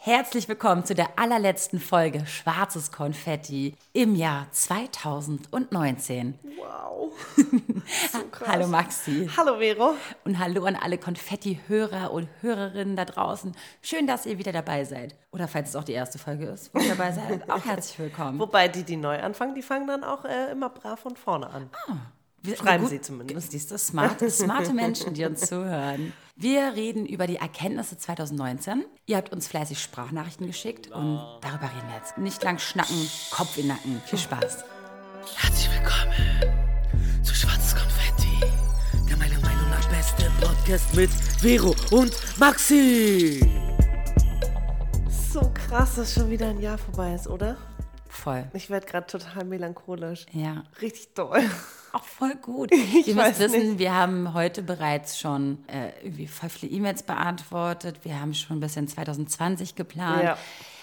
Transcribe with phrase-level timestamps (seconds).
[0.00, 6.38] Herzlich willkommen zu der allerletzten Folge Schwarzes Konfetti im Jahr 2019.
[6.56, 7.12] Wow.
[8.12, 8.18] So.
[8.46, 9.28] Hallo Maxi.
[9.36, 9.94] Hallo Vero.
[10.24, 13.52] Und hallo an alle Konfetti-Hörer und Hörerinnen da draußen.
[13.80, 15.16] Schön, dass ihr wieder dabei seid.
[15.32, 18.38] Oder falls es auch die erste Folge ist, wo ihr dabei seid, auch herzlich willkommen.
[18.38, 21.70] Wobei die, die neu anfangen, die fangen dann auch äh, immer brav von vorne an.
[22.42, 23.52] Wir- Schreiben gut, sie zumindest.
[23.52, 26.12] Siehst du, smarte, smarte Menschen, die uns zuhören.
[26.40, 28.84] Wir reden über die Erkenntnisse 2019.
[29.06, 32.16] Ihr habt uns fleißig Sprachnachrichten geschickt und darüber reden wir jetzt.
[32.16, 34.00] Nicht lang schnacken, Kopf in den Nacken.
[34.06, 34.64] Viel Spaß.
[35.34, 38.38] Herzlich willkommen zu Schwarzes Konfetti,
[39.10, 43.44] der meiner Meinung nach beste Podcast mit Vero und Maxi.
[45.32, 47.56] So krass, dass schon wieder ein Jahr vorbei ist, oder?
[48.18, 48.44] Voll.
[48.52, 50.26] Ich werde gerade total melancholisch.
[50.32, 50.64] Ja.
[50.82, 51.40] Richtig doll.
[51.92, 52.72] Auch voll gut.
[53.06, 53.78] Ihr weiß müsst wissen, nicht.
[53.78, 58.00] wir haben heute bereits schon äh, irgendwie voll viele E-Mails beantwortet.
[58.04, 60.24] Wir haben schon ein bisschen 2020 geplant.
[60.24, 60.38] Ja.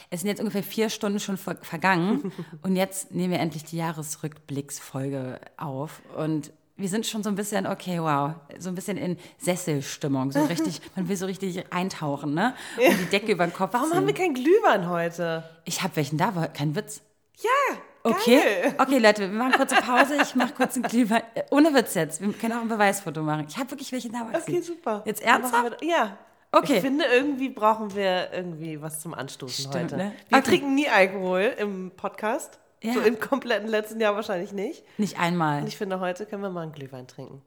[0.09, 3.77] Es sind jetzt ungefähr vier Stunden schon ver vergangen und jetzt nehmen wir endlich die
[3.77, 9.17] Jahresrückblicksfolge auf und wir sind schon so ein bisschen, okay, wow, so ein bisschen in
[9.37, 12.53] Sesselstimmung, so richtig, man will so richtig eintauchen, ne?
[12.77, 13.97] Und die Decke über den Kopf Warum ziehen.
[13.97, 15.43] haben wir keinen Glühwein heute?
[15.63, 17.01] ich habe welchen da, kein Witz.
[17.41, 18.75] Ja, Okay, geil.
[18.77, 20.17] okay, Leute, wir machen kurze Pause.
[20.21, 21.23] Ich mache kurz einen Glühwein.
[21.33, 22.21] Äh, Ohne Witz jetzt.
[22.21, 23.47] Wir können auch ein Beweisfoto machen.
[23.49, 24.19] Ich habe wirklich welche da.
[24.25, 24.51] Maxi.
[24.51, 25.01] Okay, super.
[25.05, 25.83] Jetzt ernsthaft?
[25.83, 26.15] Ja.
[26.51, 26.75] Okay.
[26.75, 29.97] Ich finde, irgendwie brauchen wir irgendwie was zum Anstoßen Stimmt, heute.
[29.97, 30.11] ne?
[30.29, 30.47] Wir Okay.
[30.49, 32.59] trinken nie Alkohol im Podcast.
[32.83, 32.93] Ja.
[32.93, 34.83] So im kompletten letzten Jahr wahrscheinlich nicht.
[34.99, 35.61] Nicht einmal.
[35.61, 37.41] Und ich finde, heute können wir mal einen Glühwein trinken.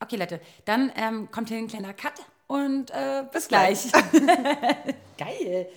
[0.00, 2.12] Okay, Leute, dann ähm, kommt hier ein kleiner Cut
[2.46, 3.90] und äh, bis gleich.
[5.18, 5.68] Geil.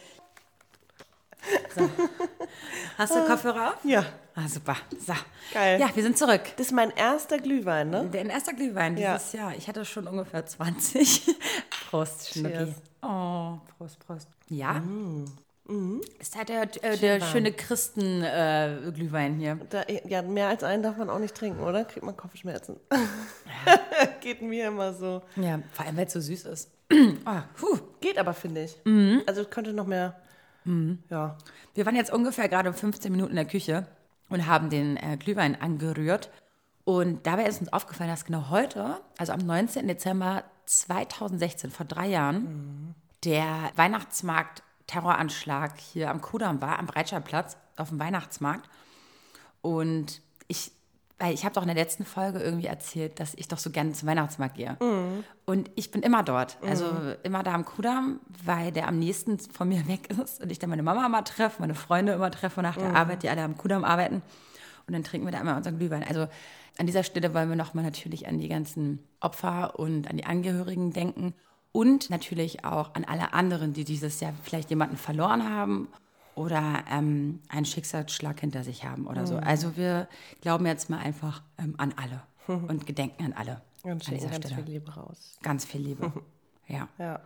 [1.75, 1.89] So.
[2.97, 3.83] Hast du Kopfhörer auf?
[3.83, 4.05] Ja.
[4.35, 4.75] Ah, super.
[5.05, 5.13] So.
[5.53, 5.79] Geil.
[5.79, 6.41] Ja, wir sind zurück.
[6.57, 8.09] Das ist mein erster Glühwein, ne?
[8.11, 9.15] Der erste Glühwein Ja.
[9.17, 9.55] dieses Jahr.
[9.55, 11.35] Ich hatte schon ungefähr 20.
[11.89, 12.73] Prost, Schnucki.
[13.01, 14.27] Oh, Prost, Prost.
[14.49, 14.73] Ja.
[14.73, 15.25] Mm.
[16.19, 19.59] Ist halt der, äh, der schöne Christen-Glühwein äh, Glühwein hier.
[19.69, 21.83] Da, ja, mehr als einen darf man auch nicht trinken, oder?
[21.83, 22.77] Kriegt man Kopfschmerzen.
[24.21, 25.21] Geht mir immer so.
[25.35, 26.71] Ja, vor allem, weil es so süß ist.
[26.93, 27.77] oh.
[27.99, 28.77] Geht aber, finde ich.
[28.85, 29.23] Mhm.
[29.25, 30.15] Also es könnte noch mehr.
[31.09, 31.37] Ja.
[31.73, 33.87] Wir waren jetzt ungefähr gerade 15 Minuten in der Küche
[34.29, 36.29] und haben den äh, Glühwein angerührt.
[36.83, 39.87] Und dabei ist uns aufgefallen, dass genau heute, also am 19.
[39.87, 47.89] Dezember 2016, vor drei Jahren, der Weihnachtsmarkt Terroranschlag hier am Kudamm war, am Breitscheidplatz, auf
[47.89, 48.69] dem Weihnachtsmarkt.
[49.61, 50.71] Und ich,
[51.19, 53.93] weil ich habe doch in der letzten Folge irgendwie erzählt, dass ich doch so gerne
[53.93, 54.77] zum Weihnachtsmarkt gehe.
[55.45, 56.85] Und ich bin immer dort, also
[57.23, 60.69] immer da am Kudamm, weil der am nächsten von mir weg ist und ich dann
[60.69, 63.83] meine Mama immer treffe, meine Freunde immer treffe nach der Arbeit, die alle am Kudamm
[63.83, 64.21] arbeiten.
[64.85, 66.03] Und dann trinken wir da immer unseren Glühwein.
[66.07, 66.27] Also
[66.77, 70.93] an dieser Stelle wollen wir nochmal natürlich an die ganzen Opfer und an die Angehörigen
[70.93, 71.33] denken
[71.71, 75.87] und natürlich auch an alle anderen, die dieses Jahr vielleicht jemanden verloren haben
[76.37, 79.37] oder ähm, einen Schicksalsschlag hinter sich haben oder so.
[79.37, 80.07] Also wir
[80.41, 82.21] glauben jetzt mal einfach ähm, an alle
[82.67, 84.63] und gedenken an alle Und an schicken dieser ganz Stelle.
[84.63, 85.37] viel Liebe raus.
[85.41, 86.11] Ganz viel Liebe.
[86.67, 87.19] ja, Ja.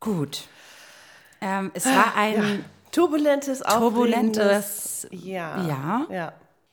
[0.00, 0.48] gut.
[1.40, 5.66] Ähm, es war ein Turbulentes, turbulentes, aufregendes- Ja.
[5.66, 6.06] Ja.
[6.10, 6.32] Ja.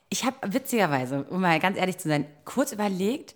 [0.09, 3.35] Ich habe witzigerweise, um mal ganz ehrlich zu sein, kurz überlegt,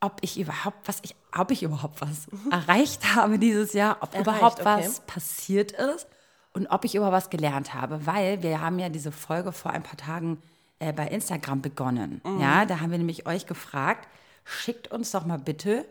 [0.00, 4.28] ob ich überhaupt was, ich, ob ich überhaupt was erreicht habe dieses Jahr, ob Erreicht,
[4.28, 4.64] überhaupt okay.
[4.84, 6.06] was passiert ist
[6.52, 9.82] und ob ich über was gelernt habe, weil wir haben ja diese Folge vor ein
[9.82, 10.42] paar Tagen
[10.78, 12.20] äh, bei Instagram begonnen.
[12.24, 12.40] Mhm.
[12.40, 14.08] Ja, da haben wir nämlich euch gefragt,
[14.44, 15.84] schickt uns doch mal bitte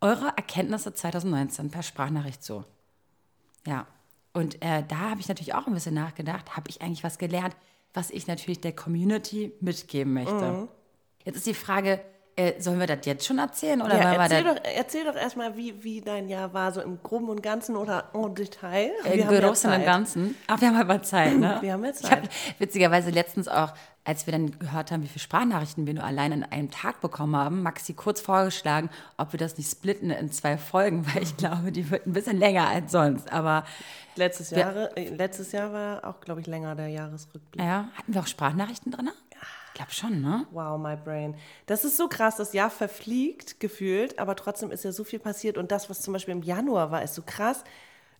[0.00, 2.64] eure Erkenntnisse 2019 per Sprachnachricht zu.
[3.66, 3.86] Ja,
[4.32, 7.54] und äh, da habe ich natürlich auch ein bisschen nachgedacht, habe ich eigentlich was gelernt,
[7.94, 10.52] was ich natürlich der Community mitgeben möchte.
[10.52, 10.68] Mhm.
[11.24, 12.00] Jetzt ist die Frage,
[12.36, 15.56] äh, sollen wir das jetzt schon erzählen oder Ja, wir erzähl, doch, erzähl doch erstmal,
[15.56, 18.90] wie, wie dein Jahr war, so im Groben und Ganzen oder en Detail.
[19.04, 19.84] im Wir haben ja Großen und Zeit.
[19.86, 20.36] Ganzen?
[20.46, 21.58] Ach, wir haben aber Zeit, ne?
[21.60, 22.30] Wir haben ja Ich hab Zeit.
[22.58, 26.42] witzigerweise letztens auch, als wir dann gehört haben, wie viele Sprachnachrichten wir nur allein an
[26.44, 31.06] einem Tag bekommen haben, Maxi kurz vorgeschlagen, ob wir das nicht splitten in zwei Folgen,
[31.14, 33.30] weil ich glaube, die wird ein bisschen länger als sonst.
[33.32, 33.64] Aber
[34.16, 37.62] Letztes, Jahre, äh, letztes Jahr war auch, glaube ich, länger der Jahresrückblick.
[37.64, 39.08] ja, hatten wir auch Sprachnachrichten drin?
[39.72, 40.46] Ich glaube schon, ne?
[40.50, 41.34] Wow, my brain.
[41.66, 45.56] Das ist so krass, das Jahr verfliegt gefühlt, aber trotzdem ist ja so viel passiert.
[45.56, 47.64] Und das, was zum Beispiel im Januar war, ist so krass.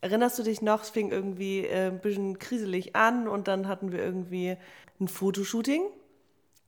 [0.00, 3.93] Erinnerst du dich noch, es fing irgendwie äh, ein bisschen kriselig an und dann hatten
[3.93, 4.56] wir irgendwie
[4.99, 5.82] ein Fotoshooting.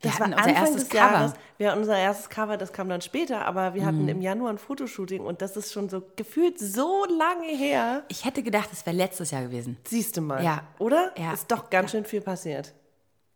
[0.02, 1.12] Das war unser Anfang erstes des Cover.
[1.12, 1.32] Jahres.
[1.56, 3.87] Wir hatten unser erstes Cover, das kam dann später, aber wir Mhm.
[3.87, 8.04] hatten im Januar ein Fotoshooting und das ist schon so gefühlt so lange her.
[8.08, 9.78] Ich hätte gedacht, es wäre letztes Jahr gewesen.
[9.88, 10.44] Siehst du mal.
[10.44, 10.62] Ja.
[10.78, 11.12] Oder?
[11.16, 11.32] Ja.
[11.32, 12.75] Ist doch ganz schön viel passiert.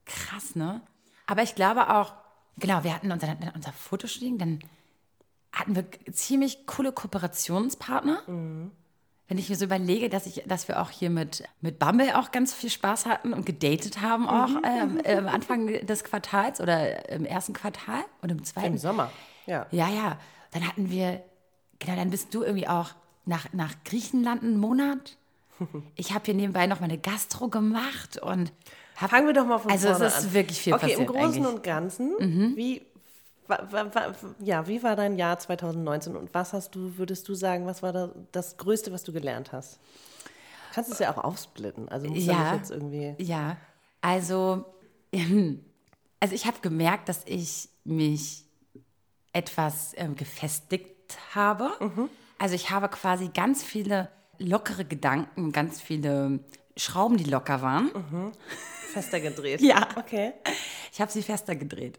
[0.04, 0.82] Krass, ne?
[1.28, 2.14] Aber ich glaube auch,
[2.56, 4.60] genau, wir hatten unser, unser Fotoshooting, dann
[5.52, 8.22] hatten wir ziemlich coole Kooperationspartner.
[9.28, 12.32] wenn ich mir so überlege, dass, ich, dass wir auch hier mit, mit Bumble auch
[12.32, 17.10] ganz viel Spaß hatten und gedatet haben auch ähm, äh, am Anfang des Quartals oder
[17.10, 18.69] im ersten Quartal und im zweiten.
[18.69, 19.12] Im Sommer,
[19.44, 19.66] ja.
[19.70, 20.19] Ja, ja.
[20.52, 21.22] Dann hatten wir,
[21.78, 22.92] genau, dann bist du irgendwie auch
[23.26, 25.19] nach, nach Griechenland einen Monat.
[25.96, 28.52] Ich habe hier nebenbei noch meine Gastro gemacht und
[29.06, 30.32] Fangen wir doch mal von Also es vorne ist an.
[30.34, 31.40] wirklich viel okay, passiert im Großen eigentlich.
[31.40, 31.46] Mhm.
[31.46, 32.82] und Ganzen, wie,
[33.46, 37.34] wa, wa, wa, ja, wie war dein Jahr 2019 und was hast du, würdest du
[37.34, 39.78] sagen, was war da, das Größte, was du gelernt hast?
[40.72, 43.14] Kannst es ja auch aufsplitten, also muss ja jetzt irgendwie...
[43.18, 43.56] Ja,
[44.00, 44.64] also,
[46.20, 48.44] also ich habe gemerkt, dass ich mich
[49.32, 51.70] etwas ähm, gefestigt habe.
[52.38, 54.08] Also ich habe quasi ganz viele
[54.38, 56.40] lockere Gedanken, ganz viele
[56.76, 57.90] Schrauben, die locker waren.
[58.93, 59.61] Fester gedreht.
[59.61, 59.88] Ja.
[59.96, 60.32] Okay.
[60.93, 61.99] Ich habe sie fester gedreht.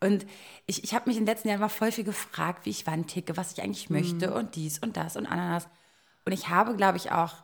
[0.00, 0.26] Und
[0.66, 3.06] ich, ich habe mich in den letzten Jahren mal voll viel gefragt, wie ich wann
[3.06, 5.68] ticke, was ich eigentlich möchte und dies und das und Ananas.
[6.24, 7.34] Und ich habe, glaube ich, auch,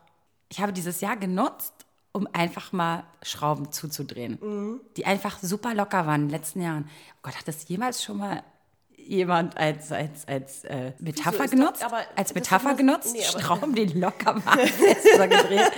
[0.48, 1.72] ich habe dieses Jahr genutzt,
[2.12, 6.88] um einfach mal Schrauben zuzudrehen, die einfach super locker waren in den letzten Jahren.
[7.14, 8.42] Oh Gott, hat das jemals schon mal
[8.96, 11.82] jemand als, als, als äh, Metapher ist genutzt?
[11.82, 13.14] aber als das Metapher genutzt?
[13.14, 15.70] nee, Schrauben, die locker waren, fester gedreht.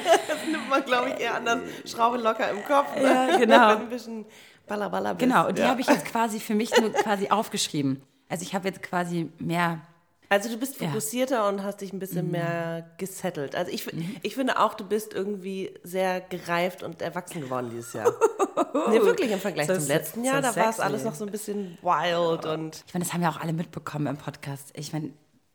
[0.53, 1.61] Nimmt man, glaube ich, eher anders.
[1.85, 2.95] Schraube locker im Kopf.
[2.97, 3.03] Ne?
[3.03, 3.69] Ja, genau.
[3.77, 4.25] Ein bisschen
[4.67, 5.29] ballerballer bist.
[5.29, 5.69] Genau, und die ja.
[5.69, 8.03] habe ich jetzt quasi für mich nur quasi aufgeschrieben.
[8.29, 9.81] Also ich habe jetzt quasi mehr
[10.29, 10.87] Also du bist Ja.
[10.87, 10.93] Mhm.
[10.93, 13.57] fokussierter und hast dich ein bisschen mehr gesettelt.
[13.57, 13.85] Also ich,
[14.23, 18.13] ich finde auch, du bist irgendwie sehr gereift und erwachsen geworden dieses Jahr.
[18.91, 21.25] nee, wirklich im Vergleich So zum letzten so Jahr, da war es alles noch so
[21.27, 24.71] ein bisschen wild und Ich meine, das haben ja auch alle mitbekommen im Podcast.
[24.75, 25.11] Ich meine,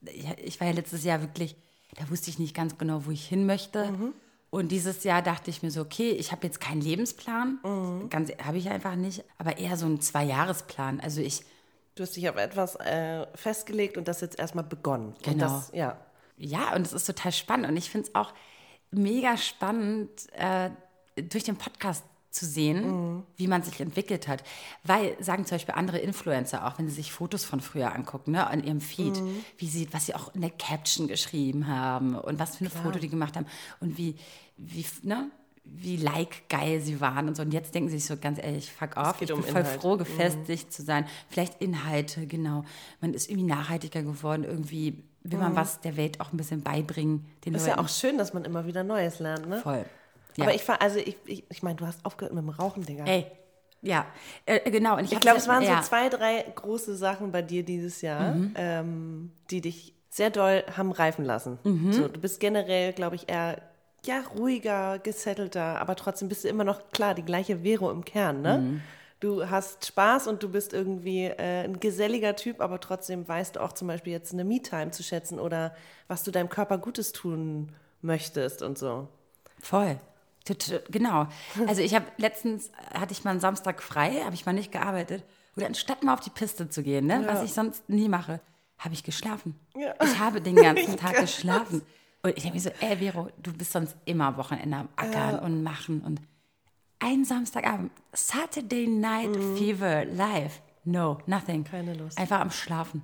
[0.08, 1.56] ich, ich war ja letztes Jahr wirklich,
[1.98, 3.94] da wusste ich nicht ganz genau, wo ich hin möchte.
[4.56, 7.60] Und dieses Jahr dachte ich mir so, okay, ich habe jetzt keinen Lebensplan,
[8.10, 11.02] ganz habe ich einfach nicht, aber eher so einen Zwei-Jahres-Plan.
[11.02, 11.44] Also ich,
[11.96, 15.08] du hast dich auf etwas äh, festgelegt und das jetzt erstmal begonnen.
[15.08, 15.44] Und Genau.
[15.44, 15.98] das, ja.
[16.38, 17.68] ja, und es ist total spannend.
[17.68, 18.34] Und ich finde es auch
[18.92, 20.70] mega spannend, äh,
[21.22, 22.06] durch den Podcast
[22.36, 24.44] zu sehen, wie man sich entwickelt hat.
[24.84, 28.46] Weil, sagen zum Beispiel andere Influencer auch, wenn sie sich Fotos von früher angucken, ne,
[28.48, 29.20] an ihrem Feed,
[29.58, 33.00] wie sie, was sie auch in der Caption geschrieben haben und was für ein Foto
[33.00, 33.46] die gemacht haben
[33.80, 34.16] und wie,
[34.58, 35.30] wie, ne,
[35.64, 37.42] wie like-geil sie waren und so.
[37.42, 39.82] Und jetzt denken sie sich so ganz ehrlich, fuck off, ich um bin voll Inhalt.
[39.82, 41.06] froh, gefestigt zu sein.
[41.30, 42.66] Vielleicht Inhalte, genau.
[43.02, 47.26] Man ist irgendwie nachhaltiger geworden, irgendwie will man was der Welt auch ein bisschen beibringen.
[47.46, 47.86] Den Ist ja Leuten.
[47.86, 49.60] auch schön, dass man immer wieder Neues lernt, ne?
[49.60, 49.86] voll.
[50.38, 50.46] Ja.
[50.46, 53.06] Aber ich fand, also ich, ich, ich meine, du hast aufgehört mit dem Rauchen, Digga.
[53.06, 53.26] Ey,
[53.82, 54.06] ja,
[54.46, 54.98] äh, genau.
[54.98, 55.82] Und ich Ich glaube, es waren ja.
[55.82, 60.92] so zwei, drei große Sachen bei dir dieses Jahr, ähm, die dich sehr doll haben
[60.92, 61.60] reifen lassen.
[61.92, 63.62] So, du bist generell, glaube ich, eher
[64.06, 68.42] ja, ruhiger, gesettelter, aber trotzdem bist du immer noch, klar, die gleiche Vero im Kern,
[68.42, 68.82] ne?
[69.20, 73.62] Du hast Spaß und du bist irgendwie äh, ein geselliger Typ, aber trotzdem weißt du
[73.62, 75.74] auch zum Beispiel jetzt eine Me-Time zu schätzen oder
[76.08, 77.72] was du deinem Körper Gutes tun
[78.02, 79.08] möchtest und so.
[79.60, 79.98] Voll.
[80.90, 81.28] Genau.
[81.68, 85.24] Also ich habe letztens, hatte ich mal einen Samstag frei, habe ich mal nicht gearbeitet.
[85.56, 88.42] Und anstatt mal auf die Piste zu gehen, ne, was ich sonst nie mache,
[88.78, 89.56] habe ich geschlafen.
[89.76, 89.94] Ja.
[90.04, 91.82] Ich habe den ganzen Tag geschlafen.
[92.22, 95.64] Und ich denke mir so, ey Vero, du bist sonst immer Wochenende am Ackern und
[95.64, 96.02] machen.
[96.02, 96.20] Und
[97.00, 100.62] ein Samstagabend, Saturday Night Fever live.
[100.84, 101.64] No, nothing.
[101.64, 102.18] Keine Lust.
[102.18, 103.02] Einfach am Schlafen.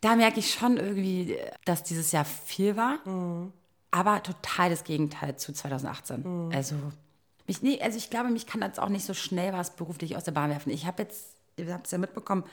[0.00, 2.98] Da merke ich schon irgendwie, dass dieses Jahr viel war.
[3.90, 6.50] Aber total das Gegenteil zu 2018.
[6.54, 6.76] Also,
[7.46, 10.24] mich, nee, also ich glaube, mich kann jetzt auch nicht so schnell was beruflich aus
[10.24, 10.70] der Bahn werfen.
[10.70, 11.24] Ich habe jetzt,
[11.56, 12.44] ihr habt es ja mitbekommen,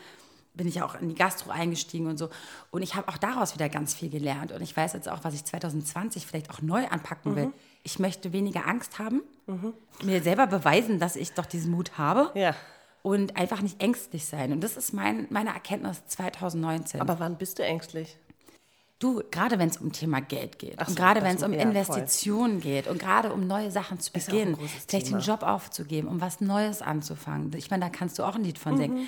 [0.53, 2.29] bin ich ja auch in die Gastro eingestiegen und so.
[2.71, 4.53] Und ich habe auch daraus wieder ganz viel gelernt.
[4.53, 7.51] Und ich weiß jetzt auch, was ich 2020 vielleicht auch neu anpacken will.
[7.83, 9.21] Ich möchte weniger Angst haben,
[10.01, 12.55] mir selber beweisen, dass ich doch diesen Mut habe Ja.
[13.03, 14.53] und einfach nicht ängstlich sein.
[14.53, 17.01] Und das ist mein, meine Erkenntnis 2019.
[17.01, 18.17] Aber wann bist du ängstlich?
[18.99, 21.51] Du, gerade wenn es um Thema Geld geht Ach und so, gerade wenn es um
[21.51, 21.67] ja, voll.
[21.69, 25.17] Investitionen geht und gerade um neue Sachen zu ja beginnen, vielleicht Thema.
[25.17, 27.51] den Job aufzugeben, um was Neues anzufangen.
[27.57, 28.77] Ich meine, da kannst du auch ein Lied von Mhm.
[28.77, 29.07] singen.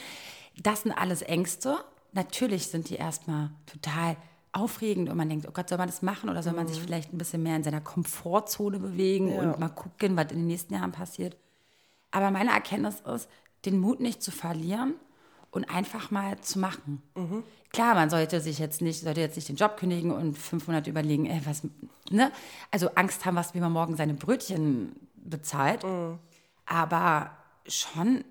[0.61, 1.77] Das sind alles Ängste.
[2.11, 4.17] Natürlich sind die erstmal total
[4.51, 6.69] aufregend und man denkt, oh Gott, soll man das machen oder soll man Mhm.
[6.69, 10.47] sich vielleicht ein bisschen mehr in seiner Komfortzone bewegen und mal gucken, was in den
[10.47, 11.37] nächsten Jahren passiert.
[12.11, 13.29] Aber meine Erkenntnis ist,
[13.65, 14.95] den Mut nicht zu verlieren
[15.57, 17.01] und einfach mal zu machen.
[17.73, 20.89] Klar, man sollte sich jetzt nicht, sollte jetzt nicht den Job kündigen und fünf Monate
[20.89, 21.63] überlegen, ey, was,
[22.09, 22.31] ne?
[22.71, 25.83] Also Angst haben, was, wie man morgen seine Brötchen bezahlt.
[26.65, 27.31] Aber
[27.67, 28.23] schon,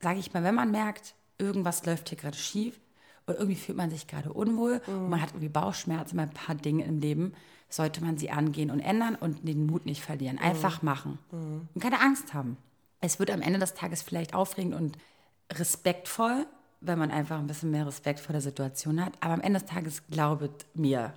[0.00, 2.80] sage ich mal, wenn man merkt, irgendwas läuft hier gerade schief
[3.26, 6.54] und irgendwie fühlt man sich gerade unwohl und man hat irgendwie Bauchschmerzen bei ein paar
[6.54, 7.34] Dingen im Leben,
[7.68, 10.38] sollte man sie angehen und ändern und den Mut nicht verlieren.
[10.38, 12.56] Einfach machen und keine Angst haben.
[13.00, 14.98] Es wird am Ende des Tages vielleicht aufregend und
[15.52, 16.46] respektvoll,
[16.80, 19.12] wenn man einfach ein bisschen mehr Respekt vor der Situation hat.
[19.20, 21.12] Aber am Ende des Tages glaubet mir,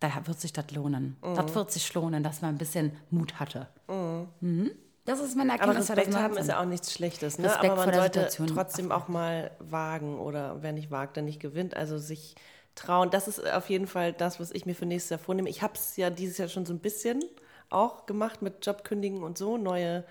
[0.00, 1.16] da wird sich das lohnen.
[1.22, 1.34] Mhm.
[1.34, 3.68] Das wird sich lohnen, dass man ein bisschen Mut hatte.
[3.88, 4.70] Mhm.
[5.04, 6.42] Das ist meine Aber Erkenntnis Respekt haben 2019.
[6.42, 7.38] ist ja auch nichts Schlechtes.
[7.38, 7.46] Ne?
[7.46, 8.46] Respekt Aber vor man der sollte Situation.
[8.48, 11.76] trotzdem auch mal wagen oder wer nicht wagt, der nicht gewinnt.
[11.76, 12.36] Also sich
[12.74, 13.10] trauen.
[13.10, 15.48] Das ist auf jeden Fall das, was ich mir für nächstes Jahr vornehme.
[15.48, 17.22] Ich habe es ja dieses Jahr schon so ein bisschen
[17.68, 20.04] auch gemacht mit Jobkündigen und so, neue,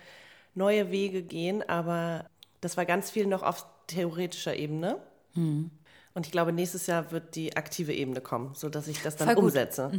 [0.56, 1.68] neue Wege gehen.
[1.68, 2.26] Aber
[2.60, 4.98] das war ganz viel noch auf theoretischer Ebene.
[5.34, 5.72] Hm.
[6.14, 9.36] Und ich glaube, nächstes Jahr wird die aktive Ebene kommen, sodass ich das dann Voll
[9.36, 9.44] gut.
[9.46, 9.92] umsetze.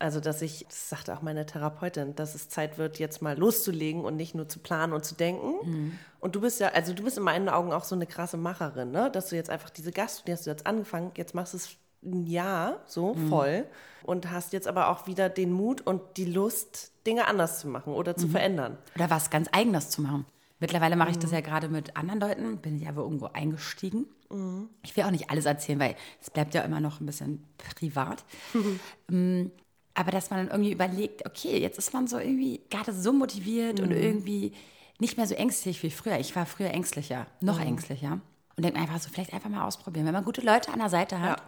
[0.00, 4.04] Also, dass ich, das sagte auch meine Therapeutin, dass es Zeit wird, jetzt mal loszulegen
[4.04, 5.96] und nicht nur zu planen und zu denken.
[6.18, 8.90] Und du bist ja, also du bist in meinen Augen auch so eine krasse Macherin,
[8.90, 9.08] ne?
[9.08, 11.76] Dass du jetzt einfach diese Gast, die hast du jetzt angefangen, jetzt machst du es
[12.04, 13.66] ein Jahr so voll
[14.02, 17.92] und hast jetzt aber auch wieder den Mut und die Lust, Dinge anders zu machen
[17.92, 18.78] oder zu verändern.
[18.96, 20.26] Oder was ganz Eigenes zu machen.
[20.58, 21.20] Mittlerweile mache ich Mhm.
[21.20, 24.06] das ja gerade mit anderen Leuten, bin ich aber irgendwo eingestiegen.
[24.30, 24.68] Mhm.
[24.82, 27.44] Ich will auch nicht alles erzählen, weil es bleibt ja immer noch ein bisschen
[27.74, 28.24] privat.
[29.10, 29.50] Ähm,
[29.94, 33.78] aber dass man dann irgendwie überlegt, okay, jetzt ist man so irgendwie gerade so motiviert
[33.78, 33.84] Mhm.
[33.84, 34.52] und irgendwie
[34.98, 36.18] nicht mehr so ängstlich wie früher.
[36.18, 37.66] Ich war früher ängstlicher, noch Mhm.
[37.66, 38.20] ängstlicher.
[38.56, 40.06] Und denke einfach so, vielleicht einfach mal ausprobieren.
[40.06, 41.44] Wenn man gute Leute an der Seite hat, Ja.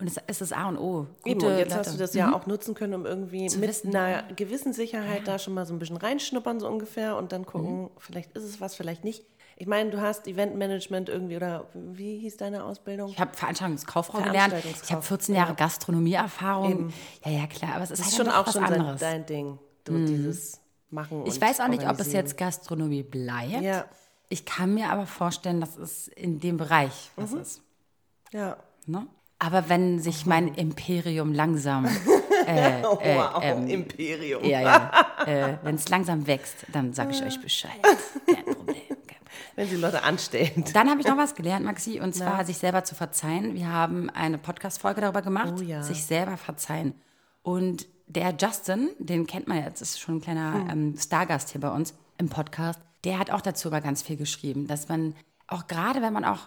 [0.00, 1.06] Und es ist das A und O.
[1.22, 1.78] Gute Eben, und jetzt Leute.
[1.80, 5.38] hast du das ja auch nutzen können, um irgendwie mit wissen, einer gewissen Sicherheit da
[5.38, 8.74] schon mal so ein bisschen reinschnuppern, so ungefähr, und dann gucken, vielleicht ist es was,
[8.74, 9.24] vielleicht nicht.
[9.60, 13.10] Ich meine, du hast Eventmanagement irgendwie, oder wie hieß deine Ausbildung?
[13.10, 14.36] Ich habe Veranstaltungskauffrau gelernt.
[14.36, 16.92] Ich habe Veranstaltungskauffrau, 14 Jahre Gastronomieerfahrung.
[17.24, 19.00] Ja, ja, klar, aber es ist, ist halt schon auch was schon anderes.
[19.00, 23.60] dein, Ding, du, dieses Machen ich weiß auch nicht, ob es jetzt Gastronomie bleibt.
[23.62, 23.84] Ja.
[24.30, 27.40] Ich kann mir aber vorstellen, dass es in dem Bereich was Mhm.
[27.40, 27.62] ist.
[28.32, 28.56] Ja.
[28.86, 29.06] Ne?
[29.38, 31.84] Aber wenn sich mein Imperium langsam,
[32.46, 34.44] äh, wow, ähm, Imperium.
[34.44, 34.90] ja, ja,
[35.26, 37.70] äh, wenn es langsam wächst, dann sage ich euch Bescheid.
[38.26, 38.76] Kein Problem.
[39.54, 40.64] Wenn sie Leute anstellen.
[40.72, 43.54] Dann habe ich noch was gelernt, Maxi, und zwar sich selber zu verzeihen.
[43.54, 45.82] Wir haben eine Podcast-Folge darüber gemacht, Oh ja.
[45.82, 46.94] sich selber verzeihen.
[47.42, 50.70] Und der Justin, den kennt man jetzt, ist schon ein kleiner Hm.
[50.70, 54.66] ähm, Stargast hier bei uns im Podcast, der hat auch dazu aber ganz viel geschrieben,
[54.66, 55.14] dass man
[55.46, 56.40] auch gerade, wenn man auch,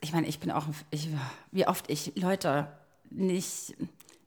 [0.00, 1.08] ich meine, ich bin auch, ich,
[1.50, 2.68] wie oft ich Leute
[3.10, 3.74] nicht,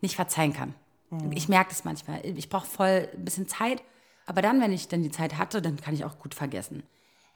[0.01, 0.73] nicht verzeihen kann.
[1.09, 1.31] Hm.
[1.31, 2.25] Ich merke das manchmal.
[2.25, 3.81] Ich brauche voll ein bisschen Zeit,
[4.25, 6.83] aber dann, wenn ich dann die Zeit hatte, dann kann ich auch gut vergessen.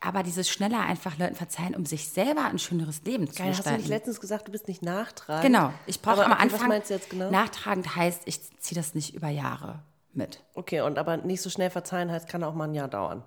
[0.04, 3.60] Aber dieses schneller einfach Leuten verzeihen, um sich selber ein schöneres Leben zu Geil, hast
[3.60, 3.82] du gestalten.
[3.82, 5.44] nicht letztens gesagt, du bist nicht nachtragend?
[5.44, 6.62] Genau, ich brauche am okay, Anfang.
[6.62, 7.30] Was meinst du jetzt genau?
[7.30, 9.84] Nachtragend heißt, ich ziehe das nicht über Jahre
[10.14, 10.44] mit.
[10.56, 13.24] Okay, und aber nicht so schnell verzeihen heißt, kann auch mal ein Jahr dauern.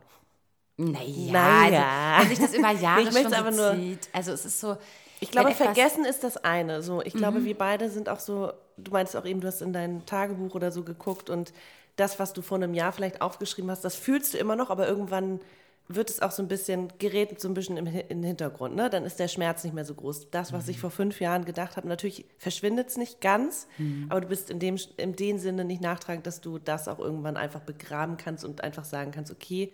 [0.77, 2.17] Naja, Naja.
[2.17, 4.09] Also, wenn sich das über Jahre Ich schon aber nur- zieht.
[4.13, 4.77] Also es ist so.
[5.21, 6.83] Ich glaube, vergessen ist das eine.
[6.83, 7.19] So, ich Mhm.
[7.19, 10.55] glaube, wir beide sind auch so, du meinst auch eben, du hast in dein Tagebuch
[10.55, 11.53] oder so geguckt und
[11.97, 14.89] das, was du vor einem Jahr vielleicht aufgeschrieben hast, das fühlst du immer noch, aber
[14.89, 15.41] irgendwann
[15.87, 18.75] wird es auch so ein bisschen, gerät so ein bisschen im, den Hintergrund.
[18.75, 18.91] Ne?
[18.91, 20.31] Dann ist der Schmerz nicht mehr so groß.
[20.31, 20.71] Das, was Mhm.
[20.71, 24.07] ich vor fünf Jahren gedacht habe, natürlich verschwindet es nicht ganz, Mhm.
[24.09, 27.37] aber du bist in dem, in dem Sinne nicht nachtragend, dass du das auch irgendwann
[27.37, 29.73] einfach begraben kannst und einfach sagen kannst, okay,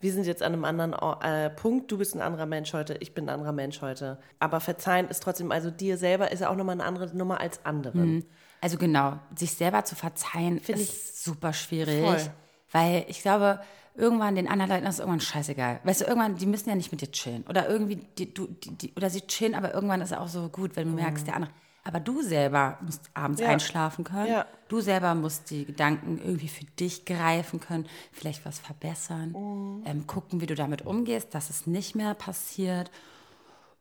[0.00, 3.14] wir sind jetzt an einem anderen äh, Punkt, du bist ein anderer Mensch heute, ich
[3.14, 4.18] bin ein anderer Mensch heute.
[4.38, 7.64] Aber verzeihen ist trotzdem, also dir selber ist ja auch nochmal eine andere Nummer als
[7.64, 8.24] anderen.
[8.60, 12.02] Also genau, sich selber zu verzeihen Find ist super schwierig.
[12.02, 12.30] Voll.
[12.72, 13.60] Weil ich glaube,
[13.94, 15.80] irgendwann den anderen Leuten ist es irgendwann scheißegal.
[15.84, 17.44] Weißt du, irgendwann, die müssen ja nicht mit dir chillen.
[17.48, 20.48] Oder irgendwie, die, du, die, die, oder sie chillen, aber irgendwann ist es auch so
[20.48, 21.52] gut, wenn du merkst, der andere.
[21.86, 23.48] Aber du selber musst abends Ja.
[23.48, 24.28] einschlafen können.
[24.32, 24.46] Ja.
[24.68, 29.82] Du selber musst die Gedanken irgendwie für dich greifen können, vielleicht was verbessern, Mhm.
[29.86, 32.90] ähm, gucken, wie du damit umgehst, dass es nicht mehr passiert.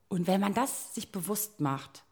[0.10, 2.04] Und wenn man das sich bewusst macht,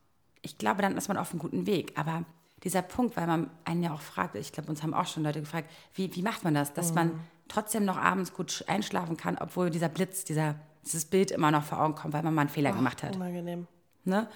[0.42, 1.94] ich glaube, dann ist man auf einem guten Weg.
[2.00, 2.24] Aber
[2.64, 5.42] dieser Punkt, weil man einen ja auch fragt, ich glaube, uns haben auch schon Leute
[5.42, 7.20] gefragt, wie, wie macht man das, dass man
[7.50, 10.56] trotzdem noch abends gut sch- einschlafen kann, obwohl dieser Blitz, dieser,
[10.86, 13.16] dieses Bild immer noch vor Augen kommt, weil man mal einen Fehler gemacht hat.
[13.18, 13.68] Unangenehm.
[14.06, 14.28] Ne?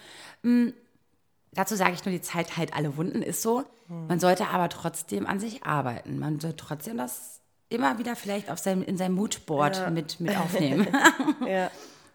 [1.56, 3.64] Dazu sage ich nur, die Zeit heilt alle Wunden, ist so.
[3.88, 6.18] Man sollte aber trotzdem an sich arbeiten.
[6.20, 10.88] Man sollte trotzdem das immer wieder vielleicht auf seinem, in seinem Moodboard mit, mit aufnehmen.
[11.48, 11.72] Ja.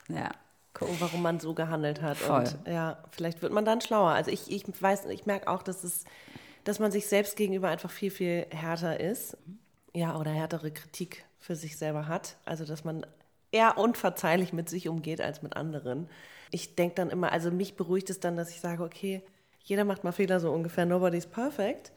[0.08, 0.30] ja.
[0.74, 2.16] Gucken, warum man so gehandelt hat.
[2.16, 2.40] Voll.
[2.40, 4.10] Und ja, vielleicht wird man dann schlauer.
[4.10, 6.04] Also ich, ich weiß, ich merke auch, dass es,
[6.64, 9.36] dass man sich selbst gegenüber einfach viel, viel härter ist.
[9.92, 12.36] Ja, oder härtere Kritik für sich selber hat.
[12.44, 13.04] Also dass man
[13.52, 16.08] eher unverzeihlich mit sich umgeht als mit anderen.
[16.50, 19.22] Ich denke dann immer, also mich beruhigt es dann, dass ich sage, okay,
[19.62, 21.92] jeder macht mal Fehler so ungefähr, nobody's perfect.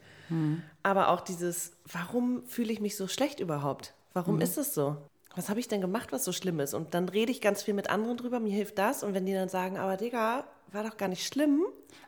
[0.82, 3.94] Aber auch dieses, warum fühle ich mich so schlecht überhaupt?
[4.14, 4.96] Warum ist es so?
[5.36, 6.74] Was habe ich denn gemacht, was so schlimm ist?
[6.74, 9.02] Und dann rede ich ganz viel mit anderen drüber, mir hilft das.
[9.02, 11.62] Und wenn die dann sagen, aber Digga, war doch gar nicht schlimm.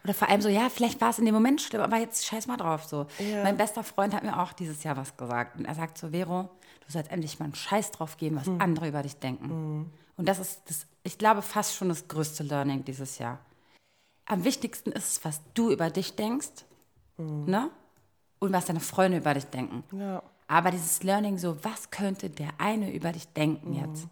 [0.04, 2.46] Oder vor allem so, ja, vielleicht war es in dem Moment schlimm, aber jetzt scheiß
[2.46, 2.84] mal drauf.
[2.84, 3.06] So.
[3.18, 3.42] Ja.
[3.42, 5.58] Mein bester Freund hat mir auch dieses Jahr was gesagt.
[5.58, 6.48] Und er sagt so, Vero,
[6.86, 9.92] du sollst endlich mal einen Scheiß drauf geben, was andere über dich denken.
[10.16, 13.38] Und das ist, das, ich glaube, fast schon das größte Learning dieses Jahr.
[14.24, 16.64] Am wichtigsten ist es, was du über dich denkst.
[17.18, 17.70] Ne?
[18.38, 19.82] und was deine Freunde über dich denken.
[19.98, 20.22] Ja.
[20.48, 23.76] Aber dieses Learning so, was könnte der eine über dich denken Mhm.
[23.76, 24.06] jetzt?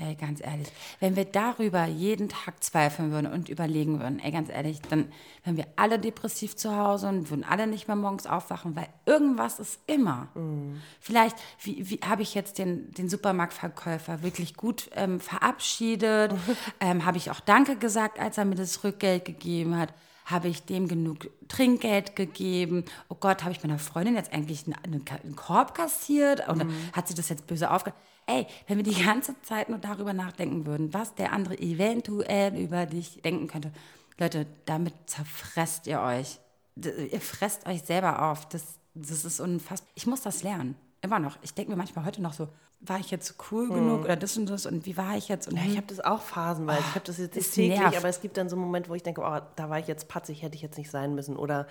[0.00, 0.68] Ey, ganz ehrlich,
[1.00, 5.10] wenn wir darüber jeden Tag zweifeln würden und überlegen würden, ey, ganz ehrlich, dann
[5.42, 9.58] wären wir alle depressiv zu Hause und würden alle nicht mehr morgens aufwachen, weil irgendwas
[9.58, 10.28] ist immer.
[10.34, 10.80] Mhm.
[11.00, 16.32] Vielleicht, wie, wie habe ich jetzt den, den Supermarktverkäufer wirklich gut ähm, verabschiedet?
[16.80, 19.92] ähm, habe ich auch Danke gesagt, als er mir das Rückgeld gegeben hat?
[20.26, 22.84] Habe ich dem genug Trinkgeld gegeben?
[23.08, 26.48] Oh Gott, habe ich meiner Freundin jetzt eigentlich einen, einen, Korb kassiert?
[26.48, 27.92] Oder hat sie das jetzt böse aufge...
[28.28, 32.84] Ey, wenn wir die ganze Zeit nur darüber nachdenken würden, was der andere eventuell über
[32.84, 33.72] dich denken könnte.
[34.18, 36.38] Leute, damit zerfresst ihr euch.
[36.76, 38.46] Ihr fresst euch selber auf.
[38.50, 38.62] Das,
[38.94, 39.88] das ist unfassbar.
[39.94, 40.74] Ich muss das lernen.
[41.00, 41.38] Immer noch.
[41.42, 42.48] Ich denke mir manchmal heute noch so,
[42.80, 45.48] war ich jetzt cool genug oder das und das und wie war ich jetzt?
[45.48, 46.80] Und Ich habe das auch phasenweise.
[46.80, 47.96] ich habe das jetzt nicht es täglich, nervt.
[47.96, 50.06] aber es gibt dann so einen Moment, wo ich denke, oh, da war ich jetzt
[50.08, 51.36] patzig, hätte ich jetzt nicht sein müssen.
[51.36, 51.66] Oder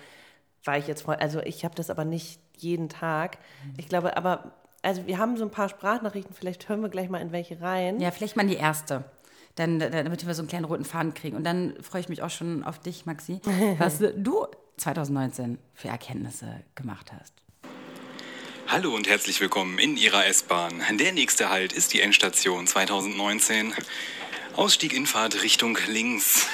[0.63, 1.15] war ich jetzt voll.
[1.15, 3.37] Also ich habe das aber nicht jeden Tag.
[3.77, 7.21] Ich glaube, aber, also wir haben so ein paar Sprachnachrichten, vielleicht hören wir gleich mal
[7.21, 7.99] in welche rein.
[7.99, 9.03] Ja, vielleicht mal die erste.
[9.55, 11.35] Dann, damit wir so einen kleinen roten Faden kriegen.
[11.35, 13.41] Und dann freue ich mich auch schon auf dich, Maxi,
[13.79, 14.45] was du
[14.77, 17.33] 2019 für Erkenntnisse gemacht hast.
[18.67, 20.83] Hallo und herzlich willkommen in Ihrer S-Bahn.
[20.97, 23.73] Der nächste Halt ist die Endstation 2019.
[24.55, 26.47] Ausstieg Infahrt Richtung links.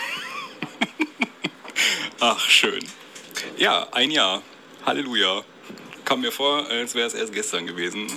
[2.20, 2.86] Ach, schön.
[3.58, 4.44] Ja, ein Jahr.
[4.86, 5.44] Halleluja.
[6.06, 8.08] Kam mir vor, als wäre es erst gestern gewesen.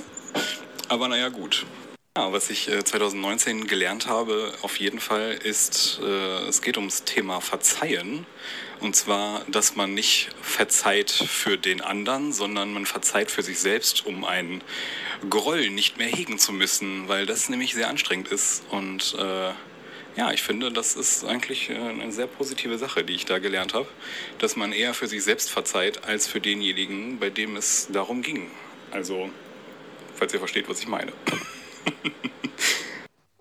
[0.89, 1.67] Aber naja, gut.
[2.17, 7.05] Ja, was ich äh, 2019 gelernt habe, auf jeden Fall, ist, äh, es geht ums
[7.05, 8.27] Thema Verzeihen.
[8.81, 14.05] Und zwar, dass man nicht verzeiht für den anderen, sondern man verzeiht für sich selbst,
[14.07, 14.63] um einen
[15.31, 18.65] Groll nicht mehr hegen zu müssen, weil das nämlich sehr anstrengend ist.
[18.71, 19.53] Und äh,
[20.17, 23.75] ja, ich finde, das ist eigentlich äh, eine sehr positive Sache, die ich da gelernt
[23.75, 23.87] habe,
[24.39, 28.51] dass man eher für sich selbst verzeiht, als für denjenigen, bei dem es darum ging.
[28.91, 29.31] Also,
[30.15, 31.13] falls ihr versteht, was ich meine.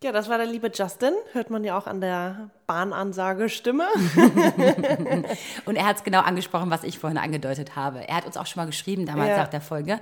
[0.03, 1.13] Ja, das war der liebe Justin.
[1.31, 3.87] Hört man ja auch an der Bahnansage-Stimme.
[5.65, 8.07] Und er hat es genau angesprochen, was ich vorhin angedeutet habe.
[8.07, 9.37] Er hat uns auch schon mal geschrieben damals Ja.
[9.37, 9.99] nach der Folge.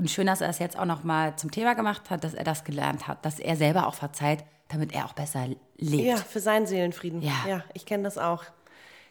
[0.00, 2.42] Und schön, dass er es jetzt auch noch mal zum Thema gemacht hat, dass er
[2.42, 6.04] das gelernt hat, dass er selber auch verzeiht, damit er auch besser lebt.
[6.04, 7.20] Ja, für seinen Seelenfrieden.
[7.20, 7.34] Ja.
[7.46, 8.44] ja ich kenne das auch.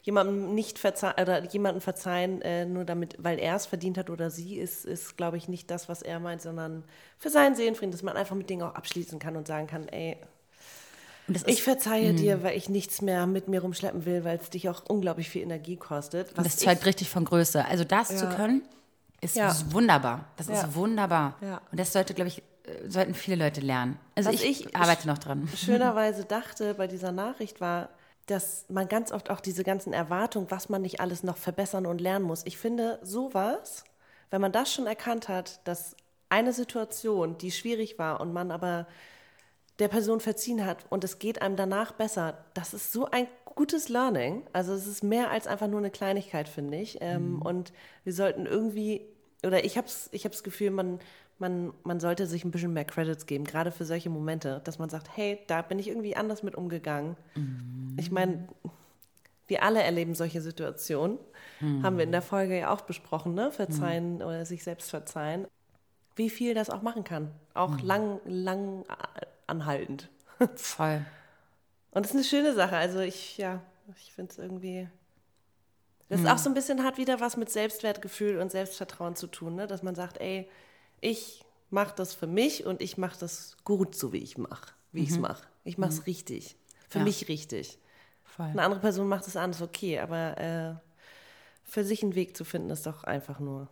[0.02, 4.32] Jemandem nicht verzeihen oder jemanden verzeihen, äh, nur damit, weil er es verdient hat oder
[4.32, 6.84] sie, ist, ist glaube ich, nicht das, was er meint, sondern
[7.20, 10.18] für seinen Seelenfrieden, dass man einfach mit Dingen auch abschließen kann und sagen kann, ey,
[11.28, 14.70] ist, ich verzeihe dir, weil ich nichts mehr mit mir rumschleppen will, weil es dich
[14.70, 16.36] auch unglaublich viel Energie kostet.
[16.36, 17.64] das zeugt richtig von Größe.
[17.66, 18.34] Also das zu Ja.
[18.34, 18.64] können,
[19.22, 19.54] ist Ja.
[19.72, 20.26] wunderbar.
[20.38, 20.62] Das Ja.
[20.62, 21.36] ist wunderbar.
[21.42, 21.62] Ja.
[21.72, 23.98] Und das sollte, glaube ich, äh, sollten viele Leute lernen.
[24.16, 25.48] Also ich, ich- arbeite noch dran.
[25.56, 27.90] schönerweise dachte bei dieser Nachricht war,
[28.28, 32.00] dass man ganz oft auch diese ganzen Erwartungen, was man nicht alles noch verbessern und
[32.00, 32.46] lernen muss.
[32.46, 33.84] Ich finde sowas,
[34.30, 35.96] wenn man das schon erkannt hat, dass
[36.30, 38.86] eine Situation, die schwierig war und man aber
[39.80, 43.90] der Person verziehen hat und es geht einem danach besser, das ist so ein gutes
[43.90, 44.44] Learning.
[44.54, 47.00] Also es ist mehr als einfach nur eine Kleinigkeit, finde ich.
[47.02, 49.02] Ähm, Und wir sollten irgendwie,
[49.46, 51.00] oder ich habe ich hab das Gefühl, man,
[51.40, 54.90] man, man sollte sich ein bisschen mehr Credits geben, gerade für solche Momente, dass man
[54.90, 57.16] sagt, hey, da bin ich irgendwie anders mit umgegangen.
[57.98, 58.48] Ich meine,
[59.48, 61.18] wir alle erleben solche Situationen.
[61.84, 63.52] Haben wir in der Folge ja auch besprochen, ne?
[63.52, 65.48] Verzeihen oder sich selbst verzeihen.
[66.16, 67.32] Wie viel das auch machen kann.
[67.54, 68.86] Auch lang, lang
[69.50, 70.10] anhaltend.
[70.56, 71.06] Voll.
[71.92, 72.78] Und das ist eine schöne Sache.
[72.78, 73.62] Also ich, ja,
[73.98, 74.88] ich finde es irgendwie.
[76.08, 79.56] Das ist auch so ein bisschen hat wieder was mit Selbstwertgefühl und Selbstvertrauen zu tun,
[79.56, 79.68] ne?
[79.68, 80.50] dass man sagt, ey,
[81.02, 85.04] ich mache das für mich und ich mache das gut, so wie ich mache, wie
[85.04, 85.46] ich es mache.
[85.64, 86.56] Ich mache es richtig,
[86.90, 87.04] für Ja.
[87.04, 87.78] mich richtig.
[88.24, 88.48] Voll.
[88.48, 90.74] Eine andere Person macht es anders, okay, aber äh,
[91.64, 93.68] für sich einen Weg zu finden, ist doch einfach nur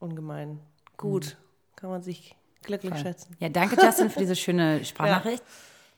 [0.00, 0.58] ungemein
[0.96, 1.36] gut.
[1.76, 3.02] Kann man sich glücklich Voll.
[3.02, 3.36] schätzen.
[3.40, 5.42] Ja, danke Justin für diese schöne Sprachnachricht.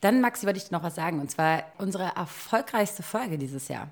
[0.00, 1.20] Dann, Maxi, wollte ich dir noch was sagen.
[1.20, 3.88] Und zwar unsere erfolgreichste Folge dieses Jahr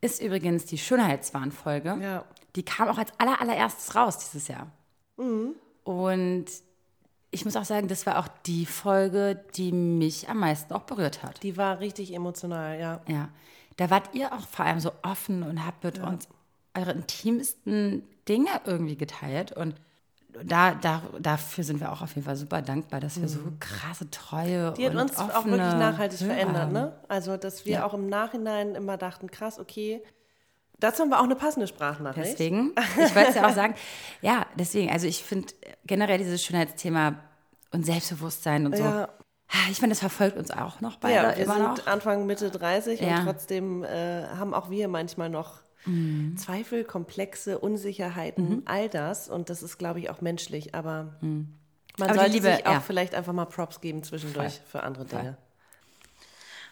[0.00, 1.98] ist übrigens die Schönheitswahn-Folge.
[2.00, 2.24] Ja.
[2.56, 4.66] Die kam auch als aller, allererstes raus dieses Jahr.
[5.84, 6.46] Und
[7.30, 11.22] ich muss auch sagen, das war auch die Folge, die mich am meisten auch berührt
[11.22, 11.42] hat.
[11.42, 13.00] Die war richtig emotional, ja.
[13.06, 13.28] Ja,
[13.76, 16.28] da wart ihr auch vor allem so offen und habt mit uns
[16.74, 19.52] eure intimsten Dinge irgendwie geteilt.
[19.52, 19.74] Und
[20.44, 24.10] da, da, dafür sind wir auch auf jeden Fall super dankbar, dass wir so krasse
[24.10, 24.74] Treue Mhm.
[24.74, 26.92] Die hat und uns auch wirklich nachhaltig Hörer verändert, ne?
[27.08, 27.84] Also, dass wir Ja.
[27.86, 30.02] auch im Nachhinein immer dachten, krass, okay.
[30.80, 32.32] Dazu haben wir auch eine passende Sprachnachricht.
[32.34, 32.72] Deswegen,
[33.04, 33.74] ich wollte es ja auch sagen,
[34.22, 35.48] ja, deswegen, also ich finde
[35.86, 37.14] generell dieses Schönheitsthema
[37.72, 39.08] und Selbstbewusstsein und so, Ja.
[39.70, 41.86] ich finde, das verfolgt uns auch noch beide Ja, wir immer sind noch.
[41.86, 43.18] Anfang, Mitte 30 Ja.
[43.18, 45.60] und trotzdem äh, haben auch wir manchmal noch
[46.36, 49.28] Zweifel, Komplexe, Unsicherheiten, all das.
[49.28, 50.74] Und das ist, glaube ich, auch menschlich.
[50.74, 51.14] Aber
[51.98, 52.80] man Aber sollte Liebe, sich auch ja.
[52.80, 55.36] vielleicht einfach mal Props geben zwischendurch für andere Dinge.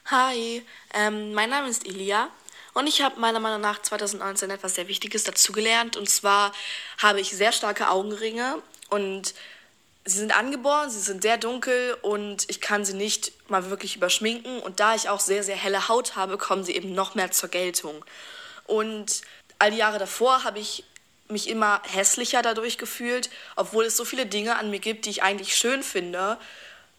[0.07, 0.62] Hi,
[0.95, 2.29] ähm, mein Name ist Elia
[2.75, 5.97] und ich habe meiner Meinung nach 2019 etwas sehr Wichtiges dazugelernt.
[5.97, 6.53] Und zwar
[6.99, 9.35] habe ich sehr starke Augenringe und
[10.05, 14.61] sie sind angeboren, sie sind sehr dunkel und ich kann sie nicht mal wirklich überschminken.
[14.61, 17.49] Und da ich auch sehr, sehr helle Haut habe, kommen sie eben noch mehr zur
[17.49, 18.05] Geltung.
[18.66, 19.22] Und
[19.59, 20.85] all die Jahre davor habe ich
[21.29, 25.22] mich immer hässlicher dadurch gefühlt, obwohl es so viele Dinge an mir gibt, die ich
[25.22, 26.38] eigentlich schön finde.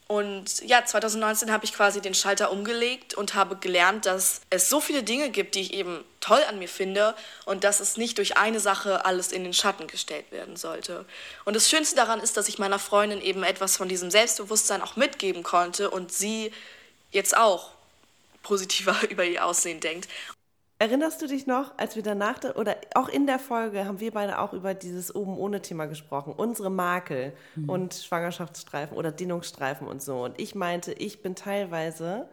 [0.07, 4.79] Und ja, 2019 habe ich quasi den Schalter umgelegt und habe gelernt, dass es so
[4.79, 7.13] viele Dinge gibt, die ich eben toll an mir finde
[7.45, 11.03] und dass es nicht durch eine Sache alles in den Schatten gestellt werden sollte.
[11.43, 14.95] Und das Schönste daran ist, dass ich meiner Freundin eben etwas von diesem Selbstbewusstsein auch
[14.95, 16.53] mitgeben konnte und sie
[17.11, 17.71] jetzt auch
[18.43, 20.07] positiver über ihr Aussehen denkt.
[20.79, 24.11] Erinnerst du dich noch, als wir danach, da- oder auch in der Folge, haben wir
[24.11, 27.33] beide auch über dieses oben ohne Thema gesprochen, unsere Makel
[27.65, 30.23] und Schwangerschaftsstreifen oder Dehnungsstreifen und so.
[30.23, 32.27] Und ich meinte, ich bin teilweise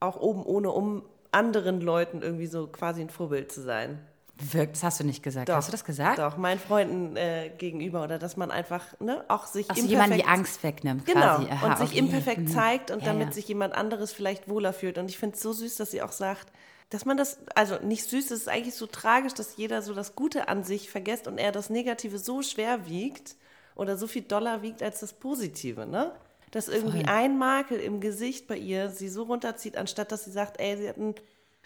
[0.00, 4.00] auch oben ohne, um anderen Leuten irgendwie so quasi ein Vorbild zu sein.
[4.40, 5.48] Wirkt, das hast du nicht gesagt.
[5.50, 6.18] hast du das gesagt?
[6.18, 10.14] Doch, meinen Freunden äh, gegenüber oder dass man einfach ne, auch sich Ach so, jemand
[10.14, 11.48] die imperfekt- Angst wegnimmt Genau, quasi.
[11.50, 11.98] Aha, und sich okay.
[11.98, 12.46] imperfekt Mhm.
[12.48, 13.32] zeigt und Ja, damit ja.
[13.34, 14.96] sich jemand anderes vielleicht wohler fühlt.
[14.98, 16.52] Und ich finde es so süß, dass sie auch sagt,
[16.90, 20.14] dass man das, also nicht süß, es ist eigentlich so tragisch, dass jeder so das
[20.14, 23.36] Gute an sich vergisst und er das Negative so schwer wiegt
[23.74, 26.12] oder so viel doller wiegt als das Positive, ne?
[26.50, 27.10] Dass irgendwie Voll.
[27.14, 30.88] ein Makel im Gesicht bei ihr sie so runterzieht, anstatt dass sie sagt, ey, sie
[30.88, 31.14] hat ein,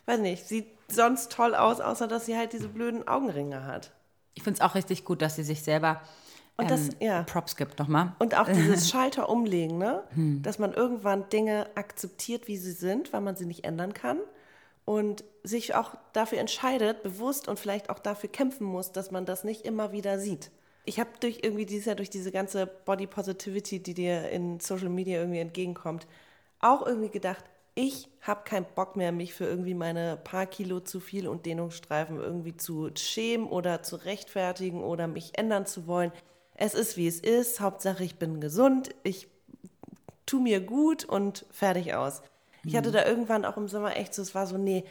[0.06, 3.92] weiß nicht, sieht sonst toll aus, außer dass sie halt diese blöden Augenringe hat.
[4.34, 6.00] Ich finde es auch richtig gut, dass sie sich selber
[6.56, 7.22] Und das- ähm, ja.
[7.22, 8.16] Props gibt nochmal.
[8.18, 10.02] Und auch dieses Schalter umlegen, ne?
[10.42, 14.18] dass man irgendwann Dinge akzeptiert, wie sie sind, weil man sie nicht ändern kann.
[14.92, 19.42] Und sich auch dafür entscheidet, bewusst und vielleicht auch dafür kämpfen muss, dass man das
[19.42, 20.50] nicht immer wieder sieht.
[20.84, 24.90] Ich habe durch irgendwie dieses Jahr durch diese ganze Body Positivity, die dir in Social
[24.90, 26.06] Media irgendwie entgegenkommt,
[26.60, 27.42] auch irgendwie gedacht,
[27.74, 32.20] ich habe keinen Bock mehr, mich für irgendwie meine paar Kilo zu viel und Dehnungsstreifen
[32.20, 36.12] irgendwie zu schämen oder zu rechtfertigen oder mich ändern zu wollen.
[36.54, 37.60] Es ist, wie es ist.
[37.60, 38.94] Hauptsache, ich bin gesund.
[39.04, 39.26] Ich
[40.26, 42.20] tu mir gut und fertig aus.
[42.64, 44.84] Ich hatte da irgendwann auch im Sommer echt so, es war so, nee,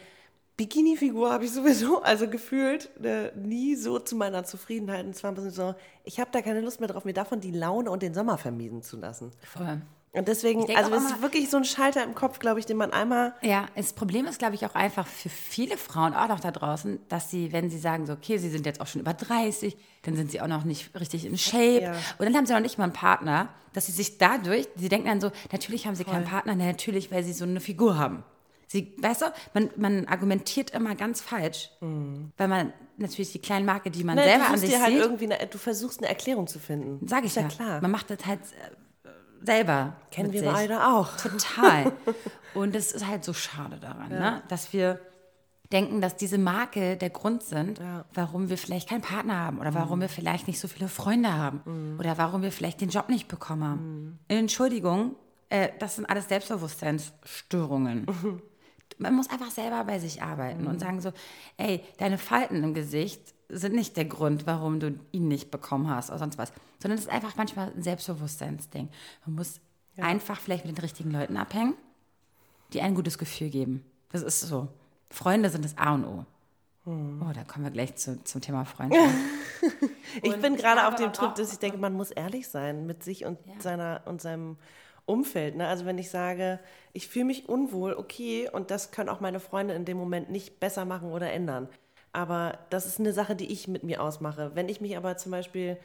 [0.56, 5.04] Bikini-Figur habe ich sowieso, also gefühlt äh, nie so zu meiner Zufriedenheit.
[5.04, 7.40] Und es war ein bisschen so, ich habe da keine Lust mehr drauf, mir davon
[7.40, 9.30] die Laune und den Sommer vermiesen zu lassen.
[9.40, 9.82] Voll.
[10.14, 12.92] Und deswegen, also es ist wirklich so ein Schalter im Kopf, glaube ich, den man
[12.92, 16.50] einmal Ja, das Problem ist, glaube ich, auch einfach für viele Frauen, auch noch da
[16.50, 19.74] draußen, dass sie, wenn sie sagen, so, okay, sie sind jetzt auch schon über 30,
[20.02, 21.82] dann sind sie auch noch nicht richtig in Shape.
[21.82, 21.92] Ja.
[22.18, 25.08] Und dann haben sie noch nicht mal einen Partner, dass sie sich dadurch, sie denken
[25.08, 28.22] dann so, natürlich haben sie keinen Partner, na, natürlich, weil sie so eine Figur haben.
[28.66, 33.90] Sie, weißt du, man, man argumentiert immer ganz falsch, weil man natürlich die kleine Marke,
[33.90, 36.08] die man Ne, selber du, an sich dir halt sieht, irgendwie eine, du versuchst eine
[36.08, 37.06] Erklärung zu finden.
[37.06, 37.80] sage ich ist ja ja, klar.
[37.80, 38.70] man macht das halt äh,
[39.44, 39.94] selber.
[40.10, 40.50] Kennen wir sich.
[40.50, 41.16] beide auch.
[41.16, 41.92] Total.
[42.54, 44.42] Und es ist halt so schade daran, ne?
[44.48, 45.00] dass wir
[45.72, 48.04] denken, dass diese Marke der Grund sind, Ja.
[48.12, 51.96] warum wir vielleicht keinen Partner haben oder warum wir vielleicht nicht so viele Freunde haben
[51.98, 54.18] oder warum wir vielleicht den Job nicht bekommen haben.
[54.28, 55.16] Entschuldigung,
[55.48, 58.06] äh, das sind alles Selbstbewusstseinsstörungen.
[58.98, 61.12] Man muss einfach selber bei sich arbeiten und sagen so,
[61.56, 66.10] ey, deine Falten im Gesicht sind nicht der Grund, warum du ihn nicht bekommen hast
[66.10, 68.88] oder sonst was, sondern es ist einfach manchmal ein Selbstbewusstseinsding.
[69.26, 69.60] Man muss
[69.98, 71.74] einfach vielleicht mit den richtigen Leuten abhängen,
[72.72, 73.84] die ein gutes Gefühl geben.
[74.10, 74.68] Das ist so.
[75.10, 76.24] Freunde sind das A und O.
[76.84, 79.14] Oh, da kommen wir gleich zu, zum Thema Freundschaft.
[80.22, 83.24] Ich bin gerade auf dem Trip, dass ich denke, man muss ehrlich sein mit sich
[83.24, 84.56] und seiner und seinem
[85.06, 85.56] Umfeld.
[85.56, 85.68] Ne?
[85.68, 86.58] Also wenn ich sage,
[86.92, 90.60] ich fühle mich unwohl, okay, und das können auch meine Freunde in dem Moment nicht
[90.60, 91.68] besser machen oder ändern.
[92.12, 94.50] Aber das ist eine Sache, die ich mit mir ausmache.
[94.54, 95.78] Wenn ich mich aber zum Beispiel,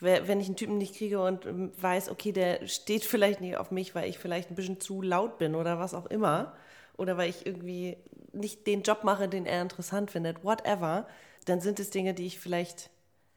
[0.00, 3.56] we- wenn ich einen Typen nicht kriege und ähm, weiß, okay, der steht vielleicht nicht
[3.56, 6.54] auf mich, weil ich vielleicht ein bisschen zu laut bin oder was auch immer,
[6.96, 7.96] oder weil ich irgendwie
[8.32, 11.06] nicht den Job mache, den er interessant findet, whatever,
[11.46, 12.90] dann sind es Dinge, die ich vielleicht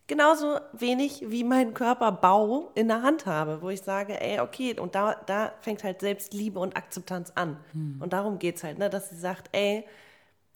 [0.08, 4.96] genauso wenig wie meinen Körperbau in der Hand habe, wo ich sage, ey, okay, und
[4.96, 7.58] da, da fängt halt Selbstliebe und Akzeptanz an.
[8.02, 9.86] Und darum geht es halt, ne, dass sie sagt, ey,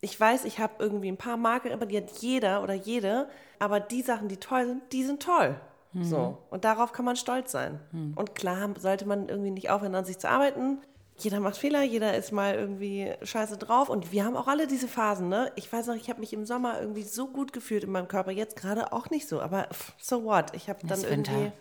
[0.01, 3.27] ich weiß, ich habe irgendwie ein paar Marken, aber die hat jeder oder jede,
[3.59, 5.55] aber die Sachen, die toll sind, die sind toll.
[5.99, 6.37] So.
[6.51, 7.79] Und darauf kann man stolz sein.
[8.15, 10.79] Und klar sollte man irgendwie nicht aufhören, an sich zu arbeiten.
[11.17, 13.89] Jeder macht Fehler, jeder ist mal irgendwie scheiße drauf.
[13.89, 15.51] Und wir haben auch alle diese Phasen, ne?
[15.55, 18.29] Ich weiß noch, ich habe mich im Sommer irgendwie so gut gefühlt in meinem Körper.
[18.29, 19.41] Jetzt gerade auch nicht so.
[19.41, 20.53] Aber so what?
[20.55, 21.31] Ich habe dann Das irgendwie.
[21.31, 21.53] Winter.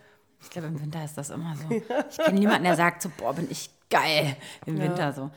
[0.42, 1.75] Ich glaube, im Winter ist das immer so.
[2.11, 5.31] Ich kenne niemanden, der sagt so, boah, bin ich geil im Winter so.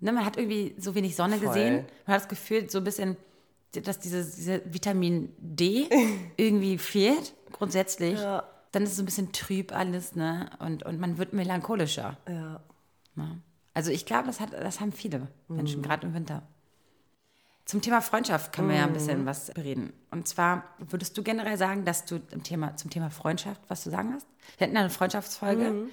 [0.00, 1.48] Ne, man hat irgendwie so wenig Sonne Voll.
[1.48, 1.74] gesehen.
[2.06, 3.16] Man hat das Gefühl, so ein bisschen
[3.72, 5.86] dass dieses diese Vitamin D
[6.36, 8.42] irgendwie fehlt, grundsätzlich, Ja.
[8.72, 10.50] dann ist es so ein bisschen trüb alles, ne?
[10.58, 12.16] Und, und man wird melancholischer.
[12.28, 12.60] Ja.
[13.14, 13.40] Ne?
[13.72, 15.56] Also ich glaube, das, hat, das haben viele Mhm.
[15.56, 16.42] Menschen, gerade im Winter.
[17.64, 18.94] Zum Thema Freundschaft können wir ja ein Mhm.
[18.94, 19.92] bisschen was reden.
[20.10, 23.90] Und zwar würdest du generell sagen, dass du im Thema, zum Thema Freundschaft was zu
[23.90, 24.26] sagen hast?
[24.58, 25.70] Wir hatten eine Freundschaftsfolge.
[25.70, 25.90] Mhm.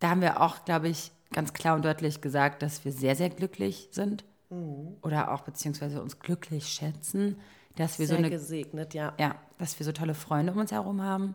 [0.00, 3.30] Da haben wir auch, glaube ich, ganz klar und deutlich gesagt, dass wir sehr, sehr
[3.30, 4.24] glücklich sind.
[4.50, 4.96] Mhm.
[5.02, 7.38] Oder auch beziehungsweise uns glücklich schätzen,
[7.76, 9.12] dass wir Sehr so eine, gesegnet, ja.
[9.18, 11.34] ja, dass wir so tolle Freunde um uns herum haben.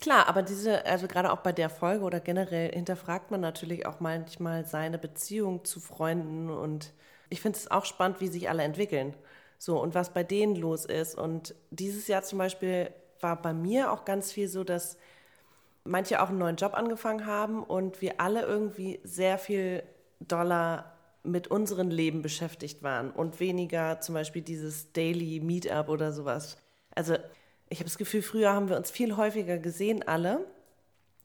[0.00, 4.00] Klar, aber diese, also gerade auch bei der Folge oder generell hinterfragt man natürlich auch
[4.00, 6.92] manchmal seine Beziehung zu Freunden und
[7.30, 9.14] ich finde es auch spannend, wie sich alle entwickeln.
[9.58, 11.16] So, und was bei denen los ist.
[11.16, 12.90] Und dieses Jahr zum Beispiel
[13.20, 14.96] war bei mir auch ganz viel so, dass
[15.84, 19.82] manche auch einen neuen Job angefangen haben und wir alle irgendwie sehr viel
[20.20, 20.92] doller
[21.24, 26.56] mit unserem Leben beschäftigt waren und weniger zum Beispiel dieses Daily Meetup oder sowas.
[26.94, 27.14] Also
[27.68, 30.44] ich habe das Gefühl, früher haben wir uns viel häufiger gesehen alle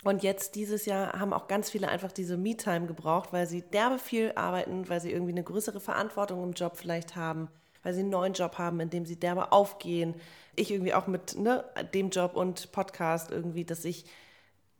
[0.03, 3.97] und jetzt dieses Jahr haben auch ganz viele einfach diese Me-Time gebraucht, weil sie derbe
[3.97, 7.47] viel arbeiten, weil sie irgendwie eine größere Verantwortung im Job vielleicht haben,
[7.81, 10.13] weil sie einen neuen Job haben, in dem sie derbe aufgehen.
[10.55, 14.05] Ich irgendwie auch mit ne, dem Job und Podcast irgendwie, dass ich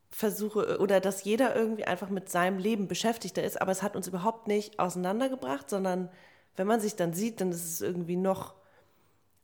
[0.10, 4.08] versuche oder dass jeder irgendwie einfach mit seinem Leben beschäftigter ist, aber es hat uns
[4.08, 6.10] überhaupt nicht auseinandergebracht, sondern
[6.56, 8.56] wenn man sich dann sieht, dann ist es irgendwie noch,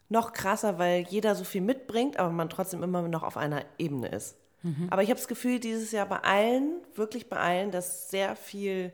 [0.10, 4.08] noch krasser, weil jeder so viel mitbringt, aber man trotzdem immer noch auf einer Ebene
[4.10, 4.36] ist.
[4.90, 8.94] Aber ich habe das Gefühl, dieses Jahr bei allen, wirklich bei allen, dass sehr viel,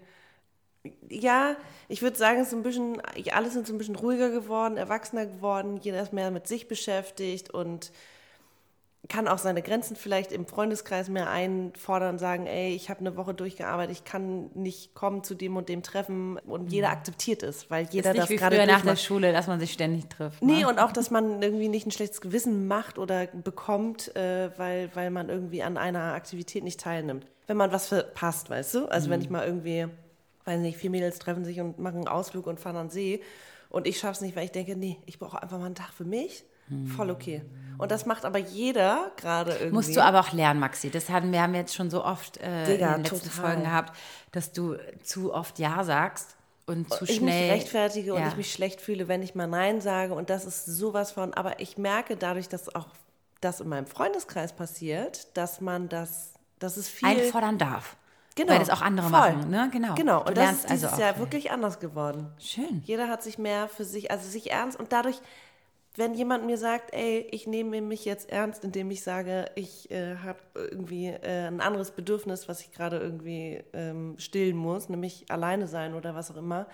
[1.08, 1.55] ja,
[1.88, 3.01] ich würde sagen, es ist ein bisschen,
[3.32, 7.51] alles sind so ein bisschen ruhiger geworden, erwachsener geworden, jeder ist mehr mit sich beschäftigt
[7.51, 7.91] und
[9.10, 13.34] kann auch seine Grenzen vielleicht im Freundeskreis mehr einfordern, sagen, ey, ich habe eine Woche
[13.34, 17.88] durchgearbeitet, ich kann nicht kommen zu dem und dem Treffen und jeder akzeptiert es, weil
[17.89, 18.15] jeder Mhm.
[18.15, 18.95] ist das nicht wie gerade früher nach der.
[18.95, 20.41] Schule, dass man sich ständig trifft.
[20.43, 20.67] Nee, ne?
[20.69, 25.10] und auch, dass man irgendwie nicht ein schlechtes Gewissen macht oder bekommt, äh, weil, weil
[25.10, 27.26] man irgendwie an einer Aktivität nicht teilnimmt.
[27.48, 28.86] Wenn man was verpasst, weißt du?
[28.86, 29.88] Also wenn ich mal irgendwie,
[30.45, 33.22] weiß nicht, vier Mädels treffen sich und machen einen Ausflug und fahren an den See
[33.69, 36.06] und ich schaff's nicht, weil ich denke, nee, ich brauche einfach mal einen Tag für
[36.06, 36.43] mich.
[36.95, 37.41] Voll okay.
[37.77, 39.71] Und das macht aber jeder gerade irgendwie.
[39.73, 40.89] Musst du aber auch lernen, Maxi.
[40.89, 43.45] Das haben wir haben jetzt schon so oft äh, Digga, in den letzten total.
[43.45, 43.95] Folgen gehabt,
[44.34, 47.43] dass du zu oft Ja sagst und zu ich schnell.
[47.43, 48.27] mich rechtfertige und Ja.
[48.27, 50.13] ich mich schlecht fühle, wenn ich mal Nein sage.
[50.13, 51.34] Und das ist sowas von.
[51.34, 52.88] Aber ich merke dadurch, dass auch
[53.39, 57.08] das in meinem Freundeskreis passiert, dass man das, das ist viel.
[57.08, 57.95] einfordern darf.
[58.36, 58.51] Genau.
[58.51, 59.34] Weil das auch andere voll.
[59.34, 59.69] machen, ne?
[59.71, 59.95] Genau.
[59.95, 60.19] Genau.
[60.23, 62.27] Du Und das ist dieses also Jahr wirklich anders geworden.
[62.39, 62.82] Schön.
[62.86, 65.19] Jeder hat sich mehr für sich, also sich ernst und dadurch,
[65.95, 70.17] wenn jemand mir sagt, ey, ich nehme mich jetzt ernst, indem ich sage, ich äh,
[70.17, 75.67] habe irgendwie äh, ein anderes Bedürfnis, was ich gerade irgendwie ähm, stillen muss, nämlich alleine
[75.67, 76.67] sein oder was auch immer,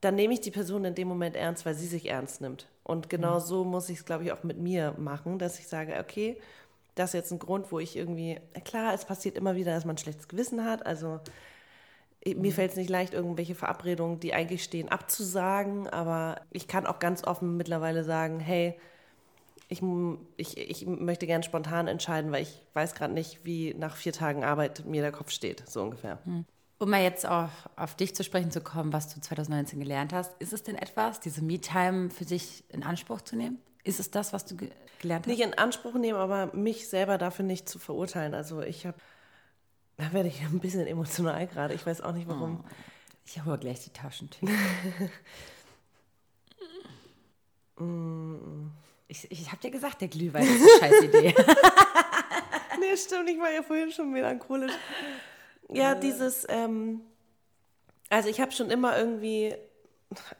[0.00, 2.68] dann nehme ich die Person in dem Moment ernst, weil sie sich ernst nimmt.
[2.84, 5.96] Und genau so muss ich es, glaube ich, auch mit mir machen, dass ich sage,
[5.98, 6.38] okay,
[6.94, 9.96] das ist jetzt ein Grund, wo ich irgendwie, klar, es passiert immer wieder, dass man
[9.96, 11.20] ein schlechtes Gewissen hat, also
[12.34, 16.98] mir fällt es nicht leicht, irgendwelche Verabredungen, die eigentlich stehen, abzusagen, aber ich kann auch
[16.98, 18.78] ganz offen mittlerweile sagen, hey,
[19.68, 19.82] ich,
[20.36, 24.44] ich, ich möchte gern spontan entscheiden, weil ich weiß gerade nicht, wie nach vier Tagen
[24.44, 26.18] Arbeit mir der Kopf steht, so ungefähr.
[26.78, 30.40] Um mal jetzt auf, auf dich zu sprechen zu kommen, was du 2019 gelernt hast,
[30.40, 33.58] ist es denn etwas, diese Me-Time für sich in Anspruch zu nehmen?
[33.82, 35.30] Ist es das, was du ge gelernt hast?
[35.30, 38.34] Nicht in Anspruch nehmen, aber mich selber dafür nicht zu verurteilen.
[38.34, 38.98] Also ich habe,
[39.96, 42.64] da werde ich ein bisschen emotional gerade, ich weiß auch nicht warum.
[43.24, 44.52] Ich hole gleich die Taschentücher.
[49.08, 51.34] ich ich habe dir gesagt, der Glühwein ist eine scheiß Idee.
[52.78, 54.72] Nee, stimmt, ich war ja vorhin schon melancholisch.
[55.70, 57.00] Ja, dieses, ähm,
[58.10, 59.54] also ich habe schon immer irgendwie,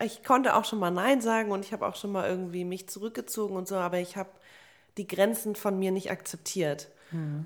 [0.04, 2.88] ich konnte auch schon mal Nein sagen und ich habe auch schon mal irgendwie mich
[2.88, 4.30] zurückgezogen und so, aber ich habe
[4.98, 6.90] die Grenzen von mir nicht akzeptiert.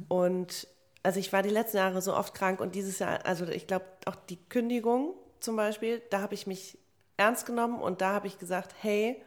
[0.09, 0.67] Und
[1.03, 3.87] also ich war die letzten Jahre so oft krank und dieses Jahr, also ich glaube
[4.05, 6.79] auch die Kündigung zum Beispiel, da habe ich mich
[7.17, 9.23] ernst genommen und da habe ich gesagt, hey,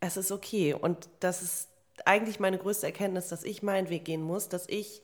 [0.00, 0.74] es ist okay.
[0.74, 1.68] Und das ist
[2.04, 5.02] eigentlich meine größte Erkenntnis, dass ich meinen Weg gehen muss, dass ich,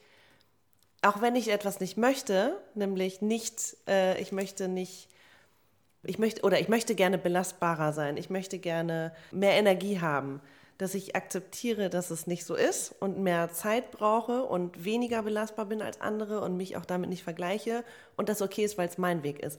[1.02, 5.08] auch wenn ich etwas nicht möchte, nämlich nicht, äh, ich möchte nicht,
[6.02, 10.40] ich möchte, oder ich möchte gerne belastbarer sein, ich möchte gerne mehr Energie haben,
[10.78, 15.66] dass ich akzeptiere, dass es nicht so ist und mehr Zeit brauche und weniger belastbar
[15.66, 17.84] bin als andere und mich auch damit nicht vergleiche
[18.16, 19.58] und das okay ist, weil es mein Weg ist.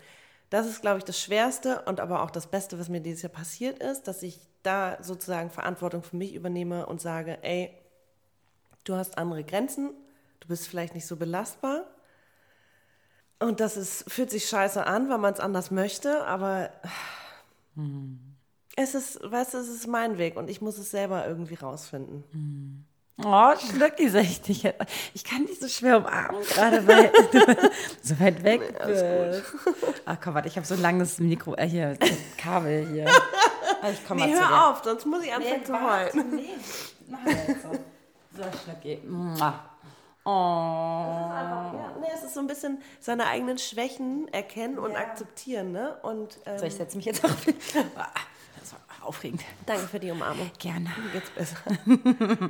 [0.50, 3.32] Das ist, glaube ich, das Schwerste und aber auch das Beste, was mir dieses Jahr
[3.32, 7.72] passiert ist, dass ich da sozusagen Verantwortung für mich übernehme und sage, ey,
[8.86, 9.92] du hast andere Grenzen,
[10.40, 11.86] du bist vielleicht nicht so belastbar.
[13.40, 16.72] Und das ist, fühlt sich scheiße an, weil man es anders möchte, aber
[18.76, 22.86] Es ist, weißt du, es ist mein Weg und ich muss es selber irgendwie rausfinden.
[23.26, 24.82] Oh, Schnöcki, sag ich dich jetzt.
[25.14, 27.70] Ich kann dich so schwer umarmen, gerade weil du
[28.02, 29.44] so weit weg bist.
[30.06, 31.98] Ach komm, warte, ich habe so ein langes Mikro, äh, hier,
[32.38, 33.06] Kabel hier.
[33.94, 34.50] Ich komm Nee, mal zu dir.
[34.50, 36.36] hör auf, sonst muss ich anfangen zu warte, heulen.
[36.36, 36.50] Nee,
[37.08, 37.72] mach jetzt so.
[38.36, 39.00] So, Schnöcki.
[39.08, 39.58] Mua.
[40.26, 40.30] Oh.
[40.30, 45.98] Ja, nee, es ist so ein bisschen seine eigenen Schwächen erkennen und akzeptieren, ne?
[46.04, 47.38] Und ähm, So, ich setze mich jetzt auf.
[49.02, 49.42] Aufregend.
[49.66, 50.52] danke für die Umarmung.
[50.60, 50.90] Gerne.
[51.04, 51.58] Mir geht's besser.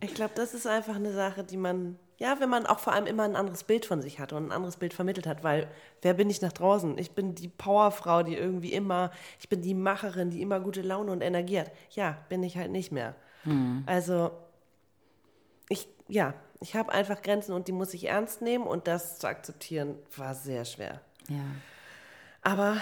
[0.00, 3.06] ich glaube, das ist einfach eine Sache, die man, ja, wenn man auch vor allem
[3.06, 5.68] immer ein anderes Bild von sich hat und ein anderes Bild vermittelt hat, weil
[6.02, 6.98] wer bin ich nach draußen?
[6.98, 11.12] Ich bin die Powerfrau, die irgendwie immer, ich bin die Macherin, die immer gute Laune
[11.12, 11.70] und Energie hat.
[11.90, 13.14] Ja, bin ich halt nicht mehr.
[13.86, 14.32] Also,
[15.68, 19.28] ich, ja, ich habe einfach Grenzen und die muss ich ernst nehmen und das zu
[19.28, 21.00] akzeptieren war sehr schwer.
[21.28, 21.44] Ja.
[22.42, 22.76] Aber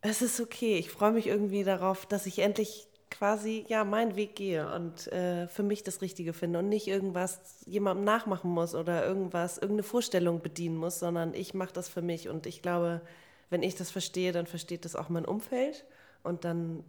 [0.00, 0.76] es ist okay.
[0.78, 5.48] Ich freue mich irgendwie darauf, dass ich endlich quasi ja meinen Weg gehe und äh,
[5.48, 10.40] für mich das Richtige finde und nicht irgendwas jemandem nachmachen muss oder irgendwas, irgendeine Vorstellung
[10.40, 12.28] bedienen muss, sondern ich mache das für mich.
[12.28, 13.02] Und ich glaube,
[13.50, 15.84] wenn ich das verstehe, dann versteht das auch mein Umfeld
[16.22, 16.84] und dann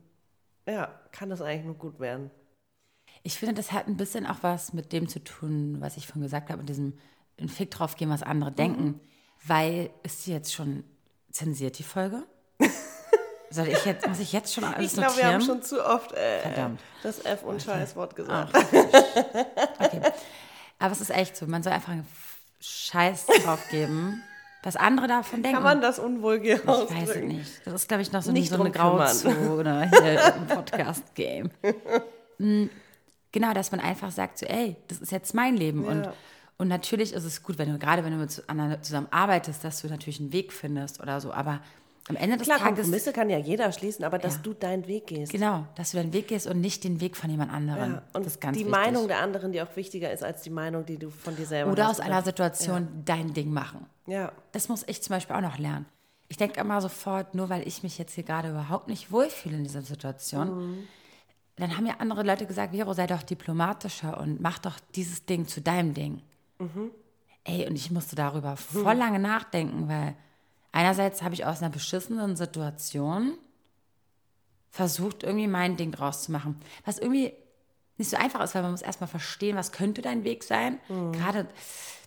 [0.67, 2.30] ja, kann das eigentlich nur gut werden.
[3.24, 6.24] Ich finde, das hat ein bisschen auch was mit dem zu tun, was ich vorhin
[6.24, 6.93] gesagt habe, mit diesem
[7.38, 9.00] in Fick drauf gehen, was andere denken.
[9.45, 10.84] Weil ist die jetzt schon
[11.32, 12.24] zensiert, die Folge?
[13.50, 15.34] Soll ich jetzt, muss ich jetzt schon alles Ich glaube, wir notieren?
[15.34, 16.80] haben schon zu oft äh, Verdammt.
[17.04, 18.56] das F und Scheißwort gesagt.
[19.80, 20.02] Okay.
[20.80, 22.08] Aber es ist echt so, man soll einfach einen
[22.62, 24.24] Scheiß drauf geben,
[24.63, 25.56] was andere davon denken.
[25.56, 27.28] Kann man das unvulgär ich weiß es ausdrücken?
[27.28, 27.52] nicht.
[27.65, 28.71] Das ist, glaube ich, noch so, Nicht so eine.
[28.71, 31.50] Grauzone hier im Podcast-Game.
[32.38, 32.65] Mm,
[33.34, 35.86] Genau, dass man einfach sagt, so, ey, das ist jetzt mein Leben.
[35.86, 36.13] Und, Ja.
[36.58, 39.82] und natürlich ist es gut, wenn du, gerade wenn du mit anderen zusammen arbeitest, dass
[39.82, 41.32] du natürlich einen Weg findest oder so.
[41.32, 41.62] Aber
[42.12, 44.41] am Ende des Klar, Tages, Kompromisse kann ja jeder schließen, aber dass Ja.
[44.43, 45.32] du deinen Weg gehst.
[45.32, 47.93] genau, dass du deinen Weg gehst und nicht den Weg von jemand anderem.
[47.93, 48.71] Ja, und das ist ganz die wichtig.
[48.80, 51.71] Meinung der anderen, die auch wichtiger ist als die Meinung, die du von dir selber
[51.71, 52.00] Oder hast.
[52.00, 53.86] aus einer Situation dein Ding machen.
[54.08, 55.86] Ja, Das muss ich zum Beispiel auch noch lernen.
[56.28, 59.63] Ich denke immer sofort, nur weil ich mich jetzt hier gerade überhaupt nicht wohlfühle in
[59.63, 60.88] dieser Situation,
[61.58, 65.45] dann haben ja andere Leute gesagt, Vero, sei doch diplomatischer und mach doch dieses Ding
[65.47, 66.21] zu deinem Ding.
[67.43, 70.15] Ey, und ich musste darüber voll lange nachdenken, weil
[70.71, 73.34] einerseits habe ich aus einer beschissenen Situation
[74.69, 76.55] versucht, irgendwie mein Ding draus zu machen.
[76.86, 77.34] Was irgendwie
[77.97, 80.79] nicht so einfach ist, weil man muss erstmal verstehen, was könnte dein Weg sein.
[81.12, 81.47] Gerade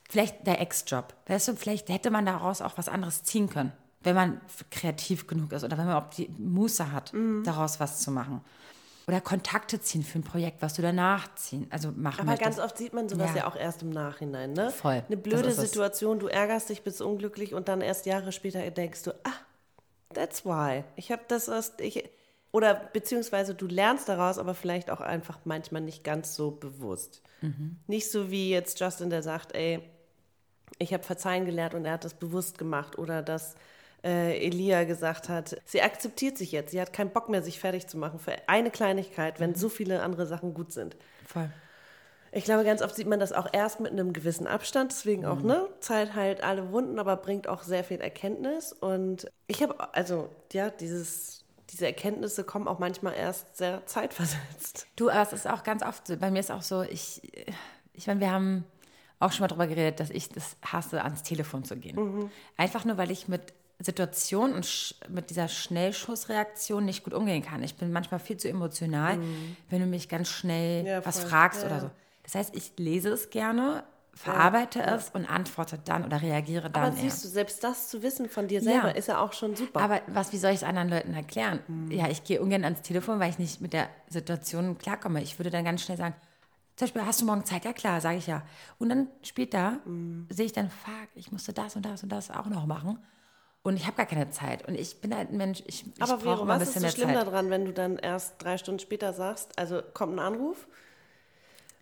[0.09, 1.15] vielleicht der Ex-Job.
[1.27, 3.73] Weißt du, vielleicht hätte man daraus auch was anderes ziehen können,
[4.03, 7.13] wenn man kreativ genug ist oder wenn man auch die Muße hat,
[7.45, 8.41] daraus was zu machen.
[9.07, 12.57] Oder Kontakte ziehen für ein Projekt, was du danach ziehen, also machen aber möchtest.
[12.57, 13.39] ganz oft sieht man sowas Ja.
[13.39, 14.71] ja, auch erst im Nachhinein, ne?
[14.71, 15.71] Voll, Eine blöde das ist es.
[15.73, 19.33] Situation, du ärgerst dich, bist unglücklich und dann erst Jahre später denkst du, ah,
[20.15, 20.85] that's why.
[20.97, 22.09] Ich habe das erst, ich,
[22.51, 27.21] oder beziehungsweise du lernst daraus, aber vielleicht auch einfach manchmal nicht ganz so bewusst.
[27.43, 27.77] Mhm.
[27.87, 29.81] Nicht so wie jetzt Justin, der sagt, ey,
[30.79, 33.55] ich habe Verzeihen gelernt und er hat das bewusst gemacht oder dass
[34.05, 37.87] äh, Elia gesagt hat, sie akzeptiert sich jetzt, sie hat keinen Bock mehr, sich fertig
[37.87, 39.43] zu machen für eine Kleinigkeit, Mhm.
[39.45, 40.97] wenn so viele andere Sachen gut sind.
[41.27, 41.51] Voll.
[42.37, 45.29] Ich glaube, ganz oft sieht man das auch erst mit einem gewissen Abstand, deswegen Mhm.
[45.29, 45.69] auch, ne?
[45.81, 48.73] Zeit heilt alle Wunden, aber bringt auch sehr viel Erkenntnis.
[48.73, 54.87] Und ich habe, also, ja, dieses, diese Erkenntnisse kommen auch manchmal erst sehr zeitversetzt.
[54.97, 57.23] Du, aber es ist auch ganz oft so, bei mir ist auch so, ich,
[57.93, 58.65] ich meine, wir haben
[59.21, 62.31] auch schon mal darüber geredet, dass ich das hasse, ans Telefon zu gehen.
[62.57, 67.63] Einfach nur, weil ich mit Situationen und mit dieser Schnellschussreaktion nicht gut umgehen kann.
[67.63, 69.19] Ich bin manchmal viel zu emotional,
[69.71, 71.29] wenn du mich ganz schnell Ja, was voll.
[71.31, 71.81] fragst Ja, oder ja.
[71.83, 71.91] so.
[72.23, 73.85] Das heißt, ich lese es gerne,
[74.15, 78.29] verarbeite es und antworte dann oder reagiere dann Aber siehst du, selbst das zu wissen
[78.29, 78.95] von dir selber Ja.
[78.95, 79.81] ist ja auch schon super.
[79.81, 81.59] Aber was, wie soll ich es anderen Leuten erklären?
[81.67, 81.91] Mhm.
[81.91, 85.21] Ja, ich gehe ungern ans Telefon, weil ich nicht mit der Situation klarkomme.
[85.23, 86.15] Ich würde dann ganz schnell sagen,
[86.77, 87.65] zum Beispiel, hast du morgen Zeit?
[87.65, 88.43] Ja klar, sage ich ja.
[88.79, 90.27] Und dann später Mhm.
[90.31, 92.99] sehe ich dann, fuck, ich musste das und das und das auch noch machen.
[93.65, 94.69] Und ich habe gar keine Zeit.
[94.69, 96.75] Und ich bin halt ein Mensch, ich, ich aber brauche Vero, immer ein was ist
[96.75, 97.27] bisschen so mehr schlimm Zeit.
[97.27, 100.69] daran, wenn du dann erst drei Stunden später sagst, also kommt ein Anruf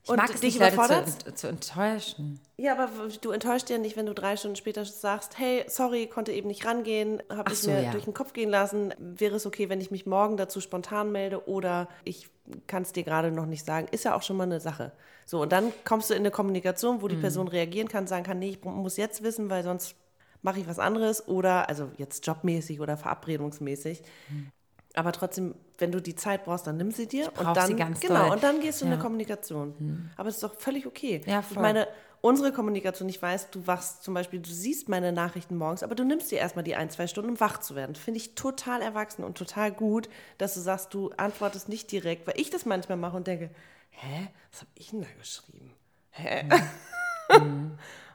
[0.04, 2.40] Ich und mag es dich nicht, Leute zu, zu enttäuschen.
[2.56, 2.88] Ja, aber
[3.20, 6.64] du enttäuscht ja nicht, wenn du drei Stunden später sagst, hey, sorry, konnte eben nicht
[6.64, 7.90] rangehen, habe ich so, mir ja.
[7.90, 8.94] durch den Kopf gehen lassen.
[8.98, 12.28] Wäre es okay, wenn ich mich morgen dazu spontan melde oder ich
[12.68, 13.88] kann es dir gerade noch nicht sagen.
[13.90, 14.92] Ist ja auch schon mal eine Sache.
[15.26, 17.02] So, und dann kommst du in eine Kommunikation, Mhm.
[17.02, 19.96] wo die Person reagieren kann, sagen kann, nee, ich muss jetzt wissen, weil sonst
[20.42, 24.02] mache ich was anderes oder, also jetzt jobmäßig oder verabredungsmäßig.
[24.28, 24.50] Mhm.
[24.94, 28.00] Aber trotzdem, wenn du die Zeit brauchst, dann nimm sie dir und dann sie ganz
[28.00, 28.30] genau doll.
[28.32, 28.94] und dann gehst du in Ja.
[28.96, 30.10] eine Kommunikation.
[30.16, 31.22] Aber es ist doch völlig okay.
[31.24, 31.62] Ja, ich voll.
[31.62, 31.88] meine,
[32.20, 36.04] unsere Kommunikation, ich weiß, du wachst zum Beispiel, du siehst meine Nachrichten morgens, aber du
[36.04, 37.94] nimmst dir erstmal die ein, zwei Stunden, um wach zu werden.
[37.94, 42.38] Finde ich total erwachsen und total gut, dass du sagst, du antwortest nicht direkt, weil
[42.38, 43.48] ich das manchmal mache und denke,
[43.90, 45.74] hä, was habe ich denn da geschrieben?
[46.10, 46.44] Hä?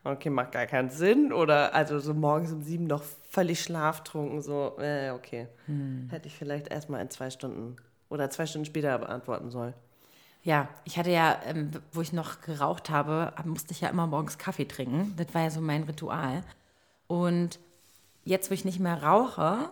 [0.04, 1.34] okay, macht gar keinen Sinn.
[1.34, 5.48] Oder also so morgens um sieben noch völlig schlaftrunken, so, äh, okay.
[6.10, 7.76] Hätte ich vielleicht erstmal in zwei Stunden
[8.10, 9.74] oder zwei Stunden später beantworten sollen.
[10.44, 14.38] Ja, ich hatte ja, ähm, wo ich noch geraucht habe, musste ich ja immer morgens
[14.38, 15.14] Kaffee trinken.
[15.18, 16.42] Das war ja so mein Ritual.
[17.08, 17.60] Und
[18.24, 19.70] jetzt, wo ich nicht mehr rauche,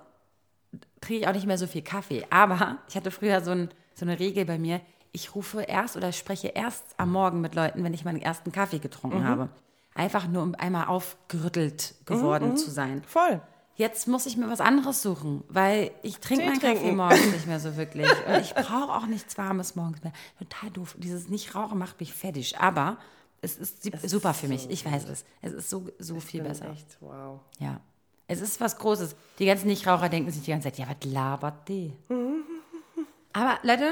[1.02, 2.26] trinke ich auch nicht mehr so viel Kaffee.
[2.30, 6.12] Aber ich hatte früher so, ein, so eine Regel bei mir, ich rufe erst oder
[6.12, 9.50] spreche erst am Morgen mit Leuten, wenn ich meinen ersten Kaffee getrunken habe.
[9.96, 13.02] Einfach nur, um einmal aufgerüttelt geworden zu sein.
[13.08, 13.42] Voll.
[13.78, 17.60] Jetzt muss ich mir was anderes suchen, weil ich trinke meinen Kaffee morgens nicht mehr
[17.60, 18.08] so wirklich.
[18.28, 20.14] Und ich brauche auch nichts Warmes morgens mehr.
[20.38, 20.96] Total doof.
[20.98, 22.58] Dieses Nicht-Rauchen macht mich fertig.
[22.60, 22.98] Aber
[23.42, 24.70] es ist sie- super für mich.
[24.70, 25.26] Ich weiß es.
[25.42, 26.70] Es ist so, so viel besser.
[26.72, 27.40] Echt, wow.
[27.60, 27.80] Ja.
[28.28, 29.16] Es ist was Großes.
[29.40, 31.94] Die ganzen Nichtraucher denken sich die ganze Zeit, ja, was labert die?
[33.34, 33.92] Aber Leute,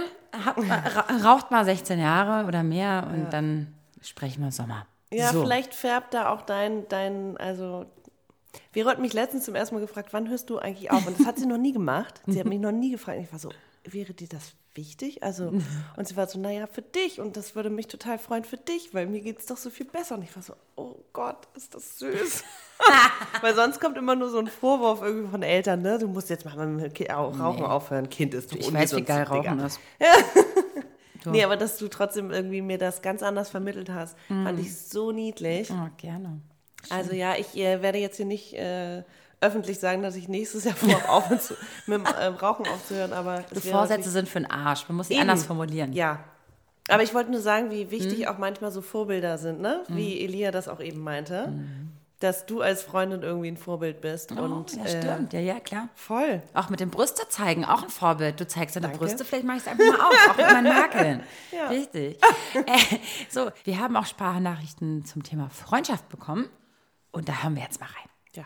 [1.25, 4.85] raucht mal 16 Jahre oder mehr und dann sprechen wir Sommer.
[5.13, 5.41] Ja, so.
[5.41, 7.85] vielleicht färbt da auch dein, dein, also.
[8.71, 11.05] Vero hat mich letztens zum ersten Mal gefragt, wann hörst du eigentlich auf?
[11.07, 12.21] Und das hat sie noch nie gemacht.
[12.27, 13.17] Sie hat mich noch nie gefragt.
[13.17, 13.49] Und ich war so,
[13.83, 15.23] wäre dir das wichtig?
[15.23, 15.53] Also,
[15.97, 17.19] und sie war so, naja, für dich.
[17.19, 19.85] Und das würde mich total freuen für dich, weil mir geht es doch so viel
[19.85, 20.15] besser.
[20.15, 22.43] Und ich war so, oh Gott, ist das süß.
[23.41, 25.97] weil sonst kommt immer nur so ein Vorwurf irgendwie von Eltern, ne?
[25.99, 28.09] Du musst jetzt mal mit Rauchen aufhören.
[28.09, 29.79] Kind ist du Ich weiß, wie geil Rauchen ist.
[31.31, 35.11] Nee, aber dass du trotzdem irgendwie mir das ganz anders vermittelt hast, fand ich so
[35.11, 35.71] niedlich.
[35.71, 36.39] Oh, gerne.
[36.89, 39.03] Also ja, ich äh, werde jetzt hier nicht äh,
[39.39, 41.53] öffentlich sagen, dass ich nächstes Jahr vor, aufhören zu,
[41.87, 44.87] mit dem ähm, Rauchen aufzuhören, aber Vorsätze sind für den Arsch.
[44.89, 45.93] Man muss sie anders formulieren.
[45.93, 46.23] Ja.
[46.89, 48.25] Aber ich wollte nur sagen, wie wichtig Mhm.
[48.27, 49.83] auch manchmal so Vorbilder sind, ne?
[49.87, 51.53] Wie Elia das auch eben meinte.
[52.23, 54.31] Dass du als Freundin irgendwie ein Vorbild bist.
[54.31, 55.33] Oh, und ja, äh, stimmt.
[55.33, 55.89] Ja, ja, klar.
[55.93, 56.41] voll.
[56.53, 58.39] Auch mit dem Brüste zeigen, auch ein Vorbild.
[58.39, 58.99] Du zeigst deine Danke.
[58.99, 61.23] Brüste, vielleicht mache ich es einfach mal auf, auch mit meinen Makeln.
[61.51, 61.67] Ja.
[61.67, 62.17] Richtig.
[62.55, 62.97] Äh,
[63.29, 66.49] so, wir haben auch Sprachnachrichten zum Thema Freundschaft bekommen.
[67.11, 68.09] Und da hören wir jetzt mal rein.
[68.35, 68.45] Ja.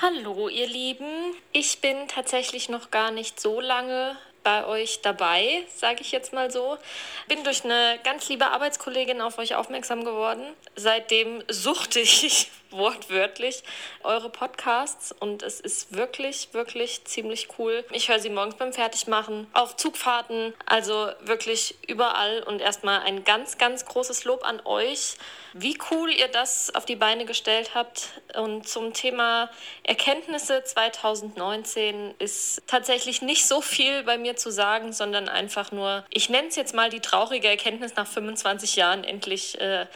[0.00, 1.34] Hallo, ihr Lieben.
[1.52, 4.16] Ich bin tatsächlich noch gar nicht so lange
[4.46, 6.78] bei euch dabei, sage ich jetzt mal so.
[7.26, 10.44] Bin durch eine ganz liebe Arbeitskollegin auf euch aufmerksam geworden.
[10.76, 13.62] Seitdem suchte ich wortwörtlich
[14.02, 17.84] eure Podcasts und es ist wirklich, wirklich ziemlich cool.
[17.92, 23.58] Ich höre sie morgens beim Fertigmachen, auf Zugfahrten, also wirklich überall und erstmal ein ganz,
[23.58, 25.16] ganz großes Lob an euch,
[25.52, 28.08] wie cool ihr das auf die Beine gestellt habt.
[28.34, 29.50] Und zum Thema
[29.82, 36.28] Erkenntnisse 2019 ist tatsächlich nicht so viel bei mir zu sagen, sondern einfach nur, ich
[36.28, 39.86] nenne es jetzt mal die traurige Erkenntnis nach 25 Jahren endlich äh,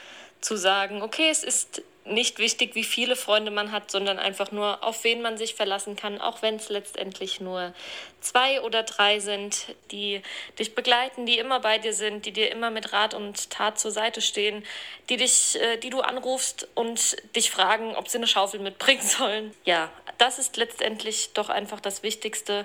[0.41, 4.83] zu sagen, okay, es ist nicht wichtig, wie viele Freunde man hat, sondern einfach nur,
[4.83, 7.75] auf wen man sich verlassen kann, auch wenn es letztendlich nur
[8.21, 10.23] zwei oder drei sind, die
[10.59, 13.91] dich begleiten, die immer bei dir sind, die dir immer mit Rat und Tat zur
[13.91, 14.65] Seite stehen,
[15.09, 19.55] die dich, äh, die du anrufst und dich fragen, ob sie eine Schaufel mitbringen sollen.
[19.65, 22.65] Ja, das ist letztendlich doch einfach das Wichtigste.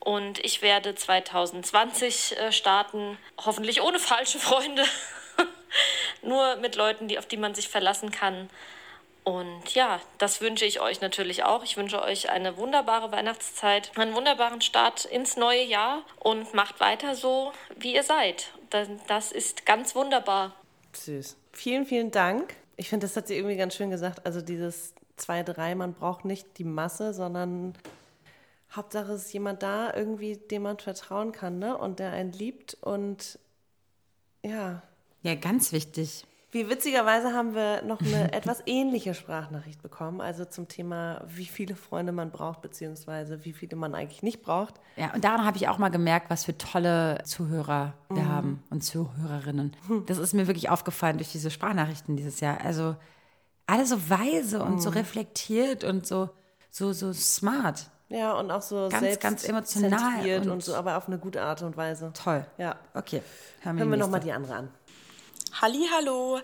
[0.00, 4.84] Und ich werde 2020 äh, starten, hoffentlich ohne falsche Freunde.
[6.22, 8.48] Nur mit Leuten, die, auf die man sich verlassen kann.
[9.24, 11.62] Und ja, das wünsche ich euch natürlich auch.
[11.62, 17.14] Ich wünsche euch eine wunderbare Weihnachtszeit, einen wunderbaren Start ins neue Jahr und macht weiter
[17.14, 18.48] so, wie ihr seid.
[19.06, 20.54] Das ist ganz wunderbar.
[20.94, 21.36] Süß.
[21.52, 22.54] Vielen, vielen Dank.
[22.76, 24.26] Ich finde, das hat sie irgendwie ganz schön gesagt.
[24.26, 27.74] Also dieses zwei, drei, man braucht nicht die Masse, sondern
[28.74, 31.76] Hauptsache ist jemand da, irgendwie, dem man vertrauen kann, ne?
[31.76, 33.38] Und der einen liebt und
[34.42, 34.82] ja.
[35.22, 36.26] Ja, ganz wichtig.
[36.50, 41.74] Wie witzigerweise haben wir noch eine etwas ähnliche Sprachnachricht bekommen, also zum Thema, wie viele
[41.76, 44.74] Freunde man braucht, beziehungsweise wie viele man eigentlich nicht braucht.
[44.96, 48.82] Ja, und daran habe ich auch mal gemerkt, was für tolle Zuhörer wir haben und
[48.84, 49.74] Zuhörerinnen.
[50.06, 52.60] Das ist mir wirklich aufgefallen durch diese Sprachnachrichten dieses Jahr.
[52.62, 52.96] Also
[53.66, 56.28] alle so weise und so reflektiert und so,
[56.70, 57.86] so, so smart.
[58.10, 61.40] Ja, und auch so Ganz, selbst ganz emotional und, und- so, aber auf eine gute
[61.40, 62.10] Art und Weise.
[62.12, 62.44] Toll.
[62.58, 62.76] Ja.
[62.92, 63.22] Okay.
[63.62, 64.68] Hören Hören wir nochmal die andere an.
[65.60, 66.40] Hallo.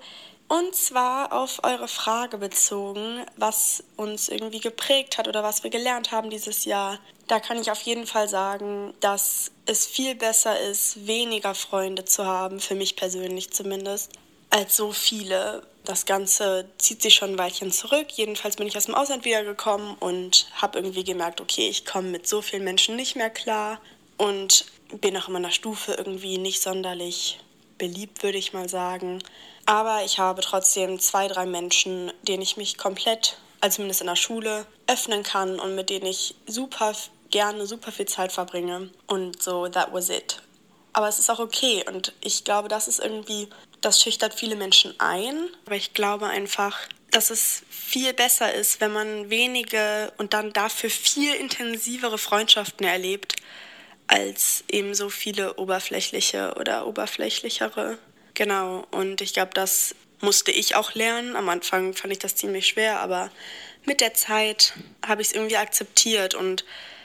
[0.49, 6.13] Und zwar auf eure Frage bezogen, was uns irgendwie geprägt hat oder was wir gelernt
[6.13, 6.99] haben dieses Jahr.
[7.27, 12.27] Da kann ich auf jeden Fall sagen, dass es viel besser ist, weniger Freunde zu
[12.27, 14.13] haben, für mich persönlich zumindest,
[14.51, 15.67] als so viele.
[15.85, 18.09] Das Ganze zieht sich schon ein Weilchen zurück.
[18.13, 22.29] Jedenfalls bin ich aus dem Ausland wiedergekommen und habe irgendwie gemerkt, okay, ich komme mit
[22.29, 23.81] so vielen Menschen nicht mehr klar.
[24.19, 24.67] und
[25.01, 27.39] bin auch in meiner Stufe irgendwie nicht sonderlich
[27.79, 29.23] beliebt, würde ich mal sagen.
[29.67, 34.17] Aber ich habe trotzdem zwei, drei Menschen, denen ich mich komplett, also zumindest in der
[34.17, 36.95] Schule, öffnen kann und mit denen ich super
[37.31, 38.91] gerne super viel Zeit verbringe.
[39.07, 40.43] Und so, that was it.
[40.93, 43.49] Aber es ist auch okay und ich glaube, das ist irgendwie,
[43.81, 45.49] das schüchtert viele Menschen ein.
[45.67, 46.77] Aber ich glaube einfach,
[47.11, 53.37] dass es viel besser ist, wenn man wenige und dann dafür viel intensivere Freundschaften erlebt,
[54.09, 57.99] als eben so viele oberflächliche oder oberflächlichere.
[58.35, 61.37] Genau, und ich glaube, das musste ich auch lernen.
[61.37, 63.31] Am Anfang fand ich das ziemlich schwer, aber
[63.85, 64.75] mit der Zeit
[65.07, 66.65] habe ich es irgendwie akzeptiert und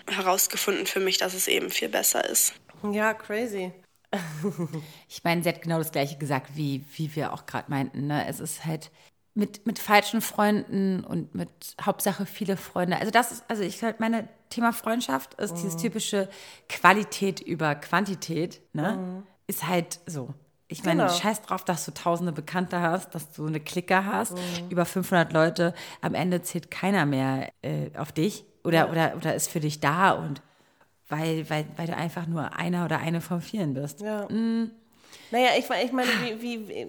[0.09, 2.53] herausgefunden für mich, dass es eben viel besser ist.
[2.91, 3.71] Ja, crazy.
[5.09, 8.07] Ich meine, sie hat genau das Gleiche gesagt, wie, wie wir auch gerade meinten.
[8.07, 8.25] Ne?
[8.27, 8.89] Es ist halt
[9.35, 11.49] mit, mit falschen Freunden und mit
[11.81, 12.97] Hauptsache viele Freunde.
[12.97, 16.29] Also das ist, also ich halt meine Thema Freundschaft ist dieses typische
[16.69, 19.23] Qualität über Quantität, ne?
[19.47, 20.33] Ist halt so.
[20.67, 21.13] Ich meine, Genau.
[21.13, 24.35] scheiß drauf, dass du tausende Bekannte hast, dass du eine Clique hast,
[24.69, 25.73] über 500 Leute.
[26.01, 30.11] Am Ende zählt keiner mehr äh, auf dich oder, oder, oder ist für dich da
[30.11, 30.41] und
[31.09, 34.01] weil, weil, weil du einfach nur einer oder eine von vielen bist.
[34.01, 34.27] Ja.
[34.29, 36.87] Naja, ich, ich meine, wie, wie,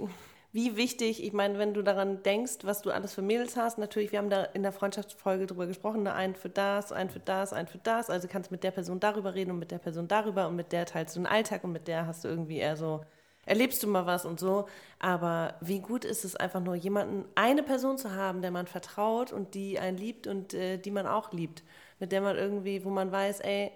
[0.55, 4.12] wie wichtig, ich meine, wenn du daran denkst, was du alles für Mädels hast, natürlich,
[4.12, 7.52] wir haben da in der Freundschaftsfolge drüber gesprochen, ne, ein für das, ein für das,
[7.52, 10.46] ein für das, also kannst mit der Person darüber reden und mit der Person darüber
[10.46, 13.05] und mit der teilst du den Alltag und mit der hast du irgendwie eher so,
[13.46, 14.68] erlebst du mal was und so,
[15.00, 19.32] aber wie gut ist es einfach nur, jemanden, eine Person zu haben, der man vertraut
[19.32, 21.64] und die einen liebt und äh, die man auch liebt,
[21.98, 23.72] mit der man irgendwie, wo man weiß, ey,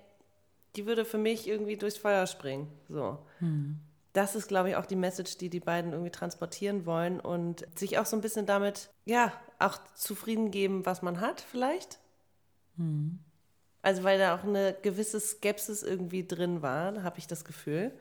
[0.76, 3.18] die würde für mich irgendwie durchs Feuer springen, so
[4.19, 7.99] das ist, glaube ich, auch die Message, die die beiden irgendwie transportieren wollen und sich
[7.99, 12.01] auch so ein bisschen damit, ja, auch zufrieden geben, was man hat, vielleicht.
[13.81, 17.93] Also, weil da auch eine gewisse Skepsis irgendwie drin war, habe ich das Gefühl.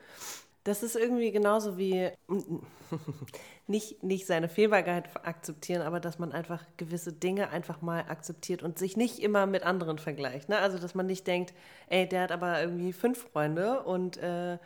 [0.64, 2.10] Das ist irgendwie genauso wie
[3.68, 8.76] nicht, nicht seine Fehlbarkeit akzeptieren, aber dass man einfach gewisse Dinge einfach mal akzeptiert und
[8.76, 10.48] sich nicht immer mit anderen vergleicht.
[10.48, 10.58] Ne?
[10.58, 11.54] Also, dass man nicht denkt,
[11.86, 14.58] ey, der hat aber irgendwie fünf Freunde und äh,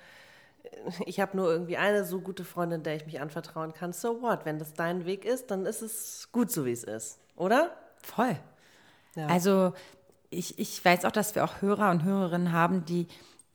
[1.07, 3.93] ich habe nur irgendwie eine so gute Freundin, der ich mich anvertrauen kann.
[3.93, 4.45] So what?
[4.45, 7.19] Wenn das dein Weg ist, dann ist es gut so, wie es ist.
[7.37, 7.71] Oder?
[8.03, 8.37] Voll.
[9.15, 9.27] Ja.
[9.27, 9.73] Also
[10.31, 13.07] ich, ich weiß auch, dass wir auch Hörer und Hörerinnen haben, die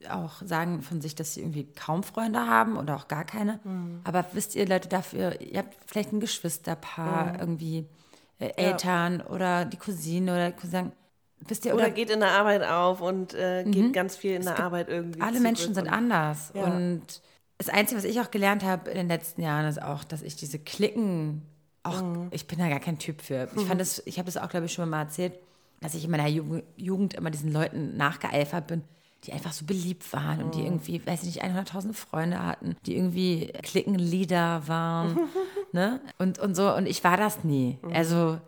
[0.09, 3.59] auch sagen von sich, dass sie irgendwie kaum Freunde haben oder auch gar keine.
[3.63, 4.01] Mhm.
[4.03, 7.39] Aber wisst ihr, Leute, dafür, ihr habt vielleicht ein Geschwisterpaar, Mhm.
[7.39, 7.87] irgendwie
[8.39, 10.91] äh, Eltern oder die Cousine oder Cousin.
[11.47, 14.43] Wisst ihr, Oder, oder, geht in der Arbeit auf und äh, gibt ganz viel in
[14.43, 15.21] der Arbeit irgendwie.
[15.21, 16.51] alle Menschen sind anders.
[16.53, 16.63] Ja.
[16.63, 17.03] Und
[17.57, 20.35] das Einzige, was ich auch gelernt habe in den letzten Jahren, ist auch, dass ich
[20.35, 21.43] diese Klicken
[21.83, 22.27] auch, Mhm.
[22.31, 23.47] ich bin da gar kein Typ für.
[23.55, 25.33] Ich fand das, ich habe das auch, glaube ich, schon mal erzählt,
[25.79, 28.83] dass ich in meiner Ju- Jugend immer diesen Leuten nachgeeifert bin,
[29.23, 30.65] die einfach so beliebt waren und die Mhm.
[30.65, 35.17] irgendwie, weiß ich nicht, 100.000 Freunde hatten, die irgendwie Klickenleader waren,
[35.71, 36.01] ne?
[36.17, 36.73] Und, und so.
[36.75, 37.77] Und ich war das nie.
[37.93, 38.39] Also,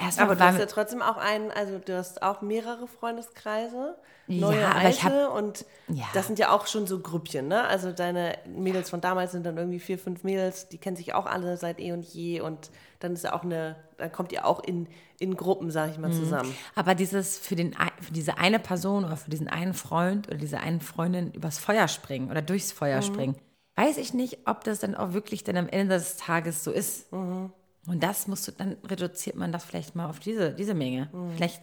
[0.00, 0.32] erstmal Mhm.
[0.32, 3.96] Aber du hast ja trotzdem auch einen, also du hast auch mehrere Freundeskreise,
[4.26, 6.06] Ja, neue, aber alte hab- und Ja.
[6.14, 7.64] das sind ja auch schon so Grüppchen, ne?
[7.64, 11.26] Also deine Mädels von damals sind dann irgendwie vier, fünf Mädels, die kennen sich auch
[11.26, 12.70] alle seit eh und je und
[13.00, 14.86] dann ist ja auch eine, dann kommt ihr auch in,
[15.18, 16.02] in Gruppen, sag ich Mhm.
[16.02, 16.54] mal, zusammen.
[16.74, 20.60] Aber dieses für, den, für diese eine Person oder für diesen einen Freund oder diese
[20.60, 23.02] eine Freundin übers Feuer springen oder durchs Feuer Mhm.
[23.02, 23.36] springen,
[23.76, 27.10] weiß ich nicht, ob das dann auch wirklich dann am Ende des Tages so ist.
[27.12, 27.52] Mhm.
[27.86, 31.08] Und das musst du, dann reduziert man das vielleicht mal auf diese, diese Menge.
[31.12, 31.32] Mhm.
[31.36, 31.62] Vielleicht,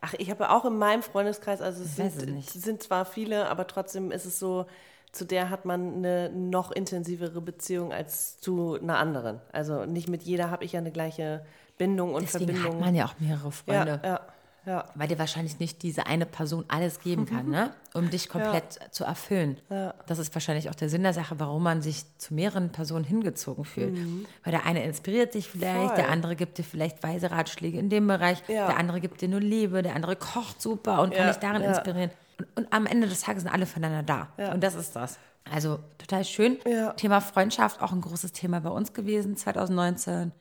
[0.00, 2.50] Ach, ich habe auch in meinem Freundeskreis, also es es sind, nicht.
[2.50, 4.66] sind zwar viele, aber trotzdem ist es so,
[5.12, 9.40] zu der hat man eine noch intensivere Beziehung als zu einer anderen.
[9.52, 11.46] Also nicht mit jeder habe ich ja eine gleiche
[11.78, 12.74] Bindung und deswegen Verbindung.
[12.74, 14.00] hat man ja auch mehrere Freunde.
[14.02, 14.20] ja, ja,
[14.66, 14.84] ja.
[14.94, 17.72] Weil dir wahrscheinlich nicht diese eine Person alles geben kann, ne?
[17.94, 19.58] um dich komplett zu erfüllen.
[20.06, 23.64] Das ist wahrscheinlich auch der Sinn der Sache, warum man sich zu mehreren Personen hingezogen
[23.64, 23.96] fühlt.
[24.42, 25.86] Weil der eine inspiriert dich vielleicht, Mhm.
[25.88, 25.96] Voll.
[25.96, 28.66] der andere gibt dir vielleicht weise Ratschläge in dem Bereich, Ja.
[28.66, 31.62] der andere gibt dir nur Liebe, der andere kocht super und kann Ja, dich darin
[31.62, 31.68] ja.
[31.70, 32.10] inspirieren.
[32.38, 34.28] Und, und am Ende des Tages sind alle füreinander da.
[34.38, 34.52] Ja.
[34.52, 35.18] Und das ist das.
[35.50, 36.56] Also total schön.
[36.66, 36.94] Ja.
[36.94, 40.32] Thema Freundschaft, auch ein großes Thema bei uns gewesen 2019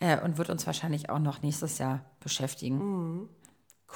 [0.00, 3.28] äh, und wird uns wahrscheinlich auch noch nächstes Jahr beschäftigen.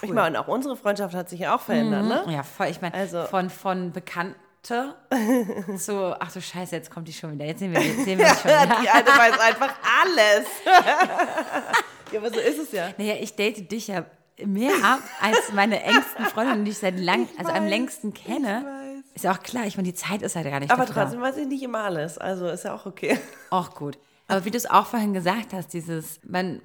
[0.02, 2.24] Ich meine, auch unsere Freundschaft hat sich ja auch verändert, ne?
[2.32, 2.66] Ja, voll.
[2.68, 4.94] Ich meine, Also- von, von Bekannte
[5.78, 7.44] zu, ach du Scheiße, jetzt kommt die schon wieder.
[7.44, 8.78] Jetzt sehen wir, jetzt sehen wir die schon wieder.
[8.82, 10.46] Die alte weiß einfach alles.
[12.12, 12.88] ja, aber so ist es ja.
[12.96, 14.04] Naja, ich date dich ja
[14.44, 19.02] mehr ab als meine engsten Freundinnen, die ich seit lang, also am weiß, längsten kenne.
[19.14, 21.02] Ist ja auch klar, ich meine, die Zeit ist halt gar nicht Aber dafür da.
[21.02, 22.18] trotzdem weiß ich nicht immer alles.
[22.18, 23.18] Also ist ja auch okay.
[23.50, 23.96] Auch gut.
[24.26, 26.60] Aber wie du es auch vorhin gesagt hast, dieses, man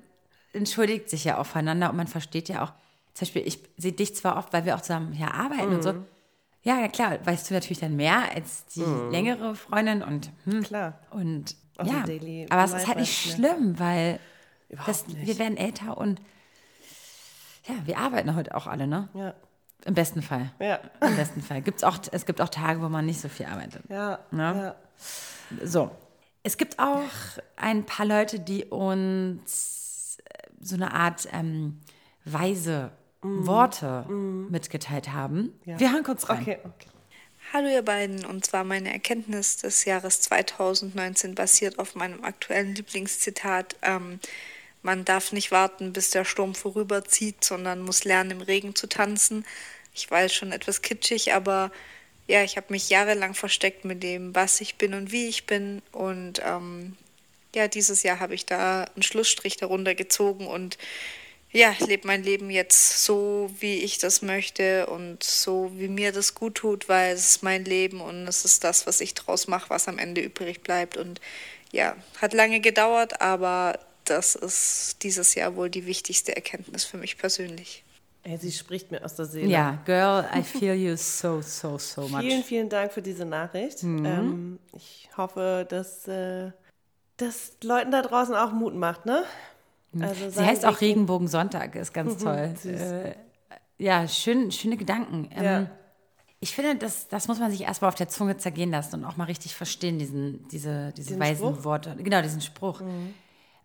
[0.53, 2.71] entschuldigt sich ja aufeinander und man versteht ja auch,
[3.19, 5.93] zum Beispiel, ich sehe dich zwar oft, weil wir auch zusammen hier arbeiten und so,
[6.63, 10.99] Ja, ja, klar, weißt du natürlich dann mehr als die längere Freundin und hm, Klar.
[11.11, 13.55] Und dem ja, Daily aber es ist halt nicht weißt du mehr.
[13.55, 14.19] schlimm, weil
[14.85, 15.27] das, nicht.
[15.27, 16.21] wir werden älter und
[17.67, 19.09] ja, wir arbeiten heute auch alle, ne?
[19.13, 19.33] Ja.
[19.85, 20.51] Im besten Fall.
[20.59, 20.79] Ja.
[21.01, 21.61] Im besten Fall.
[21.61, 23.83] Gibt's auch, es gibt auch Tage, wo man nicht so viel arbeitet.
[23.89, 24.19] Ja.
[24.31, 24.55] Ja.
[24.55, 24.75] ja.
[25.63, 25.91] So.
[26.43, 27.03] Es gibt auch
[27.57, 31.81] ein paar Leute, die uns äh, so eine Art ähm,
[32.25, 32.91] weise
[33.21, 35.59] Worte mitgeteilt haben.
[35.65, 36.41] Wir hören kurz rein.
[36.41, 36.87] Okay, okay.
[37.51, 43.75] Hallo ihr beiden, und zwar meine Erkenntnis des Jahres 2019 basiert auf meinem aktuellen Lieblingszitat.
[43.81, 44.19] Ähm,
[44.83, 49.45] man darf nicht warten, bis der Sturm vorüberzieht, sondern muss lernen, im Regen zu tanzen.
[49.95, 51.71] Ich weiß schon etwas kitschig, aber
[52.27, 55.81] ja, ich habe mich jahrelang versteckt mit dem, was ich bin und wie ich bin.
[55.91, 56.95] Und ähm,
[57.55, 60.77] ja, dieses Jahr habe ich da einen Schlussstrich darunter gezogen und
[61.51, 66.35] ja, lebe mein Leben jetzt so, wie ich das möchte und so, wie mir das
[66.35, 69.69] gut tut, weil es ist mein Leben und es ist das, was ich draus mache,
[69.69, 70.95] was am Ende übrig bleibt.
[70.95, 71.19] Und
[71.71, 77.17] ja, hat lange gedauert, aber das ist dieses Jahr wohl die wichtigste Erkenntnis für mich
[77.17, 77.83] persönlich.
[78.37, 79.47] Sie spricht mir aus der Seele.
[79.47, 82.19] Ja, Girl, I feel you so, so, so much.
[82.19, 83.81] Vielen, vielen Dank für diese Nachricht.
[83.81, 84.05] Mhm.
[84.05, 86.51] Ähm, ich hoffe, dass äh,
[87.17, 89.23] das Leuten da draußen auch Mut macht, ne?
[89.99, 90.81] Also Sie heißt auch.
[90.81, 92.53] Regenbogensonntag, ist ganz toll.
[92.65, 93.15] Äh,
[93.77, 95.29] ja, schön, schöne Gedanken.
[95.35, 95.69] Ähm, Ja.
[96.41, 99.17] Ich finde, das, das muss man sich erstmal auf der Zunge zergehen lassen und auch
[99.17, 101.57] mal richtig verstehen, diesen, diese, diese Den weisen Spruch?
[101.59, 101.63] Mhm.
[101.65, 101.95] Worte.
[101.97, 102.81] Genau, diesen Spruch.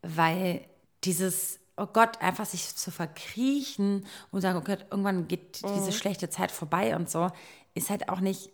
[0.03, 0.63] Weil
[1.05, 5.75] dieses, oh Gott, einfach sich zu verkriechen und sagen, oh Gott, irgendwann geht Mhm.
[5.77, 7.31] diese schlechte Zeit vorbei und so,
[7.75, 8.51] ist halt auch nicht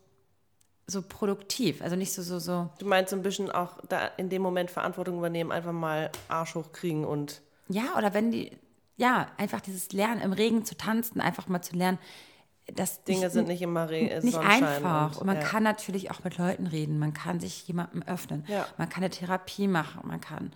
[0.86, 1.80] so produktiv.
[1.82, 2.68] Also nicht so, so, so.
[2.78, 6.54] Du meinst so ein bisschen auch da in dem Moment Verantwortung übernehmen, einfach mal Arsch
[6.54, 7.40] hochkriegen und
[7.70, 8.50] Ja, oder wenn die,
[8.96, 11.98] ja, einfach dieses Lernen, im Regen zu tanzen, einfach mal zu lernen,
[12.74, 15.18] dass Dinge nicht, sind nicht immer Re nicht einfach.
[15.18, 15.42] Und, man ja.
[15.42, 18.66] kann natürlich auch mit Leuten reden, man kann sich jemandem öffnen, Ja.
[18.76, 20.52] man kann eine Therapie machen, man kann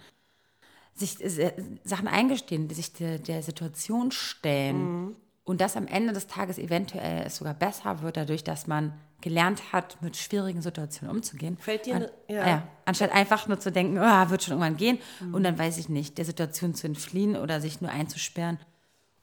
[0.95, 1.53] sich äh,
[1.85, 5.05] Sachen eingestehen, sich der, der Situation stellen.
[5.05, 5.17] Mhm.
[5.45, 8.95] Und das am Ende des Tages eventuell es sogar besser wird, dadurch, dass man
[9.25, 11.57] gelernt hat, mit schwierigen Situationen umzugehen.
[11.59, 12.47] Fällt dir An, ne- ja.
[12.49, 12.68] ja.
[12.85, 15.35] Anstatt einfach nur zu denken, oh, wird schon irgendwann gehen Mhm.
[15.35, 18.59] und dann weiß ich nicht, der Situation zu entfliehen oder sich nur einzusperren.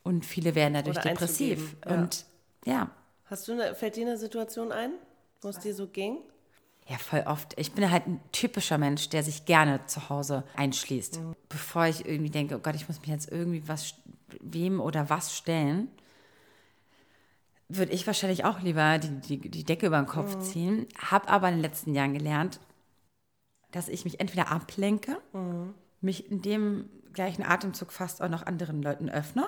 [0.04, 1.76] Und viele werden dadurch Oder depressiv.
[1.88, 1.94] ja.
[1.94, 2.26] Und
[2.66, 2.90] ja,
[3.26, 4.92] Hast du eine, fällt dir eine Situation ein,
[5.42, 6.18] wo es dir so ging?
[6.88, 7.54] Ja, voll oft.
[7.58, 11.20] Ich bin halt ein typischer Mensch, der sich gerne zu Hause einschließt.
[11.48, 13.94] Bevor ich irgendwie denke, oh Gott, ich muss mich jetzt irgendwie was,
[14.42, 15.88] wem oder was stellen,
[17.78, 20.88] würde ich wahrscheinlich auch lieber die, die, die Decke über den Kopf ziehen.
[20.98, 22.60] Habe aber in den letzten Jahren gelernt,
[23.72, 25.18] dass ich mich entweder ablenke,
[26.02, 29.48] mich in dem gleichen Atemzug fast auch noch anderen Leuten öffne,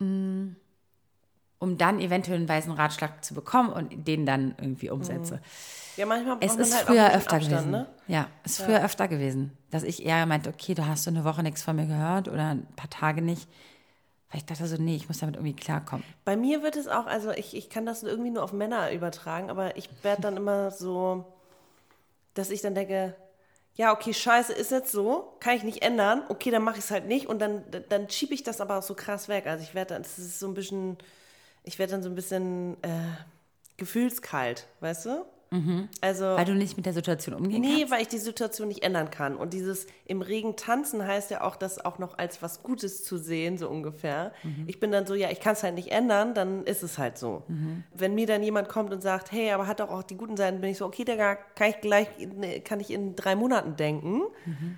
[0.00, 0.54] Mm,
[1.58, 5.40] um dann eventuell einen weisen Ratschlag zu bekommen und den dann irgendwie umsetze.
[5.96, 7.70] Ja, manchmal Es man ist halt früher öfter Abstand, gewesen.
[7.72, 7.88] ne?
[8.06, 11.42] Ja, ist früher öfter gewesen, dass ich eher meinte, okay, du hast so eine Woche
[11.42, 13.48] nichts von mir gehört oder ein paar Tage nicht.
[14.30, 16.04] Weil ich dachte so, nee, ich muss damit irgendwie klarkommen.
[16.24, 19.48] Bei mir wird es auch, also ich, ich kann das irgendwie nur auf Männer übertragen,
[19.48, 21.24] aber ich werde dann immer so,
[22.34, 23.14] dass ich dann denke,
[23.74, 26.90] ja, okay, scheiße, ist jetzt so, kann ich nicht ändern, okay, dann mache ich es
[26.90, 29.46] halt nicht und dann, dann schiebe ich das aber auch so krass weg.
[29.46, 30.98] Also ich werde dann, das ist so ein bisschen,
[31.62, 32.88] ich werde dann so ein bisschen äh,
[33.76, 35.24] gefühlskalt, weißt du?
[36.02, 37.92] Also, Weil du nicht mit der Situation umgehen Nee, kannst.
[37.92, 39.36] weil ich die Situation nicht ändern kann.
[39.36, 43.16] Und dieses im Regen tanzen heißt ja auch, das auch noch als was Gutes zu
[43.16, 44.32] sehen, so ungefähr.
[44.66, 47.16] Ich bin dann so, ja, ich kann es halt nicht ändern, dann ist es halt
[47.16, 47.44] so.
[47.94, 50.60] Wenn mir dann jemand kommt und sagt, hey, aber hat doch auch die guten Seiten,
[50.60, 54.22] bin ich so, okay, Digga, kann ich gleich, in- kann ich in drei Monaten denken.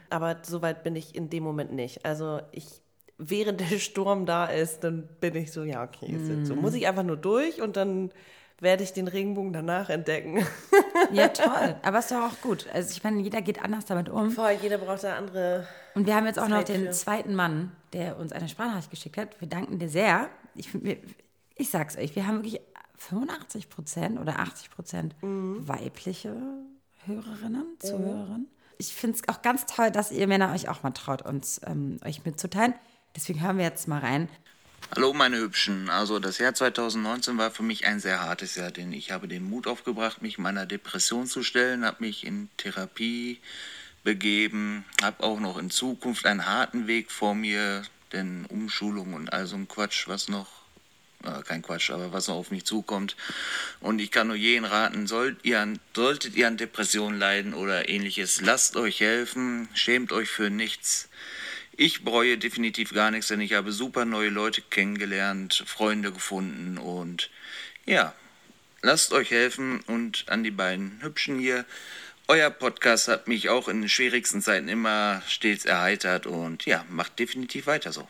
[0.09, 2.05] Aber so weit bin ich in dem Moment nicht.
[2.05, 2.67] Also ich,
[3.19, 6.55] während der Sturm da ist, dann bin ich so, ja, okay, ist jetzt so.
[6.55, 8.11] Muss ich einfach nur durch und dann
[8.61, 10.45] werde ich den Regenbogen danach entdecken.
[11.13, 11.77] Ja, toll.
[11.83, 12.67] Aber ist doch auch gut.
[12.73, 14.31] Also ich meine, jeder geht anders damit um.
[14.31, 15.67] Voll, jeder braucht da andere.
[15.95, 16.91] Und wir haben jetzt auch noch Zeit den für.
[16.91, 19.41] zweiten Mann, der uns eine Sprachnachricht geschickt hat.
[19.41, 20.29] Wir danken dir sehr.
[20.55, 20.69] Ich,
[21.57, 22.61] ich sag's euch, wir haben wirklich
[22.99, 25.67] 85 Prozent oder 80 Prozent Mhm.
[25.67, 26.37] weibliche
[27.07, 28.47] Hörerinnen, Zuhörerinnen.
[28.79, 31.99] Ich finde es auch ganz toll, dass ihr Männer euch auch mal traut, uns ähm,
[32.05, 32.75] euch mitzuteilen.
[33.17, 34.29] Deswegen hören wir jetzt mal rein.
[34.89, 38.93] Hallo meine Hübschen, also das Jahr 2019 war für mich ein sehr hartes Jahr, denn
[38.93, 43.39] ich habe den Mut aufgebracht, mich meiner Depression zu stellen, habe mich in Therapie
[44.03, 49.47] begeben, habe auch noch in Zukunft einen harten Weg vor mir, denn Umschulung und all
[49.47, 50.49] so ein Quatsch, was noch,
[51.23, 53.15] äh, kein Quatsch, aber was noch auf mich zukommt.
[53.79, 57.89] Und ich kann nur jeden raten, sollt ihr an, solltet ihr an Depressionen leiden oder
[57.89, 61.09] ähnliches, lasst euch helfen, schämt euch für nichts.
[61.77, 67.31] Ich bereue definitiv gar nichts, denn ich habe super neue Leute kennengelernt, Freunde gefunden und
[67.87, 68.15] ja,
[68.83, 71.65] lasst euch helfen und an die beiden Hübschen hier.
[72.29, 77.19] Euer Podcast hat mich auch in den schwierigsten Zeiten immer stets erheitert und ja, macht
[77.19, 78.09] definitiv weiter so.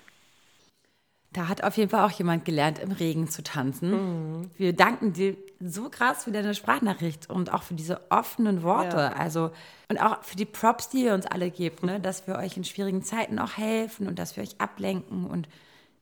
[1.33, 4.51] Da hat auf jeden Fall auch jemand gelernt, im Regen zu tanzen.
[4.57, 8.97] Wir danken dir so krass für deine Sprachnachricht und auch für diese offenen Worte.
[8.97, 9.12] Ja.
[9.12, 9.53] Also,
[9.89, 12.01] und auch für die Props, die ihr uns alle gebt, ne?
[12.01, 15.26] dass wir euch in schwierigen Zeiten auch helfen und dass wir euch ablenken.
[15.26, 15.49] Und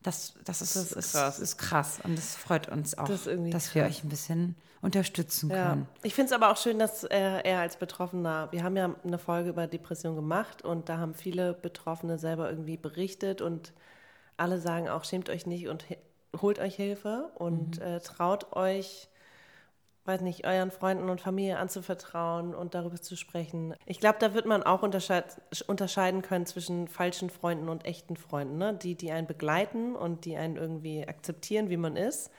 [0.03, 1.39] das, das, ist, ist ist, krass.
[1.41, 2.01] ist krass.
[2.03, 5.70] Und das freut uns auch, Das dass wir euch ein bisschen unterstützen Ja.
[5.70, 5.89] können.
[6.05, 9.18] Ich finde es aber auch schön, dass äh, er als Betroffener, wir haben ja eine
[9.18, 13.72] Folge über Depression gemacht und da haben viele Betroffene selber irgendwie berichtet und
[14.39, 15.84] alle sagen auch, schämt euch nicht und
[16.41, 19.09] holt euch Hilfe und äh, traut euch,
[20.05, 23.74] weiß nicht, euren Freunden und Familie anzuvertrauen und darüber zu sprechen.
[23.84, 25.24] Ich glaube, da wird man auch unterscheid
[25.66, 28.74] unterscheiden können zwischen falschen Freunden und echten Freunden, ne?
[28.74, 32.30] die, die einen begleiten und die einen irgendwie akzeptieren, wie man ist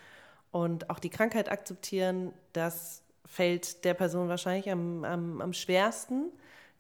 [0.52, 6.32] und auch die Krankheit akzeptieren, das fällt der Person wahrscheinlich am, am, am schwersten,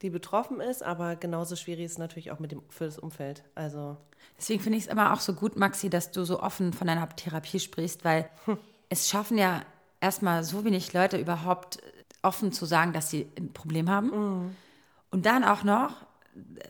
[0.01, 3.43] die betroffen ist, aber genauso schwierig ist es natürlich auch mit dem, für das Umfeld.
[3.55, 3.97] Also
[4.37, 7.07] Deswegen finde ich es immer auch so gut, Maxi, dass du so offen von deiner
[7.09, 8.29] Therapie sprichst, weil
[8.89, 9.61] es schaffen ja
[9.99, 11.79] erstmal so wenig Leute überhaupt
[12.21, 14.55] offen zu sagen, dass sie ein Problem haben.
[15.11, 15.91] Und dann auch noch
[16.35, 16.63] äh,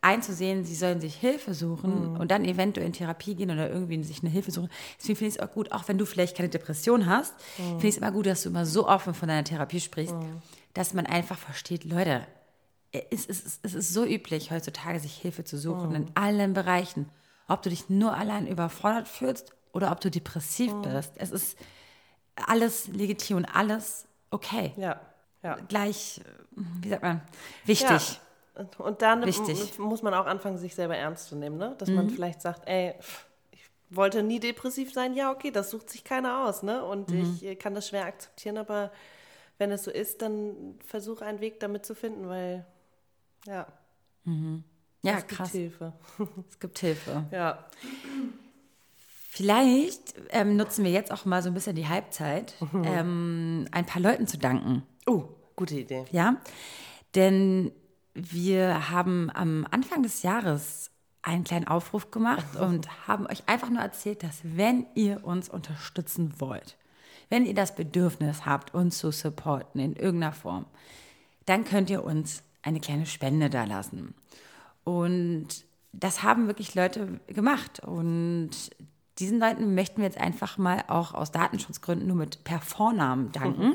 [0.00, 4.20] einzusehen, sie sollen sich Hilfe suchen und dann eventuell in Therapie gehen oder irgendwie sich
[4.22, 4.68] eine Hilfe suchen.
[4.98, 7.94] Deswegen finde ich es auch gut, auch wenn du vielleicht keine Depression hast, finde ich
[7.94, 10.14] es immer gut, dass du immer so offen von deiner Therapie sprichst,
[10.74, 12.26] dass man einfach versteht, Leute,
[13.10, 17.08] es ist, es ist so üblich, heutzutage sich Hilfe zu suchen in allen Bereichen.
[17.48, 21.12] Ob du dich nur allein überfordert fühlst oder ob du depressiv bist.
[21.16, 21.58] Es ist
[22.36, 24.72] alles legitim und alles okay.
[24.76, 25.00] ja,
[25.42, 25.56] ja.
[25.68, 26.20] Gleich,
[26.50, 27.22] wie sagt man,
[27.64, 27.88] wichtig.
[27.88, 28.20] Ja.
[28.78, 29.78] Und dann Wichtig.
[29.78, 31.74] muss man auch anfangen, sich selber ernst zu nehmen, ne?
[31.78, 32.94] Dass man vielleicht sagt, ey,
[33.50, 36.84] ich wollte nie depressiv sein, ja, okay, das sucht sich keiner aus, ne?
[36.84, 38.92] Und ich äh, kann das schwer akzeptieren, aber
[39.56, 42.66] wenn es so ist, dann versuche einen Weg damit zu finden, weil
[43.46, 43.66] ja,
[45.02, 45.52] Ja, es gibt krass.
[45.52, 45.92] Hilfe.
[46.48, 47.24] Es gibt Hilfe.
[47.30, 47.66] Ja.
[49.34, 54.02] Vielleicht ähm, nutzen wir jetzt auch mal so ein bisschen die Halbzeit, ähm, ein paar
[54.02, 54.82] Leuten zu danken.
[55.06, 55.24] Oh,
[55.56, 56.04] gute Idee.
[56.12, 56.36] Ja,
[57.14, 57.72] denn
[58.14, 60.90] wir haben am Anfang des Jahres
[61.22, 66.34] einen kleinen Aufruf gemacht und haben euch einfach nur erzählt, dass wenn ihr uns unterstützen
[66.38, 66.76] wollt,
[67.30, 70.66] wenn ihr das Bedürfnis habt, uns zu supporten in irgendeiner Form,
[71.46, 74.14] dann könnt ihr uns eine kleine Spende da lassen.
[74.84, 75.48] Und
[75.92, 77.80] das haben wirklich Leute gemacht.
[77.80, 78.50] Und
[79.18, 83.74] diesen Leuten möchten wir jetzt einfach mal auch aus Datenschutzgründen nur mit per Vornamen danken.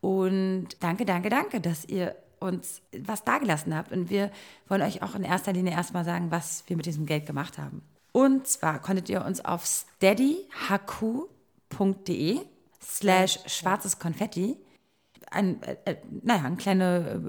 [0.00, 3.92] Und danke, danke, danke, dass ihr uns was dagelassen habt.
[3.92, 4.30] Und wir
[4.68, 7.82] wollen euch auch in erster Linie erstmal sagen, was wir mit diesem Geld gemacht haben.
[8.12, 12.40] Und zwar konntet ihr uns auf steadyhq.de
[12.82, 14.56] slash schwarzes Konfetti
[15.30, 17.20] ein, äh, äh, naja, einen kleine,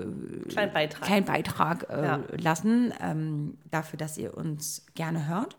[0.50, 1.02] Kleinen Beitrag.
[1.06, 2.20] kleinen Beitrag äh, Ja.
[2.38, 5.58] lassen ähm, dafür, dass ihr uns gerne hört.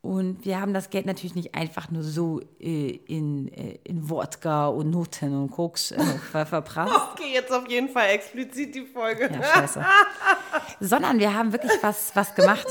[0.00, 4.66] Und wir haben das Geld natürlich nicht einfach nur so äh, in, äh, in Wodka
[4.66, 5.98] und Noten und Koks äh,
[6.30, 6.92] ver verprasst.
[7.14, 9.30] Okay, jetzt auf jeden Fall explizit die Folge.
[9.32, 9.82] Ja, scheiße.
[10.80, 12.66] Sondern wir haben wirklich was, was gemacht.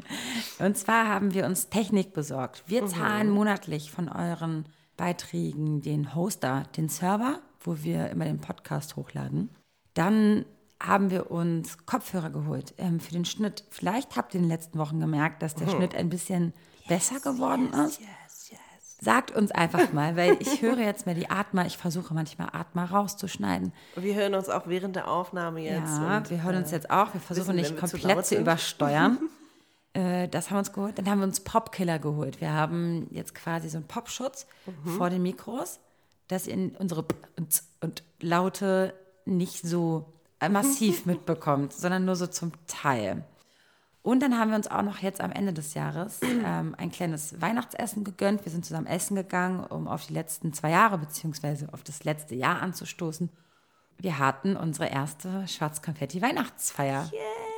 [0.60, 2.62] Und zwar haben wir uns Technik besorgt.
[2.66, 4.64] Wir zahlen monatlich von euren
[4.96, 9.50] Beiträgen den Hoster, den Server, wo wir immer den Podcast hochladen.
[9.94, 10.44] Dann
[10.80, 13.64] haben wir uns Kopfhörer geholt ähm, für den Schnitt.
[13.70, 16.52] Vielleicht habt ihr in den letzten Wochen gemerkt, dass der Schnitt ein bisschen
[16.86, 18.00] besser geworden ist.
[19.00, 21.64] Sagt uns einfach mal, weil ich höre jetzt mal die Atma.
[21.66, 23.72] Ich versuche manchmal Atma rauszuschneiden.
[23.96, 25.98] Wir hören uns auch während der Aufnahme jetzt.
[25.98, 27.12] Ja, und, wir hören uns äh, jetzt auch.
[27.14, 28.40] Wir versuchen wissen, nicht zu komplett zu sind.
[28.42, 29.18] übersteuern.
[29.94, 30.98] äh, das haben wir uns geholt.
[30.98, 32.40] Dann haben wir uns Popkiller geholt.
[32.40, 34.90] Wir haben jetzt quasi so einen Popschutz Mhm.
[34.96, 35.78] vor den Mikros,
[36.28, 37.04] dass ihr unsere
[37.36, 40.12] und, und Laute nicht so
[40.50, 43.24] massiv mitbekommt, sondern nur so zum Teil.
[44.02, 47.40] Und dann haben wir uns auch noch jetzt am Ende des Jahres ähm, ein kleines
[47.42, 48.44] Weihnachtsessen gegönnt.
[48.44, 52.34] Wir sind zusammen essen gegangen, um auf die letzten zwei Jahre beziehungsweise auf das letzte
[52.34, 53.28] Jahr anzustoßen.
[53.98, 57.10] Wir hatten unsere erste Schwarzkonfetti-Weihnachtsfeier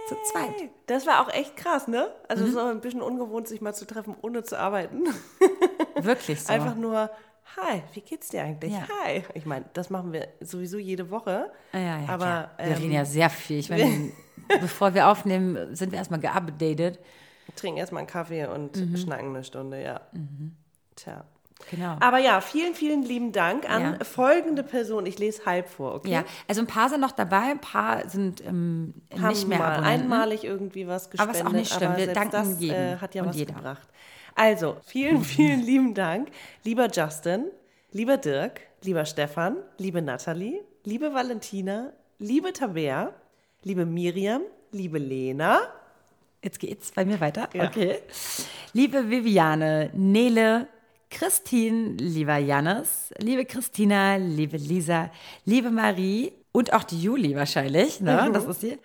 [0.09, 0.71] zu zweit.
[0.87, 2.09] Das war auch echt krass, ne?
[2.29, 2.53] Also Mhm.
[2.53, 5.05] so ein bisschen ungewohnt, sich mal zu treffen, ohne zu arbeiten.
[6.01, 6.53] Wirklich so.
[6.53, 7.11] Einfach nur,
[7.57, 8.73] hi, wie geht's dir eigentlich?
[8.73, 8.87] Ja.
[9.05, 9.23] Hi.
[9.35, 11.51] Ich meine, das machen wir sowieso jede Woche.
[11.73, 12.51] Ah, ja, ja, aber klar.
[12.59, 13.59] wir ähm, reden ja sehr viel.
[13.59, 14.13] Ich meine,
[14.61, 16.99] bevor wir aufnehmen, sind wir erstmal geupdatet.
[17.57, 18.97] trinken erstmal einen Kaffee und Mhm.
[18.97, 20.01] schnacken eine Stunde, ja.
[20.97, 21.25] Tja.
[21.71, 21.97] Genau.
[22.01, 24.05] Aber ja, vielen, vielen lieben Dank an Ja.
[24.05, 25.05] folgende Person.
[25.05, 26.11] Ich lese halb vor, okay?
[26.11, 29.73] Ja, also ein paar sind noch dabei, ein paar sind ähm, Haben nicht mehr mal
[29.77, 30.05] Abonnenten.
[30.13, 31.37] einmalig irgendwie was Aber gespendet.
[31.37, 31.97] ist auch nicht schlimm.
[31.97, 33.53] Wir danken das jedem äh, hat ja und was jeder.
[33.55, 33.89] gebracht.
[34.41, 36.31] Also, vielen, vielen lieben Dank,
[36.65, 37.51] lieber Justin,
[37.93, 43.13] Lieber Dirk, lieber Stefan, liebe Nathalie, liebe Valentina, liebe Tabea,
[43.65, 44.41] liebe Miriam,
[44.73, 45.61] liebe Lena,
[46.43, 47.51] Jetzt geht's bei mir weiter.
[47.53, 47.65] Ja.
[47.65, 47.99] Okay.
[48.73, 50.69] Liebe Viviane, Nele,
[51.11, 55.11] Christine, lieber Jannis, liebe Christina, liebe Lisa,
[55.45, 58.31] liebe Marie und auch die Juli wahrscheinlich, ne?
[58.33, 58.79] Das ist sie.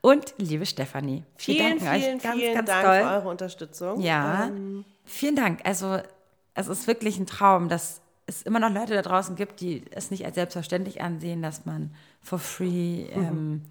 [0.00, 1.18] Und liebe Stefanie.
[1.18, 1.24] Mhm.
[1.36, 3.00] vielen, vielen, euch ganz, vielen ganz Dank doll.
[3.00, 4.00] für eure Unterstützung.
[4.00, 5.60] Ja, Ähm, vielen Dank.
[5.64, 5.98] Also
[6.54, 10.10] es ist wirklich ein Traum, dass es immer noch Leute da draußen gibt, die es
[10.10, 13.62] nicht als selbstverständlich ansehen, dass man for free ähm,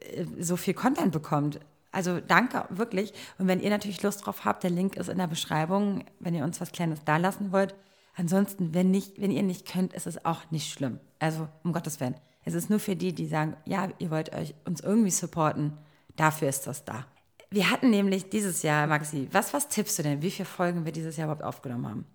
[0.00, 1.60] äh, so viel Content bekommt.
[1.92, 3.14] Also danke, wirklich.
[3.38, 6.44] Und wenn ihr natürlich Lust drauf habt, der Link ist in der Beschreibung, wenn ihr
[6.44, 7.74] uns was Kleines da lassen wollt.
[8.14, 11.00] Ansonsten, wenn, nicht, wenn ihr nicht könnt, ist es auch nicht schlimm.
[11.18, 12.16] Also um Gottes Willen.
[12.44, 15.72] Es ist nur für die, die sagen, ja, ihr wollt euch uns irgendwie supporten.
[16.16, 17.06] Dafür ist das da.
[17.50, 20.92] Wir hatten nämlich dieses Jahr, Maxi, was, was tippst du denn, wie viele Folgen wir
[20.92, 22.06] dieses Jahr überhaupt aufgenommen haben?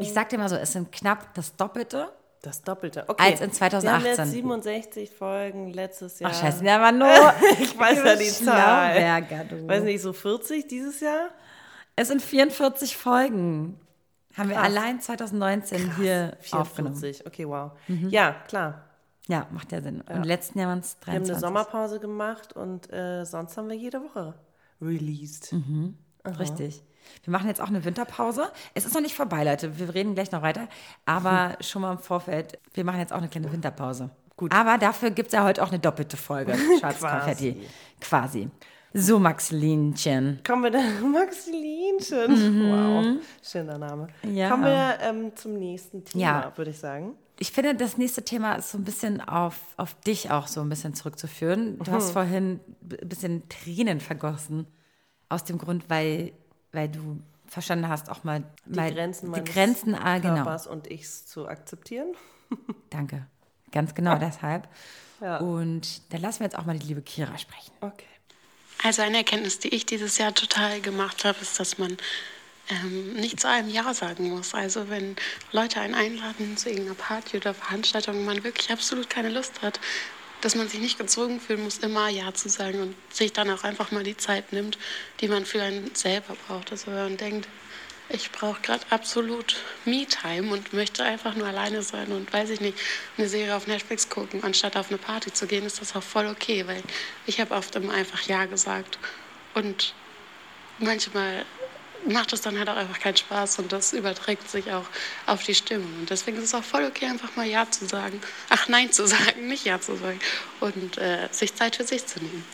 [0.00, 2.10] Ich sag dir mal so, es sind knapp das Doppelte.
[2.42, 3.04] Das Doppelte.
[3.06, 3.22] Okay.
[3.22, 4.24] Als in Wir haben 2018.
[4.24, 6.30] jetzt 67 Folgen letztes Jahr.
[6.32, 7.34] Ach scheiße, der war nur.
[7.60, 9.44] Ich weiß ja die Zahl.
[9.48, 9.68] Du.
[9.68, 11.28] Weiß nicht, so 40 dieses Jahr?
[11.96, 13.78] Es sind 44 Folgen.
[14.36, 14.66] Haben wir Krass.
[14.66, 16.96] allein 2019 hier aufgenommen.
[16.96, 17.26] 44.
[17.26, 17.72] Okay, wow.
[18.08, 18.84] Ja, klar.
[19.28, 20.00] Ja, macht ja Sinn.
[20.00, 21.30] Und im letzten Jahr waren es Wir haben 23.
[21.34, 24.34] eine Sommerpause gemacht und äh, sonst haben wir jede Woche
[24.80, 25.52] released.
[25.52, 25.96] Mhm.
[26.38, 26.82] Richtig.
[27.24, 28.50] Wir machen jetzt auch eine Winterpause.
[28.74, 29.78] Es ist noch nicht vorbei, Leute.
[29.78, 30.68] Wir reden gleich noch weiter.
[31.06, 34.10] Aber schon mal im Vorfeld, wir machen jetzt auch eine kleine Winterpause.
[34.36, 34.52] Gut.
[34.54, 36.54] Aber dafür gibt es ja heute auch eine doppelte Folge.
[36.80, 37.66] Schwarzkonfetti.
[38.00, 38.48] Quasi.
[38.92, 40.40] So, Maxlinchen.
[40.46, 42.70] Kommen wir dann, Maxilinchen.
[42.70, 44.08] Wow, schöner Name.
[44.22, 44.34] Mhm.
[44.34, 44.50] Ja.
[44.50, 46.52] Kommen wir ähm, zum nächsten Thema, Ja.
[46.56, 47.14] würde ich sagen.
[47.42, 50.68] Ich finde, das nächste Thema ist so ein bisschen auf, auf dich auch so ein
[50.68, 51.78] bisschen zurückzuführen.
[51.78, 54.66] Du hast vorhin ein bisschen Tränen vergossen.
[55.30, 56.32] Aus dem Grund, weil,
[56.72, 60.34] weil du verstanden hast, auch mal Die mal Grenzen die Grenzen, ah, genau.
[60.34, 62.14] Körpers und ichs zu akzeptieren.
[62.90, 63.26] Danke.
[63.72, 64.68] Ganz genau deshalb.
[65.22, 65.38] Ja.
[65.38, 67.72] Und dann lassen wir jetzt auch mal die liebe Kira sprechen.
[67.80, 68.04] Okay.
[68.82, 71.96] Also eine Erkenntnis, die ich dieses Jahr total gemacht habe, ist, dass man
[72.70, 74.54] ähm, nicht zu einem Ja sagen muss.
[74.54, 75.16] Also wenn
[75.52, 79.80] Leute einen einladen zu irgendeiner Party oder Veranstaltung man wirklich absolut keine Lust hat,
[80.40, 83.64] dass man sich nicht gezwungen fühlen muss, immer Ja zu sagen und sich dann auch
[83.64, 84.78] einfach mal die Zeit nimmt,
[85.20, 86.70] die man für einen selber braucht.
[86.72, 87.48] Also wenn man denkt,
[88.08, 92.76] ich brauche gerade absolut Me-Time und möchte einfach nur alleine sein und weiß ich nicht,
[93.16, 96.26] eine Serie auf Netflix gucken, anstatt auf eine Party zu gehen, ist das auch voll
[96.26, 96.82] okay, weil
[97.26, 98.98] ich habe oft immer einfach Ja gesagt.
[99.54, 99.94] Und
[100.78, 101.44] manchmal
[102.06, 104.86] macht es dann halt auch einfach keinen Spaß und das überträgt sich auch
[105.26, 105.92] auf die Stimmung.
[106.00, 108.20] Und deswegen ist es auch voll okay, einfach mal Ja zu sagen.
[108.48, 110.18] Ach, Nein zu sagen, nicht Ja zu sagen.
[110.60, 112.44] Und äh, sich Zeit für sich zu nehmen.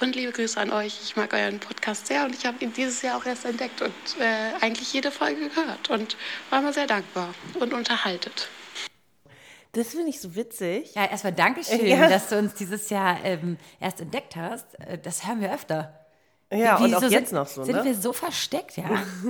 [0.00, 0.98] Und liebe Grüße an euch.
[1.04, 3.92] Ich mag euren Podcast sehr und ich habe ihn dieses Jahr auch erst entdeckt und
[4.18, 6.16] äh, eigentlich jede Folge gehört und
[6.50, 8.48] war mal sehr dankbar und unterhaltet.
[9.74, 10.94] Das finde ich so witzig.
[10.96, 12.08] Ja, erstmal Dankeschön, Ja.
[12.08, 14.78] dass du uns dieses Jahr ähm, erst entdeckt hast.
[14.80, 15.98] Äh, Das hören wir öfter.
[16.52, 17.84] Ja, und auch Wieso jetzt sind, noch so, Sind ne?
[17.84, 18.84] wir so versteckt, ja.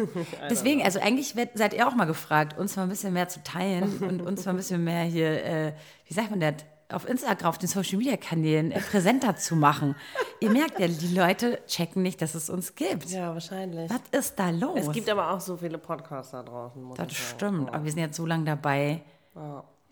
[0.51, 3.43] Deswegen, also eigentlich werd- seid ihr auch mal gefragt, uns mal ein bisschen mehr zu
[3.43, 5.73] teilen und uns mal ein bisschen mehr hier, äh,
[6.07, 6.55] wie sagt man das,
[6.91, 9.95] auf Instagram, auf den Social Media Kanälen äh, präsenter zu machen.
[10.41, 13.07] ihr merkt ja, die Leute checken nicht, dass es uns gibt.
[13.11, 13.91] Ja, wahrscheinlich.
[13.91, 14.81] Was ist da los?
[14.81, 16.83] Es gibt aber auch so viele Podcasts da draußen.
[16.97, 19.01] Das stimmt, aber wir sind jetzt so lange dabei.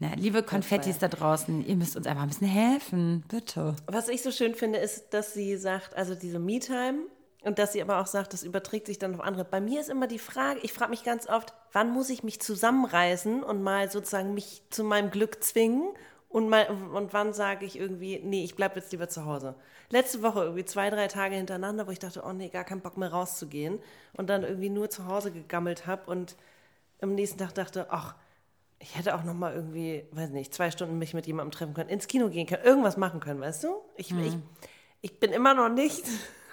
[0.03, 3.77] Na, liebe Konfettis da draußen, ihr müsst uns einfach ein bisschen helfen, bitte.
[3.87, 7.01] Was ich so schön finde, ist, dass sie sagt, also diese Me-Time
[7.43, 9.45] und dass sie aber auch sagt, das überträgt sich dann auf andere.
[9.45, 12.41] Bei mir ist immer die Frage, ich frage mich ganz oft, wann muss ich mich
[12.41, 15.91] zusammenreißen und mal sozusagen mich zu meinem Glück zwingen
[16.29, 19.55] und, mal, und wann sage ich irgendwie, nee, ich bleibe jetzt lieber zu Hause.
[19.89, 22.97] Letzte Woche irgendwie zwei, drei Tage hintereinander, wo ich dachte, oh nee, gar keinen Bock
[22.97, 23.81] mehr rauszugehen
[24.13, 26.37] und dann irgendwie nur zu Hause gegammelt habe und
[27.01, 28.15] am nächsten Tag dachte, ach,
[28.79, 31.91] ich hätte auch noch mal irgendwie, weiß nicht, zwei Stunden mich mit jemandem treffen können,
[31.91, 33.77] ins Kino gehen können, irgendwas machen können, weißt du?
[33.97, 34.37] Ich, ich,
[35.01, 36.05] ich bin immer noch nicht,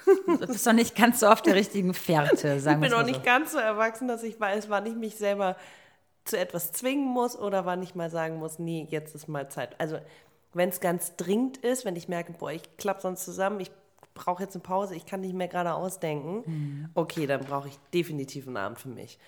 [0.28, 3.06] Du bist doch nicht ganz so auf der richtigen Fährte, sagen ich wir bin noch
[3.06, 3.12] so.
[3.12, 5.56] nicht ganz so erwachsen, dass ich weiß, wann ich mich selber
[6.26, 9.80] zu etwas zwingen muss oder wann ich mal sagen muss, nee, jetzt ist mal Zeit.
[9.80, 9.98] Also
[10.54, 13.72] wenn es ganz dringend ist, wenn ich merke, boah, ich klappe sonst zusammen, ich
[14.14, 18.48] brauche jetzt eine Pause, ich kann nicht mehr gerade ausdenken, okay, dann brauche ich definitiv
[18.48, 19.20] einen Abend für mich.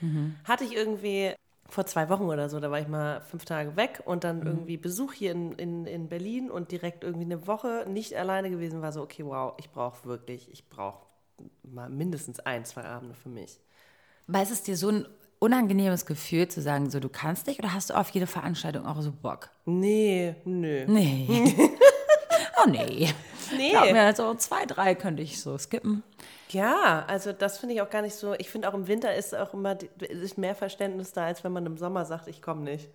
[0.44, 1.34] Hatte ich irgendwie
[1.70, 4.78] vor zwei Wochen oder so, da war ich mal fünf Tage weg und dann irgendwie
[4.78, 8.92] Besuch hier in, in, in Berlin und direkt irgendwie eine Woche nicht alleine gewesen, war
[8.92, 11.06] so, okay, wow, ich brauche wirklich, ich brauche
[11.64, 13.60] mal mindestens ein, zwei Abende für mich.
[14.28, 15.06] Ist es dir so ein
[15.40, 19.02] unangenehmes Gefühl zu sagen, so du kannst nicht oder hast du auf jede Veranstaltung auch
[19.02, 19.50] so Bock?
[19.66, 20.86] Nee, nö.
[20.88, 21.56] Nee.
[22.64, 23.10] oh nee.
[23.56, 23.72] Nee.
[23.72, 26.04] Glaub mir, so zwei, drei könnte ich so skippen.
[26.50, 28.34] Ja, also das finde ich auch gar nicht so.
[28.34, 31.66] Ich finde auch im Winter ist auch immer ist mehr Verständnis da, als wenn man
[31.66, 32.90] im Sommer sagt, ich komme nicht.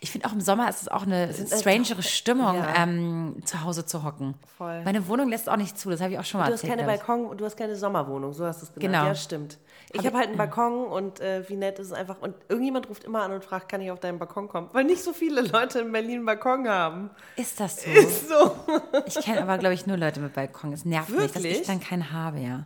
[0.00, 2.74] Ich finde auch im Sommer ist es auch eine strangere Stimmung, ja.
[2.76, 4.34] ähm, zu Hause zu hocken.
[4.58, 4.82] Voll.
[4.84, 6.78] Meine Wohnung lässt auch nicht zu, das habe ich auch schon mal Du hast erzählt.
[6.80, 6.98] keine.
[6.98, 8.92] Balkon, du hast keine Sommerwohnung, so hast du es genannt.
[8.92, 9.06] Genau.
[9.06, 9.58] Ja, stimmt.
[9.92, 12.20] Ich Hab habe ich- halt einen Balkon und äh, wie nett ist es einfach.
[12.20, 14.68] Und irgendjemand ruft immer an und fragt, kann ich auf deinen Balkon kommen?
[14.72, 17.10] Weil nicht so viele Leute in Berlin einen Balkon haben.
[17.36, 17.90] Ist das so?
[17.90, 18.56] Ist so.
[19.06, 20.72] Ich kenne aber, glaube ich, nur Leute mit Balkon.
[20.72, 21.60] Es nervt mich, dass Wirklich?
[21.60, 22.64] ich dann keinen habe, ja.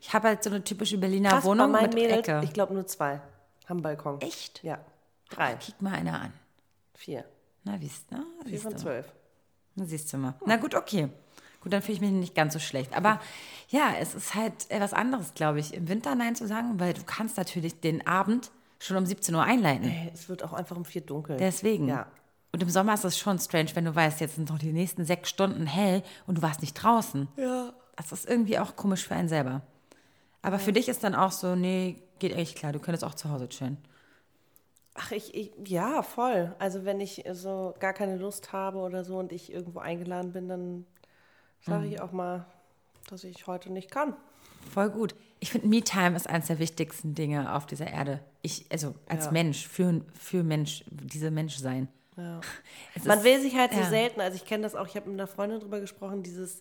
[0.00, 2.40] Ich habe halt so eine typische Berliner Krass, bei Wohnung meinen mit Mädels, Ecke.
[2.44, 3.20] ich glaube nur zwei
[3.68, 4.20] haben einen Balkon.
[4.20, 4.62] Echt?
[4.62, 4.78] Ja.
[5.30, 5.54] Drei.
[5.54, 6.32] Kick mal einer an.
[6.96, 7.24] Vier.
[7.64, 8.16] Na, siehst du?
[8.16, 9.12] Vier Siehst von zwölf.
[9.74, 10.34] Na, siehst du mal.
[10.46, 11.08] Na gut, okay.
[11.60, 12.96] Gut, dann fühle ich mich nicht ganz so schlecht.
[12.96, 13.20] Aber
[13.68, 17.02] ja, es ist halt etwas anderes, glaube ich, im Winter Nein zu sagen, weil du
[17.04, 19.88] kannst natürlich den Abend schon um 17 Uhr einleiten.
[19.88, 21.36] Ey, es wird auch einfach um vier dunkel.
[21.36, 21.88] Deswegen.
[21.88, 22.06] Ja.
[22.52, 25.04] Und im Sommer ist es schon strange, wenn du weißt, jetzt sind noch die nächsten
[25.04, 27.28] sechs Stunden hell und du warst nicht draußen.
[27.36, 27.72] Ja.
[27.96, 29.62] Das ist irgendwie auch komisch für einen selber.
[30.42, 33.30] Aber für dich ist dann auch so, nee, geht echt klar, du könntest auch zu
[33.30, 33.78] Hause chillen.
[34.98, 36.54] Ach, ich, ich, ja, voll.
[36.58, 40.48] Also wenn ich so gar keine Lust habe oder so und ich irgendwo eingeladen bin,
[40.48, 40.86] dann
[41.60, 41.92] sage Mhm.
[41.92, 42.46] ich auch mal,
[43.10, 44.14] dass ich heute nicht kann.
[44.72, 45.14] Voll gut.
[45.38, 48.20] Ich finde, Me-Time ist eines der wichtigsten Dinge auf dieser Erde.
[48.42, 49.32] Ich, also als Ja.
[49.32, 51.88] Mensch, für, für Mensch, diese Mensch sein.
[52.16, 52.40] Ja.
[53.04, 53.86] Man ist- will sich halt so ja.
[53.88, 56.60] selten, also ich kenne das auch, ich habe mit einer Freundin drüber gesprochen, dieses,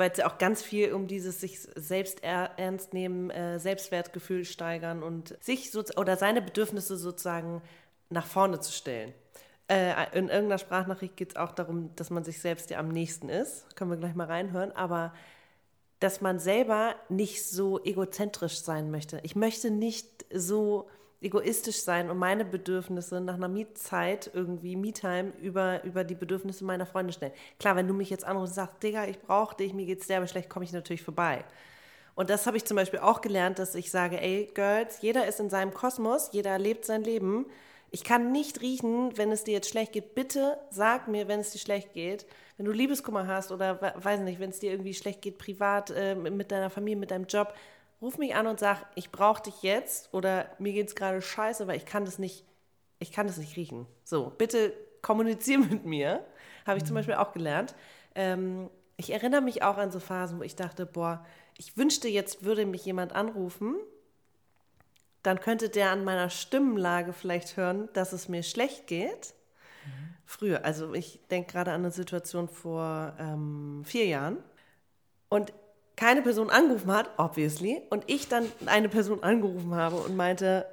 [0.00, 4.46] weil es ja auch ganz viel um dieses sich selbst er, ernst nehmen, äh, Selbstwertgefühl
[4.46, 7.60] steigern und sich so, oder seine Bedürfnisse sozusagen
[8.08, 9.12] nach vorne zu stellen.
[9.68, 13.28] Äh, in irgendeiner Sprachnachricht geht es auch darum, dass man sich selbst ja am nächsten
[13.28, 13.76] ist.
[13.76, 14.72] Können wir gleich mal reinhören.
[14.72, 15.12] Aber
[15.98, 19.20] dass man selber nicht so egozentrisch sein möchte.
[19.22, 20.88] Ich möchte nicht so
[21.20, 26.86] egoistisch sein und meine Bedürfnisse nach einer Mietzeit irgendwie, Me-Time, über, über die Bedürfnisse meiner
[26.86, 27.32] Freunde stellen.
[27.58, 30.28] Klar, wenn du mich jetzt anrufst und sagst, Digga, ich brauche dich, mir geht's derbe
[30.28, 31.44] schlecht, komme ich natürlich vorbei.
[32.14, 35.40] Und das habe ich zum Beispiel auch gelernt, dass ich sage, ey, Girls, jeder ist
[35.40, 37.46] in seinem Kosmos, jeder lebt sein Leben.
[37.90, 40.14] Ich kann nicht riechen, wenn es dir jetzt schlecht geht.
[40.14, 42.26] Bitte sag mir, wenn es dir schlecht geht.
[42.56, 45.90] Wenn du Liebeskummer hast oder we- weiß nicht, wenn es dir irgendwie schlecht geht, privat,
[45.90, 47.54] äh, mit deiner Familie, mit deinem Job,
[48.00, 51.66] ruf mich an und sag, ich brauche dich jetzt oder mir geht es gerade scheiße,
[51.66, 52.44] weil ich kann das nicht,
[52.98, 53.86] ich kann das nicht riechen.
[54.04, 54.72] So, bitte
[55.02, 56.24] kommunizier mit mir.
[56.66, 57.74] Habe ich zum Beispiel auch gelernt.
[58.14, 61.24] Ähm, ich erinnere mich auch an so Phasen, wo ich dachte, boah,
[61.56, 63.76] ich wünschte, jetzt würde mich jemand anrufen,
[65.22, 69.34] dann könnte der an meiner Stimmenlage vielleicht hören, dass es mir schlecht geht.
[70.24, 74.38] Früher, also ich denke gerade an eine Situation vor ähm, vier Jahren
[75.28, 75.52] und
[76.00, 80.64] keine Person angerufen hat, obviously, und ich dann eine Person angerufen habe und meinte,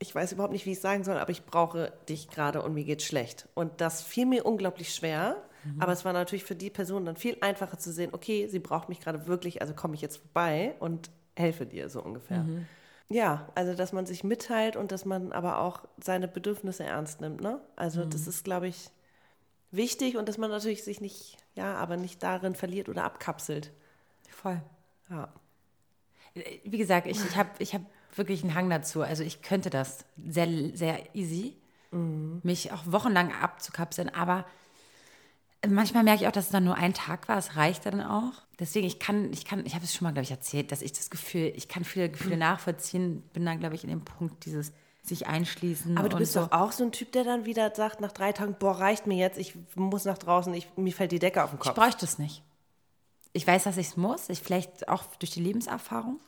[0.00, 2.74] ich weiß überhaupt nicht, wie ich es sagen soll, aber ich brauche dich gerade und
[2.74, 3.48] mir geht's schlecht.
[3.54, 5.36] Und das fiel mir unglaublich schwer,
[5.78, 8.88] aber es war natürlich für die Person dann viel einfacher zu sehen, okay, sie braucht
[8.88, 12.44] mich gerade wirklich, also komme ich jetzt vorbei und helfe dir so ungefähr.
[13.08, 17.40] Ja, also dass man sich mitteilt und dass man aber auch seine Bedürfnisse ernst nimmt,
[17.40, 17.60] ne?
[17.76, 18.90] Also das ist, glaube ich,
[19.70, 23.72] wichtig und dass man natürlich sich nicht, ja, aber nicht darin verliert oder abkapselt.
[24.42, 24.60] Voll.
[25.10, 25.28] Ja.
[26.64, 27.82] Wie gesagt, ich, ich habe ich hab
[28.14, 29.02] wirklich einen Hang dazu.
[29.02, 31.56] Also ich könnte das sehr, sehr easy,
[31.90, 34.14] mich auch wochenlang abzukapseln.
[34.14, 34.44] Aber
[35.66, 37.38] manchmal merke ich auch, dass es dann nur ein Tag war.
[37.38, 38.32] Es reicht dann auch.
[38.58, 40.92] Deswegen, ich kann, ich kann, ich habe es schon mal, glaube ich, erzählt, dass ich
[40.92, 43.22] das Gefühl, ich kann viele Gefühle nachvollziehen.
[43.32, 44.72] Bin dann, glaube ich, in dem Punkt dieses
[45.02, 45.96] sich einschließen.
[45.96, 46.40] Aber du bist so.
[46.40, 49.16] doch auch so ein Typ, der dann wieder sagt nach drei Tagen, boah, reicht mir
[49.16, 51.76] jetzt, ich muss nach draußen, ich, mir fällt die Decke auf den Ich Kopf.
[51.76, 52.42] bräuchte es nicht.
[53.36, 54.30] Ich weiß, dass ich es muss.
[54.30, 56.20] Ich vielleicht auch durch die Lebenserfahrung.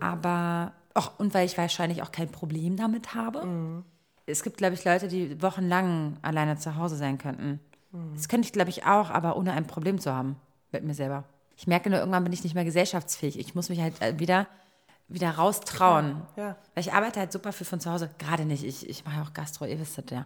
[0.00, 3.44] Aber auch, und weil ich wahrscheinlich auch kein Problem damit habe.
[3.44, 3.84] Mhm.
[4.24, 7.60] Es gibt, glaube ich, Leute, die wochenlang alleine zu Hause sein könnten.
[7.92, 8.14] Mhm.
[8.14, 10.36] Das könnte ich, glaube ich, auch, aber ohne ein Problem zu haben
[10.72, 11.24] mit mir selber.
[11.58, 13.38] Ich merke nur, irgendwann bin ich nicht mehr gesellschaftsfähig.
[13.38, 14.46] Ich muss mich halt äh, wieder,
[15.08, 16.22] wieder raustrauen.
[16.36, 16.56] Ja.
[16.74, 18.08] Weil ich arbeite halt super viel von zu Hause.
[18.16, 18.64] Gerade nicht.
[18.64, 20.24] Ich, ich mache ja auch Gastro, ihr wisst das ja.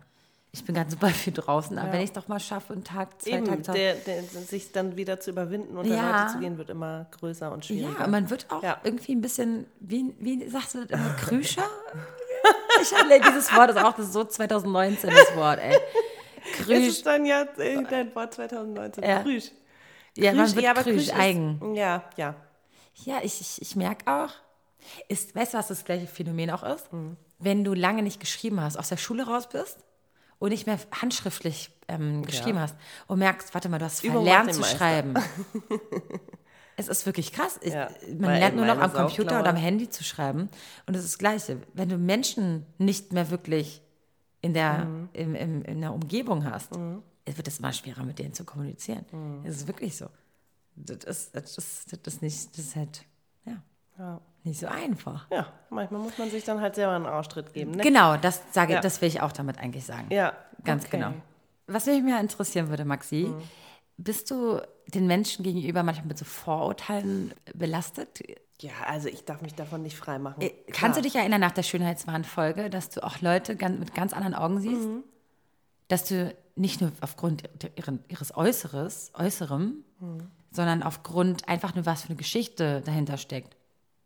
[0.55, 1.77] Ich bin gerade super viel draußen.
[1.79, 1.93] Aber Ja.
[1.95, 4.71] wenn ich es doch mal schaffe, einen Tag, zwei Eben, Tage Hause- der, der, sich
[4.73, 6.01] dann wieder zu überwinden und Ja.
[6.01, 7.99] an Leute zu gehen, wird immer größer und schwieriger.
[7.99, 8.79] Ja, und man wird auch Ja.
[8.85, 11.69] irgendwie ein bisschen, wie, wie sagst du das immer, Krüscher?
[12.83, 15.77] ich hatte, dieses Wort ist auch das ist so 2019, das Wort, ey.
[16.57, 16.89] Krüsch.
[16.89, 19.03] ist dann ja äh, dein Wort 2019.
[19.03, 19.23] Ja.
[19.23, 19.51] Krüsch.
[20.17, 21.75] Ja, man wird ja, aber krüsch, Krüsch ist- eigen.
[21.75, 22.35] Ja, ja.
[23.05, 24.31] Ja, ich, ich, ich merke auch,
[25.09, 26.93] ist, weißt du, was das gleiche Phänomen auch ist?
[26.93, 27.17] Mhm.
[27.41, 29.79] Wenn du lange nicht geschrieben hast, aus der Schule raus bist
[30.39, 32.77] und nicht mehr handschriftlich ähm, geschrieben hast
[33.07, 34.77] und merkst, warte mal, du hast verlernt zu Meister.
[34.79, 35.15] schreiben.
[36.77, 37.61] es ist wirklich krass.
[37.63, 40.49] Ja, man lernt nur noch am Computer oder am Handy zu schreiben.
[40.87, 41.59] Und es ist das Gleiche.
[41.73, 43.83] Wenn du Menschen nicht mehr wirklich
[44.41, 45.09] in der, Mhm.
[45.13, 46.71] im, im, in der Umgebung hast,
[47.25, 49.05] es wird es immer schwerer, mit denen zu kommunizieren.
[49.45, 50.07] Es ist wirklich so.
[50.77, 53.05] das ist, das ist, das ist nicht, das ist halt,
[53.47, 53.63] ja,
[53.99, 54.21] Ja.
[54.45, 55.27] Nicht so einfach.
[55.31, 57.73] ja, manchmal muss man sich dann halt selber einen Arschtritt geben.
[57.73, 57.83] Ne?
[57.83, 58.81] Genau, das sage Ja.
[58.81, 60.07] das will ich auch damit eigentlich sagen.
[60.11, 60.35] Ja,
[60.65, 60.99] Ganz okay.
[60.99, 61.13] genau.
[61.67, 63.33] Was mich mehr interessieren würde, Maxi,
[63.97, 68.21] bist du den Menschen gegenüber manchmal mit so Vorurteilen belastet?
[68.61, 70.41] Ja, also ich darf mich davon nicht freimachen.
[70.43, 74.13] Äh, Kannst du dich erinnern nach der Schönheitswahn-Folge, dass du auch Leute ganz, mit ganz
[74.13, 74.89] anderen Augen siehst?
[75.89, 77.43] Dass du nicht nur aufgrund
[78.09, 79.85] ihres Äußeres, Äußerem,
[80.51, 83.57] sondern aufgrund einfach nur, was für eine Geschichte dahinter steckt.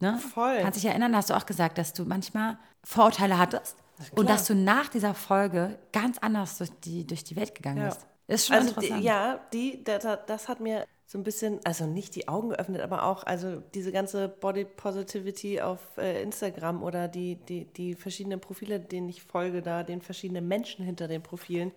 [0.01, 0.19] Ne?
[0.19, 0.59] Voll.
[0.63, 3.77] Kannst dich erinnern, da hast du auch gesagt, dass du manchmal Vorurteile hattest
[4.13, 7.89] und dass du nach dieser Folge ganz anders durch die, durch die Welt gegangen Ja.
[7.89, 8.07] bist.
[8.29, 9.01] Ist schon also interessant.
[9.01, 12.83] Die, ja, die, das, das hat mir so ein bisschen, also nicht die Augen geöffnet,
[12.83, 18.41] aber auch also diese ganze Body Positivity auf äh, Instagram oder die, die, die verschiedenen
[18.41, 21.73] Profile, denen ich folge, da den verschiedenen Menschen hinter den Profilen,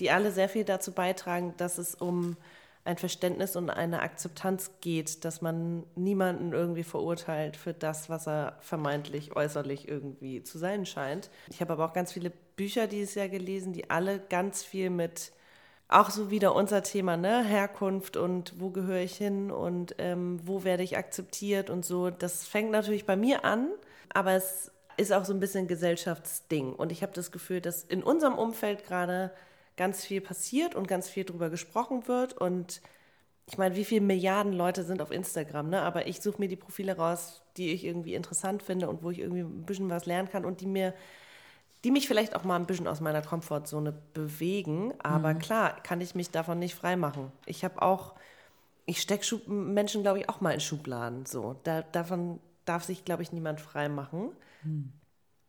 [0.00, 2.36] die alle sehr viel dazu beitragen, dass es um
[2.84, 8.58] ein Verständnis und eine Akzeptanz geht, dass man niemanden irgendwie verurteilt für das, was er
[8.60, 11.30] vermeintlich äußerlich irgendwie zu sein scheint.
[11.48, 15.32] Ich habe aber auch ganz viele Bücher dieses Jahr gelesen, die alle ganz viel mit
[15.88, 17.44] auch so wieder unser Thema, ne?
[17.44, 22.10] Herkunft und wo gehöre ich hin und ähm, wo werde ich akzeptiert und so.
[22.10, 23.68] Das fängt natürlich bei mir an,
[24.12, 26.74] aber es ist auch so ein bisschen Gesellschaftsding.
[26.74, 29.30] Und ich habe das Gefühl, dass in unserem Umfeld gerade
[29.76, 32.34] ganz viel passiert und ganz viel drüber gesprochen wird.
[32.34, 32.80] Und
[33.46, 35.82] ich meine, wie viele Milliarden Leute sind auf Instagram, ne?
[35.82, 39.18] Aber ich suche mir die Profile raus, die ich irgendwie interessant finde und wo ich
[39.18, 40.94] irgendwie ein bisschen was lernen kann und die mir
[41.84, 44.94] die mich vielleicht auch mal ein bisschen aus meiner Komfortzone bewegen.
[45.00, 47.30] Aber klar, kann ich mich davon nicht freimachen.
[47.46, 48.14] Ich habe auch,
[48.86, 51.26] ich stecke Menschen, glaube ich, auch mal in Schubladen.
[51.26, 54.30] So, da, davon darf sich, glaube ich, niemand freimachen.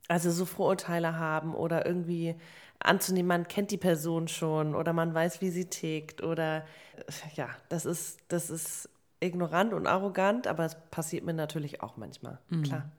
[0.07, 2.35] Also so Vorurteile haben oder irgendwie
[2.79, 6.65] anzunehmen, man kennt die Person schon oder man weiß, wie sie tickt oder
[6.97, 8.89] äh, ja, das ist, das ist
[9.19, 12.39] ignorant und arrogant, aber es passiert mir natürlich auch manchmal.
[12.63, 12.91] Klar,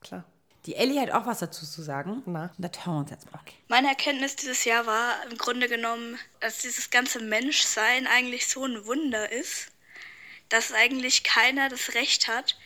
[0.00, 0.24] klar.
[0.66, 2.22] Die Ellie hat auch was dazu zu sagen.
[2.26, 2.50] Na?
[2.58, 3.40] Das hören wir uns jetzt mal.
[3.68, 8.84] Meine Erkenntnis dieses Jahr war im Grunde genommen, dass dieses ganze Menschsein eigentlich so ein
[8.84, 9.72] Wunder ist,
[10.50, 12.58] dass eigentlich keiner das Recht hat,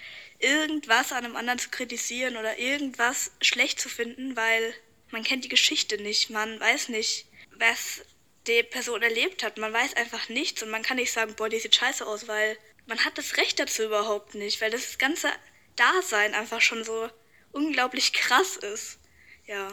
[0.44, 4.74] irgendwas an einem anderen zu kritisieren oder irgendwas schlecht zu finden, weil
[5.10, 7.26] man kennt die Geschichte nicht, man weiß nicht,
[7.58, 8.02] was
[8.46, 11.58] die Person erlebt hat, man weiß einfach nichts und man kann nicht sagen, boah, die
[11.58, 15.28] sieht scheiße aus, weil man hat das Recht dazu überhaupt nicht, weil das ganze
[15.76, 17.08] Dasein einfach schon so
[17.52, 18.98] unglaublich krass ist.
[19.46, 19.68] Ja.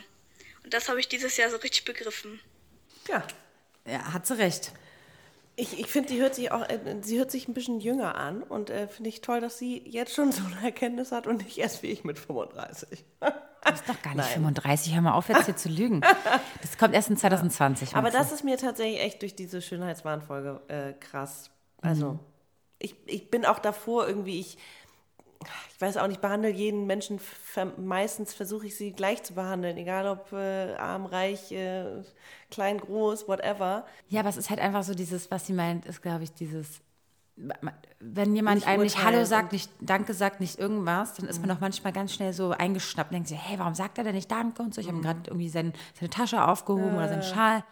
[0.64, 2.40] Und das habe ich dieses Jahr so richtig begriffen.
[3.08, 3.28] Ja,
[3.86, 4.72] Ja, hat sie recht.
[5.62, 8.42] Ich, ich finde, die hört sich auch, äh, sie hört sich ein bisschen jünger an
[8.42, 11.60] und äh, finde ich toll, dass sie jetzt schon so eine Erkenntnis hat und nicht
[11.60, 13.06] erst wie ich mit 35.
[13.20, 14.96] Du bist doch gar nicht 35.
[14.96, 16.02] Hör mal auf, jetzt hier zu lügen.
[16.64, 17.96] Das kommt erst in 2020.
[17.96, 21.52] Aber das ist mir tatsächlich echt durch diese Schönheitswahnfolge äh, krass.
[21.80, 22.18] Also,
[22.80, 24.58] ich, ich bin auch davor irgendwie, ich,
[25.74, 27.20] ich weiß auch nicht, behandle jeden Menschen,
[27.78, 32.04] meistens versuche ich sie gleich zu behandeln, egal ob äh, arm, reich, äh,
[32.50, 33.86] klein, groß, whatever.
[34.10, 36.82] Ja, aber es ist halt einfach so dieses, was sie meint, ist, glaube ich, dieses,
[38.00, 41.50] wenn jemand Nicht einem nicht Hallo sagt, nicht Danke sagt, nicht irgendwas, dann ist man
[41.50, 44.30] doch manchmal ganz schnell so eingeschnappt und denkt sich, hey, warum sagt er denn nicht
[44.30, 44.82] Danke und so?
[44.82, 47.64] Ich habe ihm gerade irgendwie sein, seine Tasche aufgehoben oder seinen Schal.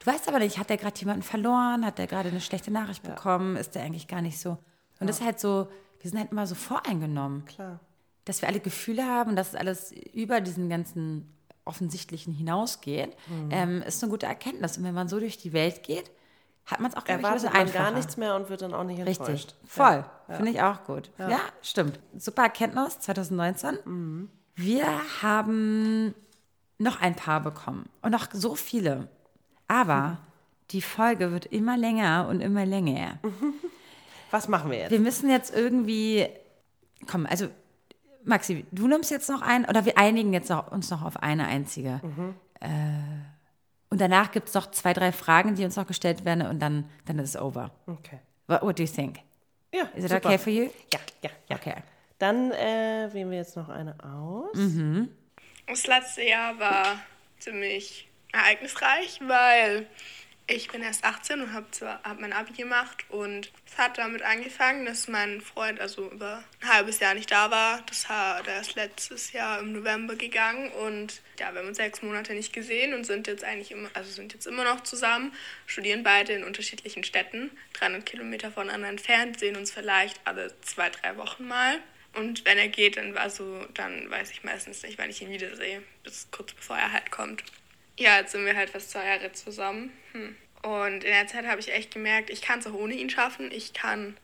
[0.00, 1.84] Du weißt aber nicht, hat der gerade jemanden verloren?
[1.84, 3.56] Hat der gerade eine schlechte Nachricht bekommen?
[3.56, 4.58] Ist der eigentlich gar nicht so?
[5.00, 5.68] Und das ist halt so,
[6.00, 7.44] wir sind halt immer so voreingenommen.
[7.46, 7.80] Klar.
[8.24, 11.32] dass wir alle Gefühle haben, dass es alles über diesen ganzen
[11.64, 13.48] Offensichtlichen hinausgeht, Mhm.
[13.50, 14.76] ähm, ist eine gute Erkenntnis.
[14.76, 16.10] Und wenn man so durch die Welt geht,
[16.66, 17.84] hat man es auch, Erwartet bisschen man einfacher.
[17.84, 19.54] gar nichts mehr und wird dann auch nicht Richtig, enttäuscht.
[19.66, 20.04] voll.
[20.28, 20.34] Ja.
[20.34, 21.10] Finde ich auch gut.
[21.16, 21.40] Ja.
[21.62, 21.98] stimmt.
[22.18, 23.78] Super Erkenntnis 2019.
[23.86, 24.28] Mhm.
[24.54, 24.86] Wir
[25.22, 26.14] haben
[26.76, 29.08] noch ein paar bekommen und noch so viele.
[29.68, 30.18] Aber
[30.70, 33.18] die Folge wird immer länger und immer länger.
[34.30, 34.90] Was machen wir jetzt?
[34.90, 36.26] Wir müssen jetzt irgendwie,
[37.06, 37.48] komm, also
[38.24, 41.46] Maxi, du nimmst jetzt noch einen, oder wir einigen jetzt noch, uns noch auf eine
[41.46, 42.00] einzige.
[42.60, 42.68] Äh,
[43.90, 46.84] und danach gibt es noch zwei, drei Fragen, die uns noch gestellt werden und dann,
[47.06, 47.70] dann ist es over.
[47.86, 48.18] Okay.
[48.46, 49.20] What, what do you think?
[49.72, 50.28] Ja, Is it super.
[50.28, 50.70] okay for you?
[50.92, 51.56] Ja, ja, ja.
[51.56, 51.74] Okay.
[52.18, 54.58] Dann äh, wählen wir jetzt noch eine aus.
[55.66, 56.98] Das letzte Jahr war
[57.38, 59.86] ziemlich ereignisreich, weil
[60.48, 64.86] ich bin erst 18 und habe hab mein Abi gemacht und es hat damit angefangen,
[64.86, 67.82] dass mein Freund also über ein halbes Jahr nicht da war.
[67.86, 72.00] Das hat, der ist letztes Jahr im November gegangen und ja, wir haben uns sechs
[72.00, 75.32] Monate nicht gesehen und sind jetzt eigentlich immer, also sind jetzt immer noch zusammen,
[75.66, 81.16] studieren beide in unterschiedlichen Städten, 300 Kilometer voneinander entfernt, sehen uns vielleicht alle zwei, drei
[81.18, 81.78] Wochen mal.
[82.14, 85.82] Und wenn er geht, dann, also, dann weiß ich meistens nicht, wann ich ihn wiedersehe,
[86.02, 87.44] bis kurz bevor er halt kommt.
[87.98, 89.92] Ja, jetzt sind wir halt fast zwei Jahre zusammen.
[90.12, 90.36] Hm.
[90.62, 93.50] Und in der Zeit habe ich echt gemerkt, ich kann es auch ohne ihn schaffen.
[93.52, 94.16] Ich kann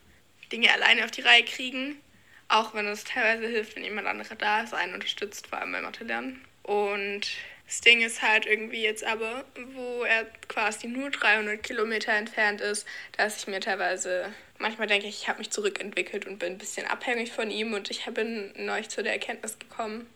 [0.51, 1.97] Dinge alleine auf die Reihe kriegen.
[2.47, 5.83] Auch wenn es teilweise hilft, wenn jemand anderer da ist, einen unterstützt, vor allem beim
[5.83, 6.43] Mathe lernen.
[6.63, 7.27] Und
[7.65, 9.43] das Ding ist halt irgendwie jetzt aber,
[9.73, 12.87] wo er quasi nur 300 Kilometer entfernt ist,
[13.17, 17.31] dass ich mir teilweise manchmal denke, ich habe mich zurückentwickelt und bin ein bisschen abhängig
[17.31, 20.07] von ihm und ich bin neulich zu der Erkenntnis gekommen,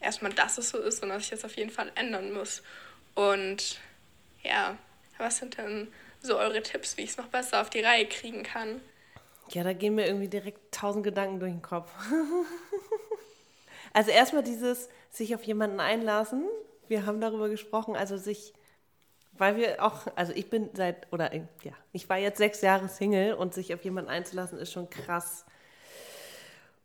[0.00, 2.62] erstmal, dass es so ist und dass ich das auf jeden Fall ändern muss.
[3.18, 3.80] Und
[4.44, 4.78] ja,
[5.16, 5.88] was sind denn
[6.20, 8.80] so eure Tipps, wie ich es noch besser auf die Reihe kriegen kann?
[9.50, 11.90] Ja, da gehen mir irgendwie direkt tausend Gedanken durch den Kopf.
[13.92, 16.46] also erstmal dieses sich auf jemanden einlassen.
[16.86, 18.54] Wir haben darüber gesprochen, also sich,
[19.32, 23.34] weil wir auch, also ich bin seit, oder ja, ich war jetzt sechs Jahre Single
[23.34, 25.44] und sich auf jemanden einzulassen ist schon krass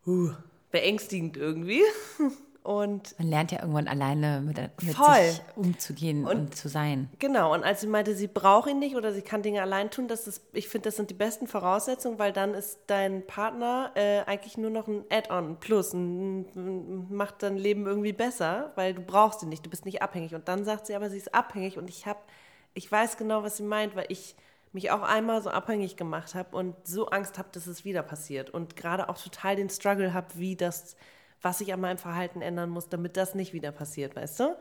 [0.08, 0.32] uh,
[0.72, 1.84] beängstigend irgendwie.
[2.64, 7.10] Und Man lernt ja irgendwann alleine mit, mit sich umzugehen und, Und- zu sein.
[7.20, 10.08] Genau, und als sie meinte, sie braucht ihn nicht oder sie kann Dinge allein tun,
[10.08, 14.22] das ist, ich finde, das sind die besten Voraussetzungen, weil dann ist dein Partner äh,
[14.22, 19.02] eigentlich nur noch ein Add-on, ein Plus, ein, macht dein Leben irgendwie besser, weil du
[19.02, 20.34] brauchst ihn nicht, du bist nicht abhängig.
[20.34, 22.20] Und dann sagt sie aber, sie ist abhängig und ich habe,
[22.74, 24.36] ich weiß genau, was sie meint, weil ich
[24.72, 28.50] mich auch einmal so abhängig gemacht habe und so Angst habe, dass es wieder passiert
[28.52, 30.96] und gerade auch total den Struggle habe, wie das,
[31.44, 34.56] was ich an meinem Verhalten ändern muss, damit das nicht wieder passiert, weißt du?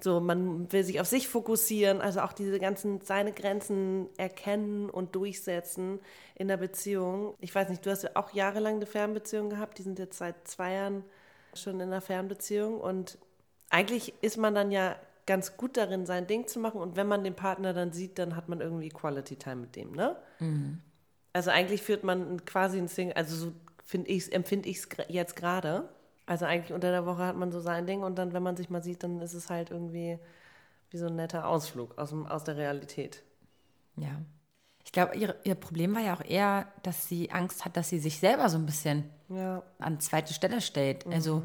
[0.00, 5.16] So, man will sich auf sich fokussieren, also auch diese ganzen, seine Grenzen erkennen und
[5.16, 5.98] durchsetzen
[6.36, 7.34] in der Beziehung.
[7.40, 10.46] Ich weiß nicht, du hast ja auch jahrelang eine Fernbeziehung gehabt, die sind jetzt seit
[10.46, 11.04] zwei Jahren
[11.52, 13.18] schon in einer Fernbeziehung und
[13.70, 14.94] eigentlich ist man dann ja
[15.26, 18.36] ganz gut darin, sein Ding zu machen und wenn man den Partner dann sieht, dann
[18.36, 20.16] hat man irgendwie Quality Time mit dem, ne?
[21.32, 23.52] Also eigentlich führt man quasi ein Single, also so
[23.84, 25.88] finde ich, empfinde ich es jetzt gerade.
[26.26, 28.70] Also eigentlich unter der Woche hat man so sein Ding und dann, wenn man sich
[28.70, 30.18] mal sieht, dann ist es halt irgendwie
[30.90, 33.22] wie so ein netter Ausflug aus, dem, aus der Realität.
[33.96, 34.20] Ja.
[34.84, 37.98] Ich glaube, ihr, ihr Problem war ja auch eher, dass sie Angst hat, dass sie
[37.98, 39.62] sich selber so ein bisschen Ja.
[39.78, 41.06] an zweite Stelle stellt.
[41.06, 41.42] Also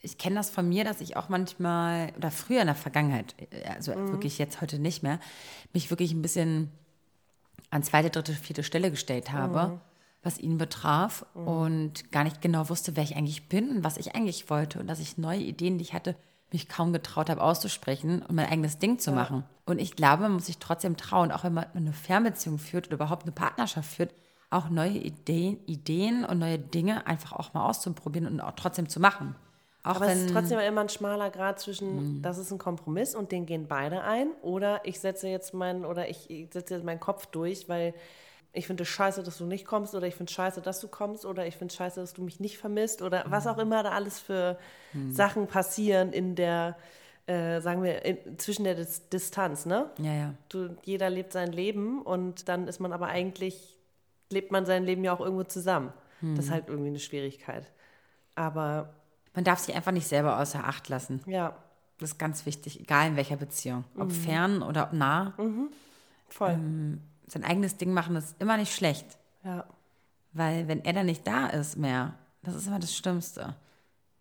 [0.00, 3.34] ich kenne das von mir, dass ich auch manchmal, oder früher in der Vergangenheit,
[3.66, 5.18] also wirklich jetzt heute nicht mehr,
[5.72, 6.70] mich wirklich ein bisschen
[7.70, 9.80] an zweite, dritte, vierte Stelle gestellt habe,
[10.22, 14.14] was ihn betraf und gar nicht genau wusste, wer ich eigentlich bin und was ich
[14.14, 16.16] eigentlich wollte und dass ich neue Ideen, die ich hatte,
[16.52, 19.44] mich kaum getraut habe auszusprechen und mein eigenes Ding zu machen.
[19.66, 22.96] Und ich glaube, man muss sich trotzdem trauen, auch wenn man eine Fernbeziehung führt oder
[22.96, 24.14] überhaupt eine Partnerschaft führt,
[24.50, 28.98] auch neue Ideen, Ideen und neue Dinge einfach auch mal auszuprobieren und auch trotzdem zu
[28.98, 29.36] machen.
[29.82, 33.14] Auch Aber es wenn, ist trotzdem immer ein schmaler Grad zwischen, das ist ein Kompromiss
[33.14, 36.84] und den gehen beide ein, oder ich setze jetzt meinen, oder ich, ich setze jetzt
[36.84, 37.94] meinen Kopf durch, weil
[38.52, 40.88] ich finde es scheiße, dass du nicht kommst, oder ich finde es scheiße, dass du
[40.88, 43.82] kommst, oder ich finde es scheiße, dass du mich nicht vermisst, oder was auch immer
[43.82, 44.58] da alles für
[45.10, 46.76] Sachen passieren in der,
[47.26, 49.90] äh, sagen wir, in, zwischen der Dis Distanz, ne?
[49.98, 50.34] ja, ja.
[50.48, 53.76] Du, jeder lebt sein Leben und dann ist man aber eigentlich,
[54.30, 55.92] lebt man sein Leben ja auch irgendwo zusammen.
[56.20, 57.70] Das ist halt irgendwie eine Schwierigkeit.
[58.34, 58.92] Aber
[59.34, 61.20] Man darf sich einfach nicht selber außer Acht lassen.
[61.26, 61.54] ja,
[62.00, 63.84] Das ist ganz wichtig, egal in welcher Beziehung.
[63.96, 65.34] Ob fern oder ob nah.
[66.28, 66.50] voll.
[66.50, 69.06] Ähm, sein eigenes Ding machen ist immer nicht schlecht.
[69.44, 69.64] ja.
[70.32, 73.56] Weil wenn er dann nicht da ist mehr, das ist immer das Schlimmste.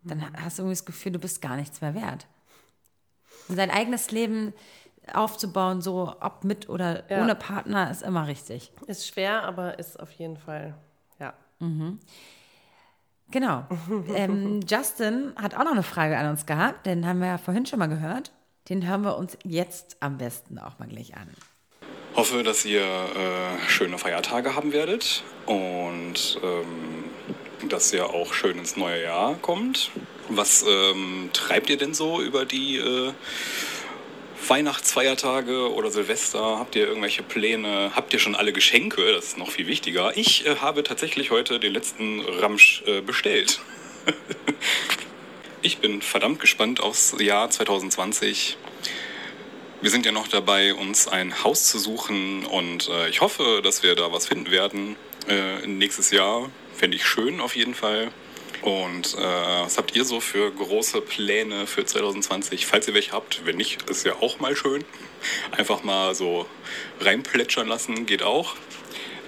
[0.03, 2.27] Dann ha- hast du irgendwie das Gefühl, du bist gar nichts mehr wert.
[3.49, 4.53] Und sein eigenes Leben
[5.13, 7.21] aufzubauen, so ob mit oder Ja.
[7.21, 8.71] ohne Partner, ist immer richtig.
[8.87, 10.75] Ist schwer, aber ist auf jeden Fall,
[11.19, 11.33] ja.
[13.31, 13.65] Genau.
[14.15, 17.65] ähm, Justin hat auch noch eine Frage an uns gehabt, den haben wir ja vorhin
[17.65, 18.31] schon mal gehört.
[18.69, 21.27] Den hören wir uns jetzt am besten auch mal gleich an.
[22.17, 28.75] Hoffe, dass ihr äh, schöne Feiertage haben werdet und ähm, dass ihr auch schön ins
[28.75, 29.91] neue Jahr kommt.
[30.27, 33.13] Was ähm, treibt ihr denn so über die äh,
[34.47, 36.57] Weihnachtsfeiertage oder Silvester?
[36.57, 37.91] Habt ihr irgendwelche Pläne?
[37.95, 39.13] Habt ihr schon alle Geschenke?
[39.13, 40.17] Das ist noch viel wichtiger.
[40.17, 43.59] Ich äh, habe tatsächlich heute den letzten Ramsch äh, bestellt.
[45.61, 48.57] ich bin verdammt gespannt aufs Jahr 2020.
[49.79, 53.83] Wir sind ja noch dabei, uns ein Haus zu suchen und äh, ich hoffe, dass
[53.83, 54.95] wir da was finden werden
[55.27, 56.49] äh, nächstes Jahr.
[56.75, 58.09] Fände ich schön auf jeden Fall.
[58.63, 62.65] Und äh, was habt ihr so für große Pläne für 2020?
[62.65, 64.83] Falls ihr welche habt, wenn nicht, ist ja auch mal schön.
[65.51, 66.47] Einfach mal so
[66.99, 68.55] reinplätschern lassen, geht auch.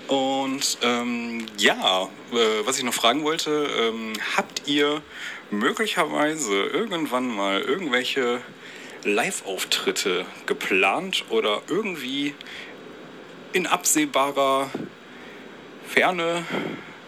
[0.07, 5.03] Und ähm, ja, äh, was ich noch fragen wollte, ähm, habt ihr
[5.51, 8.41] möglicherweise irgendwann mal irgendwelche
[9.03, 12.35] Live-Auftritte geplant oder irgendwie
[13.53, 14.69] in absehbarer
[15.87, 16.43] Ferne?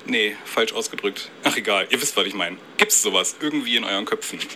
[0.06, 1.30] Nee, falsch ausgedrückt.
[1.44, 2.58] Ach egal, ihr wisst, was ich meine.
[2.78, 4.40] Gibt's sowas irgendwie in euren Köpfen?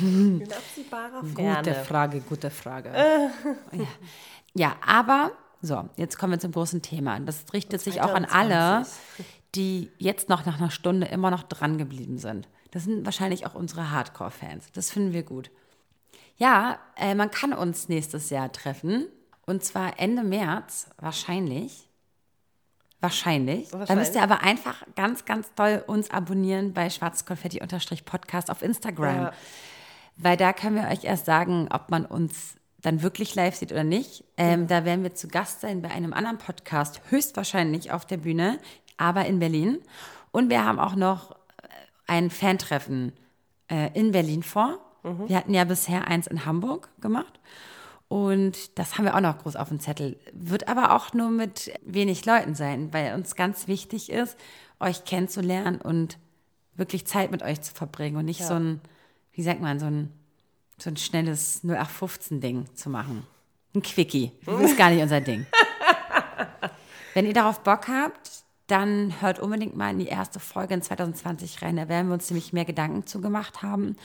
[0.00, 1.84] In absehbarer Gute Ferne.
[1.84, 2.90] Frage, gute Frage.
[3.72, 3.86] ja.
[4.54, 5.30] ja, aber
[5.62, 7.16] so, jetzt kommen wir zum großen Thema.
[7.16, 8.84] Und das richtet sich auch an alle,
[9.54, 12.48] die jetzt noch nach einer Stunde immer noch dran geblieben sind.
[12.70, 14.72] Das sind wahrscheinlich auch unsere Hardcore-Fans.
[14.72, 15.50] Das finden wir gut.
[16.36, 19.06] Ja, äh, man kann uns nächstes Jahr treffen.
[19.46, 21.88] Und zwar Ende März, wahrscheinlich.
[23.00, 23.70] Wahrscheinlich.
[23.70, 29.16] Da müsst ihr aber einfach ganz, ganz doll uns abonnieren bei schwarzkonfetti-podcast auf Instagram.
[29.16, 29.32] Ja.
[30.16, 33.84] Weil da können wir euch erst sagen, ob man uns dann wirklich live sieht oder
[33.84, 34.24] nicht.
[34.36, 38.58] Ähm, Da werden wir zu Gast sein bei einem anderen Podcast, höchstwahrscheinlich auf der Bühne,
[38.96, 39.78] aber in Berlin.
[40.32, 41.37] Und wir haben auch noch
[42.08, 43.12] ein Fantreffen
[43.70, 44.80] äh, in Berlin vor.
[45.26, 47.38] Wir hatten ja bisher eins in Hamburg gemacht.
[48.08, 50.18] Und das haben wir auch noch groß auf dem Zettel.
[50.32, 54.36] Wird aber auch nur mit wenig Leuten sein, weil uns ganz wichtig ist,
[54.80, 56.18] euch kennenzulernen und
[56.74, 58.46] wirklich Zeit mit euch zu verbringen und nicht Ja.
[58.48, 58.80] so ein,
[59.32, 60.12] wie sagt man, so ein,
[60.78, 63.26] so ein schnelles 0815-Ding zu machen.
[63.74, 64.32] Ein Quickie.
[64.46, 65.46] Das ist gar nicht unser Ding.
[67.14, 71.62] Wenn ihr darauf Bock habt, dann hört unbedingt mal in die erste Folge in 2020
[71.62, 71.76] rein.
[71.76, 73.96] Da werden wir uns nämlich mehr Gedanken zu gemacht haben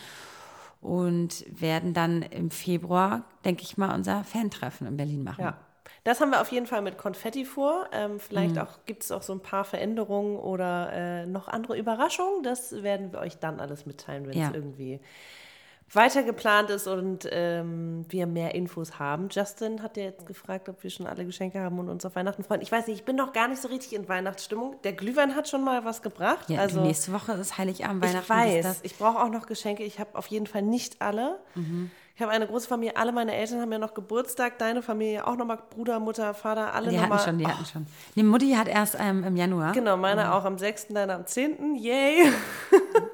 [0.81, 5.41] und werden dann im Februar, denke ich mal, unser Fan-Treffen in Berlin machen.
[5.41, 5.57] Ja.
[6.05, 7.87] Das haben wir auf jeden Fall mit Konfetti vor.
[7.93, 8.61] Ähm, vielleicht Mhm.
[8.61, 12.43] auch gibt es auch so ein paar Veränderungen oder äh, noch andere Überraschungen.
[12.43, 14.49] Das werden wir euch dann alles mitteilen, wenn Ja.
[14.49, 14.99] es irgendwie
[15.95, 19.27] weiter geplant ist und ähm, wir mehr Infos haben.
[19.31, 22.43] Justin hat ja jetzt gefragt, ob wir schon alle Geschenke haben und uns auf Weihnachten
[22.43, 22.61] freuen.
[22.61, 24.75] Ich weiß nicht, ich bin noch gar nicht so richtig in Weihnachtsstimmung.
[24.83, 26.49] Der Glühwein hat schon mal was gebracht.
[26.49, 28.23] Ja, also die nächste Woche ist Heiligabend, Weihnachten.
[28.23, 28.29] ich
[28.65, 29.83] weiß, ich brauche auch noch Geschenke.
[29.83, 31.39] Ich habe auf jeden Fall nicht alle.
[31.55, 31.91] Mhm.
[32.15, 32.95] Ich habe eine große Familie.
[32.95, 34.59] Alle meine Eltern haben ja noch Geburtstag.
[34.59, 35.57] Deine Familie auch nochmal.
[35.71, 37.17] Bruder, Mutter, Vater, alle Die nochmal.
[37.17, 37.87] hatten schon, die hatten schon.
[38.15, 39.71] Die Mutti hat erst ähm, im Januar.
[39.71, 41.75] Genau, meine auch am 6., deine am 10.
[41.75, 42.31] Yay.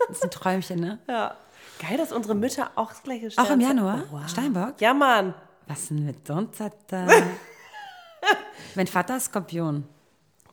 [0.10, 1.00] Das ist ein Träumchen, ne?
[1.08, 1.34] ja.
[1.80, 4.04] Geil, dass unsere Mütter auch das gleiche Auch im Sternzeichen- Januar?
[4.10, 4.30] Oh, wow.
[4.30, 4.82] Steinbock?
[4.82, 5.34] Ja, Mann.
[5.68, 7.08] Was denn mit uns hat da?
[8.76, 9.88] mein Vater ist Skorpion.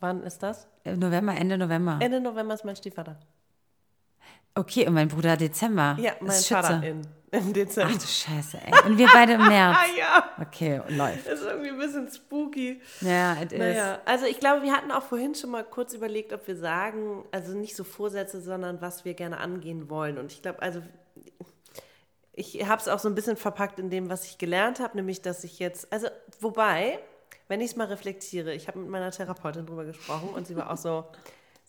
[0.00, 0.68] Wann ist das?
[0.84, 1.98] Im November, Ende November.
[2.00, 3.18] Ende November ist mein Stiefvater.
[4.54, 5.96] Okay, und mein Bruder Dezember.
[6.00, 7.92] Ja, mein ist Vater in, im Dezember.
[7.94, 8.72] Ach du Scheiße, ey.
[8.90, 9.76] Und wir beide im März.
[9.98, 10.30] ja.
[10.40, 11.26] Okay, läuft.
[11.26, 12.80] Das ist irgendwie ein bisschen spooky.
[13.00, 13.58] Ja, it is.
[13.58, 17.24] Naja, also ich glaube, wir hatten auch vorhin schon mal kurz überlegt, ob wir sagen,
[17.32, 20.16] also nicht so Vorsätze, sondern was wir gerne angehen wollen.
[20.18, 20.80] Und ich glaube, also
[22.32, 25.22] ich habe es auch so ein bisschen verpackt in dem, was ich gelernt habe, nämlich,
[25.22, 26.09] dass ich jetzt, also
[26.40, 26.98] wobei,
[27.48, 30.70] wenn ich es mal reflektiere, ich habe mit meiner Therapeutin drüber gesprochen und sie war
[30.70, 31.05] auch so,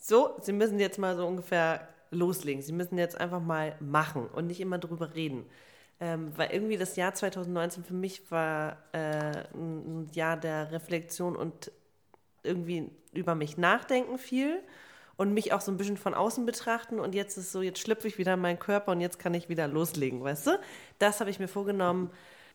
[0.00, 2.62] so, Sie müssen jetzt mal so ungefähr loslegen.
[2.62, 5.44] Sie müssen jetzt einfach mal machen und nicht immer drüber reden.
[6.00, 11.72] Ähm, weil irgendwie das Jahr 2019 für mich war äh, ein Jahr der Reflexion und
[12.44, 14.62] irgendwie über mich nachdenken viel
[15.18, 18.06] und mich auch so ein bisschen von außen betrachten und jetzt ist so, jetzt schlüpfe
[18.08, 20.60] ich wieder in meinen Körper und jetzt kann ich wieder loslegen, weißt du?
[21.00, 22.10] Das habe ich mir vorgenommen,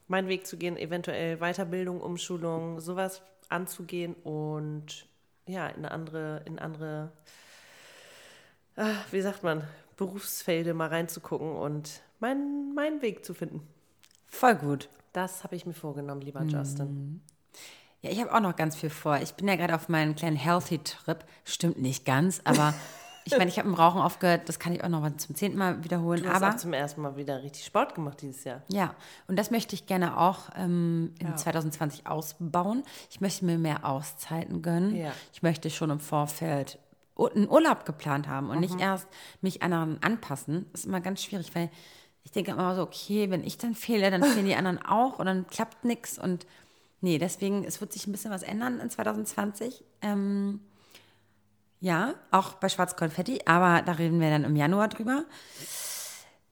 [0.07, 5.07] meinen Weg zu gehen, eventuell Weiterbildung, Umschulung, sowas anzugehen und
[5.45, 7.11] ja, in andere, in andere,
[8.77, 9.67] ah, wie sagt man,
[9.97, 13.67] Berufsfelde mal reinzugucken und meinen, meinen Weg zu finden.
[14.25, 14.89] Voll gut.
[15.11, 17.21] Das habe ich mir vorgenommen, lieber Justin.
[18.03, 19.17] Ja, ich habe auch noch ganz viel vor.
[19.21, 21.23] Ich bin ja gerade auf meinem kleinen Healthy-Trip.
[21.45, 22.73] Stimmt nicht ganz, aber
[23.25, 24.49] ich meine, ich habe im Rauchen aufgehört.
[24.49, 26.21] Das kann ich auch noch mal zum zehnten Mal wiederholen.
[26.21, 28.61] Du hast aber auch zum ersten Mal wieder richtig Sport gemacht dieses Jahr.
[28.67, 28.93] Ja,
[29.29, 31.35] und das möchte ich gerne auch ähm, in Ja.
[31.37, 32.83] 2020 ausbauen.
[33.09, 34.95] Ich möchte mir mehr Auszeiten gönnen.
[34.97, 35.13] Ja.
[35.31, 36.77] Ich möchte schon im Vorfeld
[37.17, 38.79] einen Urlaub geplant haben und nicht Mhm.
[38.81, 39.07] erst
[39.39, 40.65] mich anderen anpassen.
[40.73, 41.69] Das ist immer ganz schwierig, weil
[42.25, 45.25] ich denke immer so, okay, wenn ich dann fehle, dann fehlen die anderen auch und
[45.27, 46.17] dann klappt nichts.
[46.17, 46.45] Und
[47.03, 49.83] nee, deswegen, es wird sich ein bisschen was ändern in 2020.
[50.01, 50.61] Ähm,
[51.79, 55.25] ja, auch bei Schwarz Konfetti, aber da reden wir dann im Januar drüber.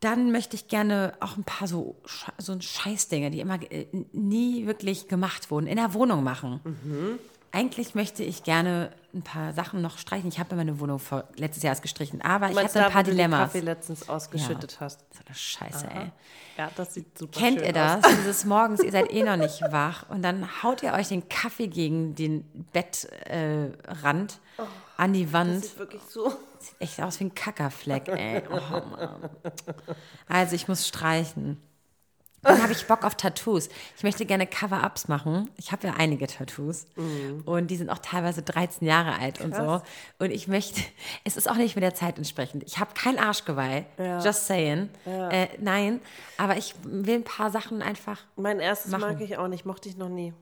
[0.02, 1.96] Dann möchte ich gerne auch ein paar so,
[2.38, 6.60] so Scheißdinge, die immer äh, nie wirklich gemacht wurden, in der Wohnung machen.
[6.64, 7.20] Mhm.
[7.54, 10.30] Eigentlich möchte ich gerne ein paar Sachen noch streichen.
[10.30, 13.04] Ich habe meine Wohnung vor, letztes Jahr erst gestrichen, aber ich hatte du, ein paar
[13.04, 13.40] du den Dilemmas.
[13.52, 15.02] Kaffee letztens ausgeschüttet hast?
[15.14, 16.00] So eine Scheiße, Aha.
[16.04, 16.12] ey.
[16.58, 18.04] Ja, das sieht super Kennt schön ihr das?
[18.06, 18.12] aus.
[18.20, 21.68] Dieses Morgens, ihr seid eh noch nicht wach und dann haut ihr euch den Kaffee
[21.68, 24.64] gegen den Bettrand äh, Oh,
[24.98, 25.56] an die Wand.
[25.64, 26.30] Das sieht wirklich so.
[26.60, 28.44] Sieht echt aus wie ein Kackerfleck, ey.
[28.50, 28.56] Oh,
[28.90, 29.30] Mann.
[30.28, 31.62] Also ich muss streichen.
[32.42, 33.70] Dann habe ich Bock auf Tattoos.
[33.96, 35.50] Ich möchte gerne Cover-Ups machen.
[35.58, 36.88] Ich habe ja einige Tattoos.
[36.96, 37.44] Mhm.
[37.46, 39.62] Und die sind auch teilweise 13 Jahre alt und so.
[39.62, 39.84] Krass.
[40.20, 40.82] Und ich möchte,
[41.24, 42.64] es ist auch nicht mit der Zeit entsprechend.
[42.64, 43.86] Ich habe kein Arschgeweih.
[43.98, 44.20] Ja.
[44.20, 44.90] Just saying.
[45.06, 45.30] Ja.
[45.30, 46.02] Äh, nein,
[46.38, 48.20] aber ich will ein paar Sachen einfach.
[48.36, 49.02] Mein erstes machen.
[49.02, 50.34] mag ich auch nicht, mochte ich noch nie.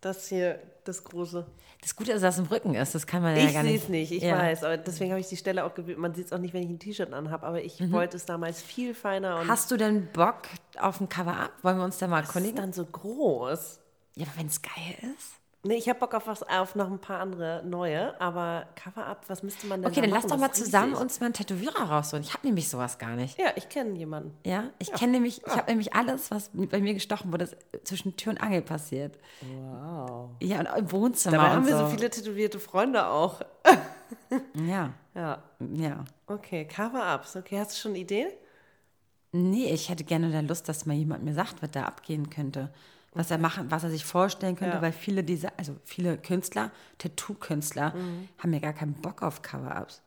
[0.00, 1.46] Das hier, das große.
[1.82, 2.94] Das Gute ist, dass es im Rücken ist.
[2.94, 3.82] Das kann man ja Ich gar sehe nicht.
[3.84, 4.36] es nicht, ich Ja.
[4.38, 4.64] weiß.
[4.64, 5.98] Aber deswegen habe ich die Stelle auch gewählt.
[5.98, 7.92] Man sieht es auch nicht, wenn ich ein T-Shirt anhabe, aber ich Mhm.
[7.92, 9.38] wollte es damals viel feiner.
[9.40, 10.42] Und Hast du denn Bock
[10.80, 11.52] auf ein Cover-Up?
[11.62, 12.56] Wollen wir uns da mal das ist erkundigen?
[12.60, 13.78] dann so groß.
[14.16, 15.34] Ja, aber wenn es geil ist.
[15.66, 19.42] Nee, ich habe Bock auf, was, auf noch ein paar andere neue, aber Cover-Up, was
[19.42, 20.30] müsste man denn Okay, da dann lass machen?
[20.40, 22.22] doch mal zusammen uns mal einen Tätowierer rausholen.
[22.24, 23.38] Ich habe nämlich sowas gar nicht.
[23.38, 24.36] Ja, ich kenne jemanden.
[24.46, 28.16] Ja, ich kenne nämlich, ich habe nämlich alles, was bei mir gestochen wurde, ist zwischen
[28.16, 29.18] Tür und Angel passiert.
[29.42, 30.30] Wow.
[30.40, 31.84] Ja, und im Wohnzimmer Dabei haben wir so.
[31.86, 33.40] so viele tätowierte Freunde auch.
[34.54, 35.42] Ja, Ja.
[35.74, 36.04] ja.
[36.28, 37.34] Okay, Cover-Ups.
[37.36, 38.28] Okay, hast du schon Ideen?
[39.32, 42.72] Nee, ich hätte gerne da Lust, dass mal jemand mir sagt, was da abgehen könnte.
[43.16, 44.82] Was er machen, was er sich vorstellen könnte, Ja.
[44.82, 48.28] weil viele dieser, also viele Künstler, Tattoo-Künstler, Mhm.
[48.38, 50.02] haben ja gar keinen Bock auf Cover-Ups.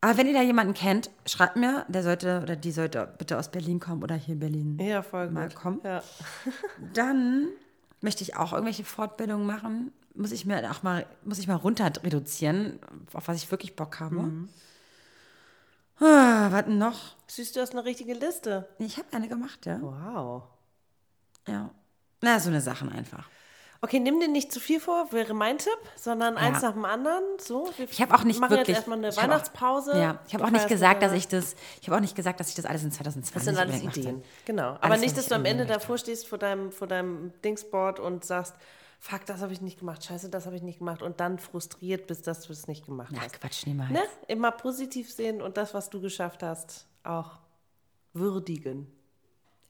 [0.00, 3.50] Aber wenn ihr da jemanden kennt, schreibt mir, der sollte oder die sollte bitte aus
[3.50, 5.56] Berlin kommen oder hier in Berlin Ja, voll mal gut.
[5.56, 5.80] kommen.
[5.84, 6.02] Ja.
[6.94, 7.48] Dann
[8.00, 9.92] möchte ich auch irgendwelche Fortbildungen machen.
[10.14, 12.78] Muss ich mir auch mal, muss ich mal runter reduzieren,
[13.12, 14.16] auf was ich wirklich Bock habe.
[14.16, 14.48] Mhm.
[15.98, 17.16] Ah, was noch?
[17.26, 18.68] Süß, du hast eine richtige Liste.
[18.78, 19.78] Ich habe eine gemacht, ja.
[19.80, 20.42] Wow.
[21.48, 21.70] Ja.
[22.22, 23.28] Na, so eine Sachen einfach.
[23.82, 26.68] Okay, nimm dir nicht zu viel vor, wäre mein Tipp, sondern eins Ja.
[26.68, 27.22] nach dem anderen.
[27.38, 28.68] So, wir Ich habe auch nicht machen wirklich.
[28.68, 29.92] jetzt erstmal eine Weihnachtspause.
[29.92, 31.54] Auch, ja, ich habe auch nicht gesagt, dass ich das.
[31.80, 33.96] Ich habe auch nicht gesagt, dass ich das alles in 2020 Das sind alles.
[33.96, 34.24] Ideen.
[34.46, 34.70] Genau.
[34.70, 38.00] Aber Alles, nicht, was dass du am Ende davor stehst vor deinem, vor deinem Dingsboard
[38.00, 38.54] und sagst,
[38.98, 42.06] fuck, das habe ich nicht gemacht, scheiße, das habe ich nicht gemacht und dann frustriert
[42.06, 43.38] bist, dass du es nicht gemacht Na, hast.
[43.38, 43.90] Quatsch, niemals.
[43.90, 44.02] Ne?
[44.26, 47.38] Immer positiv sehen und das, was du geschafft hast, auch
[48.14, 48.90] würdigen.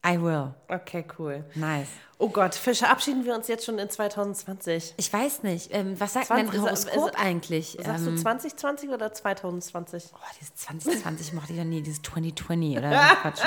[0.05, 0.53] I will.
[0.69, 1.43] Okay, cool.
[1.55, 1.87] Nice.
[2.19, 4.93] Oh Gott, verabschieden wir uns jetzt schon in 2020.
[4.97, 5.73] Ich weiß nicht.
[5.73, 7.77] Ähm, was sagt 20 mein Horoskop ist- eigentlich?
[7.83, 10.11] Sagst du ähm, 2020 oder 2020?
[10.13, 12.89] Oh, dieses 2020 mochte ich ja nie, dieses 2020 oder
[13.21, 13.41] Quatsch.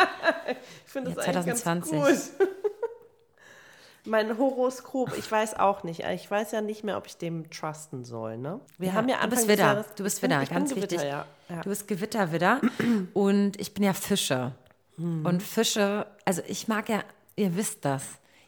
[0.87, 1.93] Ich finde Ja, das eigentlich 2020.
[2.03, 2.49] ganz gut.
[4.05, 6.01] mein Horoskop, ich weiß auch nicht.
[6.01, 8.39] Ich weiß ja nicht mehr, ob ich dem trusten soll.
[8.39, 8.61] Ne?
[8.79, 9.65] Wir Ja, haben ja du Anfang bist des Widder.
[9.75, 11.09] Jahres- Du bist Widder, ganz Gewitter, wichtig.
[11.09, 11.27] Ja.
[11.49, 11.61] Ja.
[11.63, 12.61] Du bist Gewitterwidder
[13.15, 14.53] und ich bin ja Fische.
[15.01, 15.27] Mhm.
[15.27, 17.03] Und Fische, also ich mag ja,
[17.37, 18.05] ihr wisst das.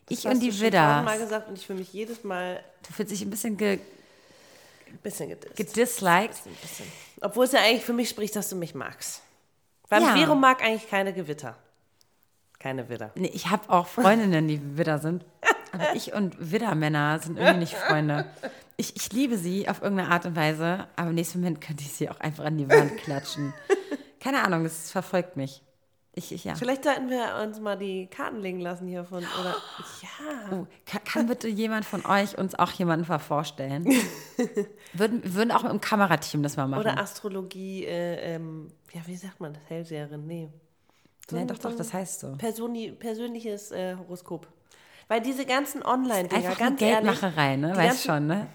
[0.08, 1.24] Ich Das und die du schon tausendmal Widder.
[1.24, 3.78] gesagt und ich fühle mich jedes Mal Du fühlst dich ein bisschen ge
[4.88, 5.56] ein bisschen gedisst.
[5.56, 6.34] gedisliked.
[6.46, 6.86] Ein bisschen.
[7.22, 9.22] Obwohl es ja eigentlich für mich spricht, dass du mich magst.
[9.88, 10.14] Weil Ja.
[10.14, 11.56] Vero mag eigentlich keine Gewitter.
[12.58, 13.10] Keine Widder.
[13.14, 15.24] Nee, ich habe auch Freundinnen, die Widder sind.
[15.72, 18.26] Aber ich und Widdermänner sind irgendwie nicht Freunde.
[18.76, 21.92] Ich, ich liebe sie auf irgendeine Art und Weise, aber im nächsten Moment könnte ich
[21.92, 23.52] sie auch einfach an die Wand klatschen.
[24.20, 25.62] Keine Ahnung, es verfolgt mich.
[26.14, 26.54] Ich, ich ja.
[26.54, 29.24] Vielleicht sollten wir uns mal die Karten legen lassen hier von.
[29.40, 29.56] Oder,
[30.02, 30.52] ja.
[30.58, 33.86] Oh, kann, kann bitte jemand von euch uns auch jemanden vorstellen?
[34.92, 36.80] würden, würden auch im Kamerateam das mal machen.
[36.80, 39.62] Oder Astrologie, äh, ähm, ja, wie sagt man das?
[39.68, 40.26] Hellseherin?
[40.26, 40.50] Nee.
[41.30, 42.32] So Nee, ein- doch, doch, das heißt so.
[42.36, 44.46] Personi persönliches äh, Horoskop.
[45.08, 47.72] Weil diese ganzen Online-Dinger, ganz ehrlich, Geldmacherei, ne?
[47.72, 48.48] die Weißt schon, ne?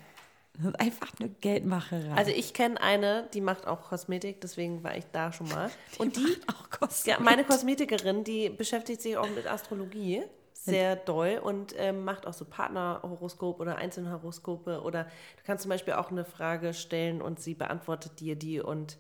[0.58, 2.14] Das ist einfach eine Geldmacherei.
[2.16, 5.70] Also ich kenne eine, die macht auch Kosmetik, deswegen war ich da schon mal.
[5.98, 7.20] Und die, auch Kosmetik.
[7.20, 10.24] ja, meine Kosmetikerin, die beschäftigt sich auch mit Astrologie
[10.68, 15.94] sehr doll und ähm, macht auch so Partnerhoroskop oder Einzelhoroskope oder du kannst zum Beispiel
[15.94, 18.98] auch eine Frage stellen und sie beantwortet dir die und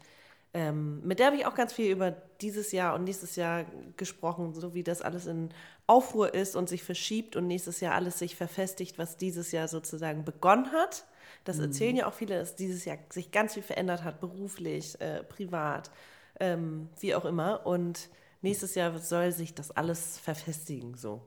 [0.53, 2.11] ähm, mit der habe ich auch ganz viel über
[2.41, 3.65] dieses Jahr und nächstes Jahr
[3.97, 5.49] gesprochen, so wie das alles in
[5.87, 10.23] Aufruhr ist und sich verschiebt und nächstes Jahr alles sich verfestigt, was dieses Jahr sozusagen
[10.23, 11.05] begonnen hat.
[11.47, 15.23] Das erzählen ja auch viele, dass dieses Jahr sich ganz viel verändert hat, beruflich, äh,
[15.23, 15.89] privat,
[16.39, 17.65] ähm, wie auch immer.
[17.65, 18.09] Und
[18.41, 21.21] nächstes Jahr soll sich das alles verfestigen, so.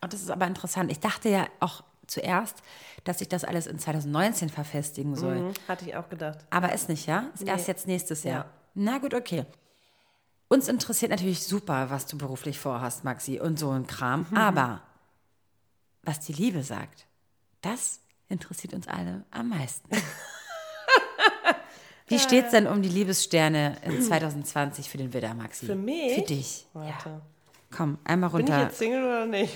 [0.00, 0.90] Und das ist aber interessant.
[0.90, 2.62] Ich dachte ja auch zuerst,
[3.04, 5.36] dass sich das alles in 2019 verfestigen soll.
[5.36, 6.38] Mhm, hatte ich auch gedacht.
[6.50, 7.30] Aber ist nicht, ja?
[7.34, 7.50] Ist Nee.
[7.50, 8.44] erst jetzt nächstes Jahr.
[8.44, 8.50] Ja.
[8.74, 9.46] Na gut, okay.
[10.48, 14.26] Uns interessiert natürlich super, was du beruflich vorhast, Maxi, und so ein Kram.
[14.30, 14.36] Mhm.
[14.36, 14.82] Aber
[16.02, 17.06] was die Liebe sagt,
[17.62, 18.00] das
[18.32, 19.88] interessiert uns alle am meisten.
[22.08, 25.66] Wie steht's denn um die Liebessterne in 2020 für den Widder, Maxi?
[25.66, 26.14] Für mich?
[26.14, 26.66] Für dich.
[26.74, 27.22] Warte.
[27.74, 28.64] Komm, einmal Bin ich runter.
[28.64, 29.54] jetzt Single oder nicht?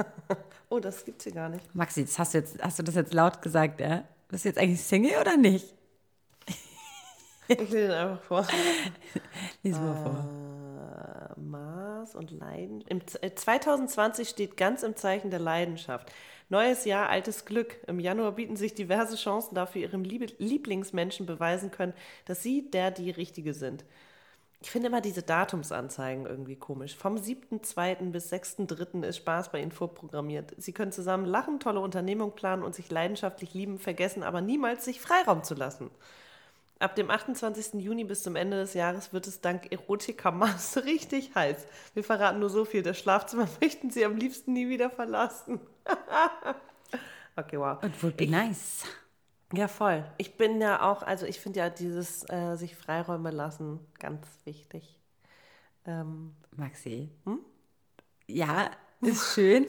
[0.68, 1.72] oh, das gibt's hier gar nicht.
[1.74, 4.02] Maxi, das hast, du jetzt, hast du das jetzt laut gesagt, ja?
[4.28, 5.66] Bist du jetzt eigentlich Single oder nicht?
[7.48, 8.44] Ich lese den einfach vor.
[9.62, 11.36] Lies mal vor.
[11.36, 12.80] Äh, Mars und Leiden.
[12.88, 16.10] Im Z- äh, 2020 steht ganz im Zeichen der Leidenschaft.
[16.48, 17.76] Neues Jahr, altes Glück.
[17.88, 21.92] Im Januar bieten sich diverse Chancen dafür, Liebe Lieblingsmenschen beweisen können,
[22.24, 23.84] dass sie der die Richtige sind.
[24.60, 26.96] Ich finde immer diese Datumsanzeigen irgendwie komisch.
[26.96, 28.10] Vom 7.2.
[28.10, 29.04] bis 6.3.
[29.04, 30.54] ist Spaß bei Ihnen vorprogrammiert.
[30.56, 35.00] Sie können zusammen lachen, tolle Unternehmung planen und sich leidenschaftlich lieben, vergessen aber niemals sich
[35.00, 35.90] Freiraum zu lassen.
[36.78, 37.74] Ab dem 28.
[37.74, 41.66] Juni bis zum Ende des Jahres wird es dank Erotika-Maß richtig heiß.
[41.94, 42.82] Wir verraten nur so viel.
[42.82, 45.60] Das Schlafzimmer möchten Sie am liebsten nie wieder verlassen.
[47.36, 47.82] okay, wow.
[47.82, 48.84] It would be nice.
[49.52, 50.04] Ja, voll.
[50.18, 54.98] Ich bin ja auch, also ich finde ja dieses äh, sich Freiräume lassen ganz wichtig.
[55.86, 57.10] Ähm, Maxi.
[58.26, 58.70] Ja,
[59.02, 59.66] ist schön.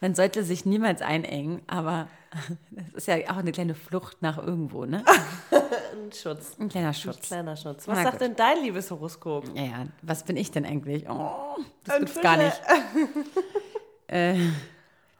[0.00, 2.06] man sollte sich niemals einengen, aber
[2.70, 5.04] das ist ja auch eine kleine Flucht nach irgendwo, ne?
[5.92, 6.56] Ein Schutz.
[6.60, 7.16] Ein kleiner Schutz.
[7.16, 7.88] Ein kleiner Schutz.
[7.88, 8.20] Was Na sagt gut.
[8.22, 9.46] denn dein liebes Horoskop?
[9.56, 11.08] Ja, ja, was bin ich denn eigentlich?
[11.08, 12.60] Oh, das Ein gibt's gar nicht.
[14.06, 14.36] äh,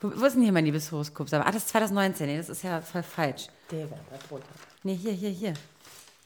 [0.01, 1.29] wo, wo ist denn hier mein liebes Horoskop?
[1.33, 2.27] Ah, das ist 2019.
[2.27, 3.49] Nee, das ist ja voll falsch.
[3.71, 3.97] Der da
[4.29, 4.47] drunter.
[4.83, 5.55] Nee, hier, hier, hier.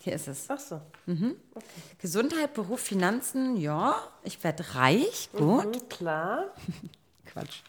[0.01, 0.47] Hier ist es.
[0.49, 0.81] Ach so.
[1.07, 1.37] Mhm.
[1.99, 3.97] Gesundheit, Beruf, Finanzen, ja.
[4.23, 5.31] Ich werde reich.
[5.33, 5.65] Gut.
[5.65, 6.45] Mhm, klar.
[7.25, 7.63] Quatsch.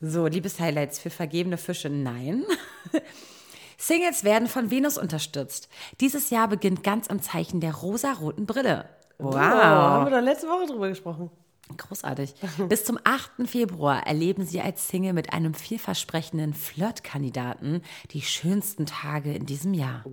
[0.00, 2.44] So, Liebeshighlights für vergebene Fische, nein.
[3.76, 5.68] Singles werden von Venus unterstützt.
[6.00, 8.88] Dieses Jahr beginnt ganz im Zeichen der rosaroten Brille.
[9.18, 9.34] Wow.
[9.34, 11.30] Oh, haben wir doch letzte Woche drüber gesprochen.
[11.76, 12.34] Großartig.
[12.68, 13.46] Bis zum 8.
[13.46, 20.04] Februar erleben Sie als Single mit einem vielversprechenden Flirtkandidaten die schönsten Tage in diesem Jahr.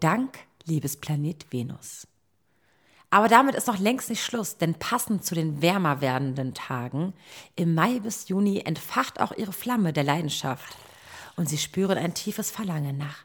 [0.00, 2.06] Dank, liebes Planet Venus.
[3.10, 7.12] Aber damit ist noch längst nicht Schluss, denn passend zu den wärmer werdenden Tagen
[7.56, 10.76] im Mai bis Juni entfacht auch Ihre Flamme der Leidenschaft
[11.36, 13.24] und Sie spüren ein tiefes Verlangen nach.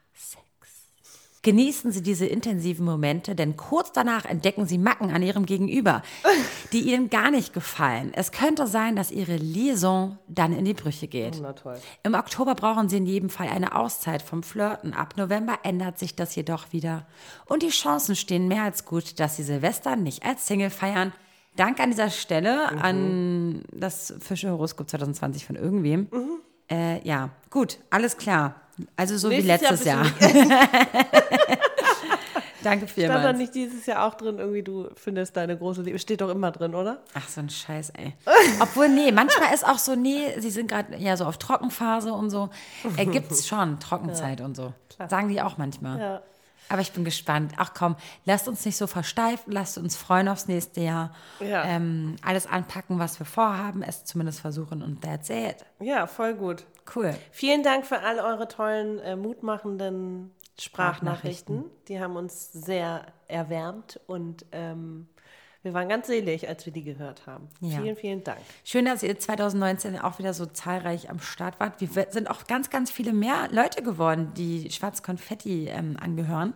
[1.45, 6.01] Genießen Sie diese intensiven Momente, denn kurz danach entdecken Sie Macken an Ihrem Gegenüber,
[6.73, 8.11] die Ihnen gar nicht gefallen.
[8.15, 11.43] Es könnte sein, dass Ihre Liaison dann in die Brüche geht.
[11.61, 11.77] Toll.
[12.01, 14.95] Im Oktober brauchen Sie in jedem Fall eine Auszeit vom Flirten.
[14.95, 17.05] Ab November ändert sich das jedoch wieder.
[17.45, 21.13] Und die Chancen stehen mehr als gut, dass Sie Silvester nicht als Single feiern.
[21.55, 26.07] Dank an dieser Stelle an das Fische-Horoskop 2020 von irgendwem.
[26.71, 28.64] Äh, ja, gut, alles klar.
[28.95, 30.05] Also so Nächstes wie letztes Jahr
[32.65, 33.37] Danke Stand da vielmals.
[33.37, 35.99] nicht dieses Jahr auch drin, irgendwie du findest deine große Liebe?
[35.99, 37.03] Steht doch immer drin, oder?
[37.13, 38.13] Ach, so ein Scheiß, ey.
[38.59, 42.31] Obwohl, nee, manchmal ist auch so, nee, sie sind gerade ja so auf Trockenphase und
[42.31, 42.49] so.
[42.97, 44.73] Äh, gibt's schon, Trockenzeit und so.
[45.07, 45.99] Sagen die auch manchmal.
[45.99, 46.21] Ja.
[46.67, 47.53] Aber ich bin gespannt.
[47.57, 47.95] Ach komm,
[48.25, 51.13] lasst uns nicht so versteifen, lasst uns freuen aufs nächste Jahr.
[51.39, 51.65] Ja.
[51.65, 55.57] Ähm, alles anpacken, was wir vorhaben, es zumindest versuchen und that's it.
[55.79, 56.65] Ja, voll gut.
[56.93, 57.15] Cool.
[57.31, 61.55] Vielen Dank für all eure tollen, äh, mutmachenden Sprachnachrichten.
[61.57, 61.87] Sprachnachrichten.
[61.87, 65.07] Die haben uns sehr erwärmt und ähm,
[65.65, 67.49] wir waren ganz selig, als wir die gehört haben.
[67.59, 67.79] Ja.
[67.79, 68.37] Vielen, vielen Dank.
[68.63, 71.81] Schön, dass ihr 2019 auch wieder so zahlreich am Start wart.
[71.81, 76.53] Wir sind auch ganz, ganz viele mehr Leute geworden, die Schwarz Konfetti ähm, angehören.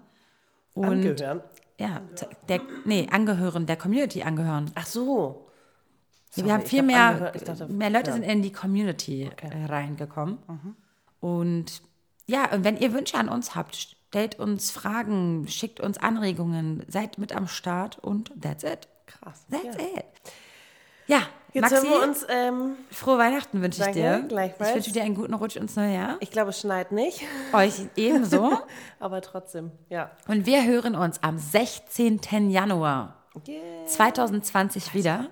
[0.75, 1.41] Und Angehören?
[1.79, 2.01] Ja,
[2.47, 4.69] der, nee, angehören, der Community angehören.
[4.75, 5.48] Ach so.
[6.29, 7.31] Sorry, wir haben viel hab mehr.
[7.35, 8.13] Ich dachte, mehr Leute ja.
[8.13, 10.39] sind in die Community äh, reingekommen.
[11.19, 11.81] Und
[12.27, 17.17] ja, und wenn ihr Wünsche an uns habt, stellt uns Fragen, schickt uns Anregungen, seid
[17.17, 18.87] mit am Start und that's it.
[19.07, 19.45] Krass.
[19.49, 19.97] That's ja.
[19.97, 20.05] it.
[21.07, 21.21] Ja,
[21.53, 22.25] Jetzt Maxi, hören wir uns.
[22.29, 24.23] Ähm, frohe Weihnachten wünsche ich dir.
[24.27, 24.69] gleichfalls.
[24.69, 26.17] Ich wünsche dir einen guten Rutsch ins neue Jahr.
[26.19, 27.21] ich glaube, es schneit nicht.
[27.53, 28.59] Euch ebenso.
[28.99, 30.11] Aber trotzdem, ja.
[30.27, 32.49] Und wir hören uns am 16.
[32.51, 33.15] Januar
[33.47, 33.85] Yeah.
[33.85, 35.29] 2020 wieder.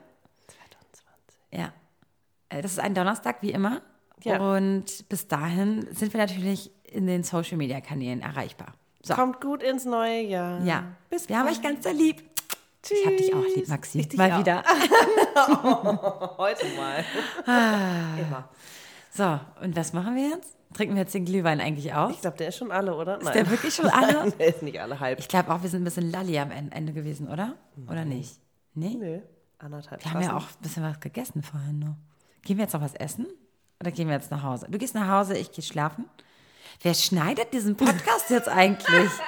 [2.49, 2.51] 2020.
[2.51, 2.57] Ja.
[2.57, 3.81] Äh, Das ist ein Donnerstag, wie immer.
[4.23, 4.39] Ja.
[4.55, 8.73] Und bis dahin sind wir natürlich in den Social Media Kanälen erreichbar.
[9.03, 9.13] So.
[9.13, 10.61] Kommt gut ins neue Jahr.
[10.63, 10.83] Ja.
[11.09, 12.23] Bis wir haben euch ganz sehr lieb.
[12.89, 13.99] Ich hab dich auch lieb, Maxi.
[13.99, 14.39] Ich dich Mal auch.
[14.39, 14.63] wieder.
[16.37, 17.03] Heute mal.
[18.19, 18.49] Immer.
[19.11, 20.55] So, und was machen wir jetzt?
[20.73, 22.13] Trinken wir jetzt den Glühwein eigentlich aus?
[22.13, 23.19] Ich glaube, der ist schon alle, oder?
[23.19, 24.13] Ist der wirklich schon alle?
[24.13, 25.19] Nein, der ist nicht alle halb.
[25.19, 27.55] Ich glaube auch, wir sind ein bisschen lalli am En- Ende gewesen, oder?
[27.89, 28.39] Oder nicht?
[28.73, 28.95] Nee?
[28.99, 29.19] Nö.
[29.59, 31.95] Anderthalb Wir haben ja auch ein bisschen was gegessen vorhin nur.
[32.47, 33.27] Gehen wir jetzt noch was essen?
[33.81, 34.67] Oder gehen wir jetzt nach Hause?
[34.69, 36.05] Du gehst nach Hause, ich gehe schlafen.
[36.81, 39.11] Wer schneidet diesen Podcast jetzt eigentlich?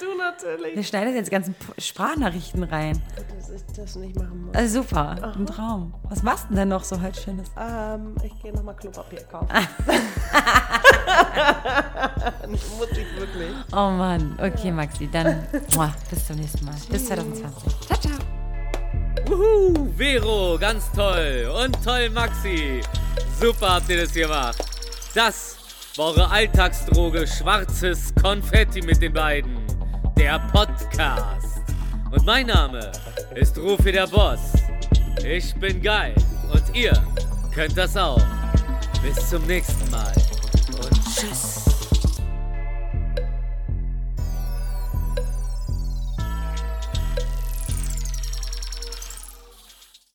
[0.00, 0.76] Du natürlich.
[0.76, 3.02] Wer schneidet jetzt die ganzen Sprachnachrichten rein?
[3.16, 4.54] Dass ich das nicht machen muss.
[4.54, 5.92] Also super, ein Traum.
[6.04, 7.48] Was machst du denn noch so heute Schönes?
[7.58, 9.48] Ähm, ich gehe nochmal Klopapier kaufen.
[12.48, 13.50] muss ich wirklich.
[13.72, 15.44] Oh Mann, okay Maxi, dann
[16.10, 16.76] bis zum nächsten Mal.
[16.88, 17.80] Bis 2020.
[17.80, 18.37] Ciao, ciao.
[19.28, 21.52] Wuhu, Vero, ganz toll.
[21.62, 22.80] Und toll, Maxi.
[23.38, 24.56] Super habt ihr das gemacht.
[25.14, 25.56] Das
[25.96, 29.58] war eure Alltagsdroge Schwarzes Konfetti mit den beiden.
[30.16, 31.60] Der Podcast.
[32.10, 32.90] Und mein Name
[33.34, 34.40] ist Rufi der Boss.
[35.22, 36.14] Ich bin geil.
[36.50, 36.92] Und ihr
[37.54, 38.22] könnt das auch.
[39.02, 40.12] Bis zum nächsten Mal.
[40.80, 41.77] Und tschüss.